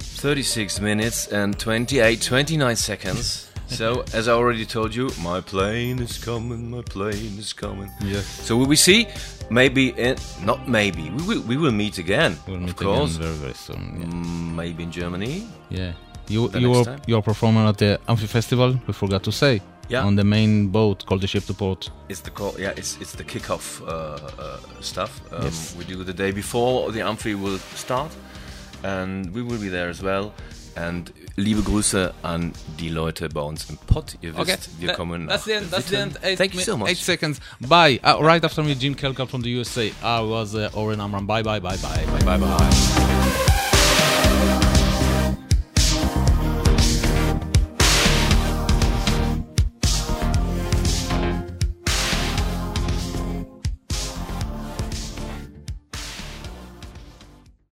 36 0.00 0.80
minutes, 0.80 1.28
and 1.28 1.56
28, 1.56 2.20
29 2.20 2.74
seconds. 2.74 3.46
So, 3.68 4.02
as 4.12 4.26
I 4.26 4.32
already 4.32 4.66
told 4.66 4.92
you, 4.92 5.08
my 5.22 5.40
plane 5.40 6.00
is 6.00 6.18
coming, 6.18 6.68
my 6.68 6.82
plane 6.82 7.38
is 7.38 7.52
coming. 7.52 7.92
Yes. 8.02 8.26
So, 8.26 8.56
will 8.56 8.66
we 8.66 8.74
see? 8.74 9.06
Maybe, 9.52 9.90
in, 9.90 10.16
not 10.42 10.68
maybe, 10.68 11.10
we 11.10 11.22
will, 11.22 11.42
we 11.42 11.56
will 11.56 11.70
meet 11.70 11.98
again. 11.98 12.36
We'll 12.48 12.58
meet 12.58 12.70
of 12.70 12.76
course. 12.76 13.14
again 13.14 13.28
very 13.28 13.52
very 13.52 13.54
soon. 13.54 14.10
Mm, 14.10 14.54
Maybe 14.56 14.82
in 14.82 14.90
Germany. 14.90 15.46
Yeah. 15.68 15.92
Yeah. 16.30 16.40
You 16.40 16.60
you 16.60 16.70
were 16.70 16.84
time. 16.84 17.00
you 17.06 17.16
are 17.16 17.22
performing 17.22 17.66
at 17.68 17.76
the 17.78 17.98
Amphi 18.06 18.26
Festival. 18.26 18.74
We 18.86 18.92
forgot 18.92 19.22
to 19.24 19.32
say. 19.32 19.60
Yeah. 19.92 20.06
On 20.06 20.14
the 20.14 20.22
main 20.24 20.68
boat 20.68 21.04
called 21.06 21.20
the 21.20 21.26
Ship 21.26 21.44
to 21.46 21.54
Port. 21.54 21.90
It's 22.08 22.20
the 22.22 22.30
call, 22.30 22.54
yeah. 22.58 22.72
It's 22.76 22.96
it's 23.00 23.12
the 23.16 23.24
kickoff 23.24 23.80
uh, 23.82 23.88
uh, 24.38 24.58
stuff. 24.80 25.20
Um, 25.32 25.42
Yes. 25.42 25.74
We 25.76 25.84
do 25.84 26.04
the 26.04 26.12
day 26.14 26.32
before 26.32 26.92
the 26.92 27.00
Amphi 27.02 27.34
will 27.34 27.58
start, 27.74 28.12
and 28.84 29.34
we 29.34 29.42
will 29.42 29.58
be 29.58 29.68
there 29.68 29.90
as 29.90 30.00
well. 30.00 30.32
And 30.76 31.10
liebe 31.36 31.62
Grüße 31.62 32.12
an 32.22 32.52
die 32.78 32.88
Leute 32.90 33.28
bei 33.28 33.40
uns 33.40 33.68
im 33.68 33.78
Pod. 33.86 34.16
Ihr 34.22 34.32
wisst, 34.36 34.68
wir 34.78 34.88
That- 34.88 34.96
kommen 34.96 35.26
That's 35.26 35.44
the 35.44 35.54
end. 35.54 35.70
That's 35.72 35.88
the 35.90 35.96
end. 35.98 36.18
Eight, 36.22 36.38
Thank 36.38 36.54
you 36.54 36.60
so 36.60 36.76
much. 36.76 36.90
Eight 36.90 36.98
seconds. 36.98 37.40
Bye. 37.58 37.98
Uh, 38.04 38.22
right 38.22 38.44
after 38.44 38.62
me, 38.62 38.76
Jim 38.76 38.94
Kelka 38.94 39.26
from 39.26 39.42
the 39.42 39.50
USA. 39.50 39.92
I 40.04 40.20
was 40.20 40.54
uh, 40.54 40.70
Oren 40.74 41.00
Amram. 41.00 41.26
Bye, 41.26 41.42
bye, 41.42 41.58
bye, 41.58 41.76
bye, 41.82 42.04
bye, 42.06 42.24
Bye 42.24 42.38
bye. 42.38 43.56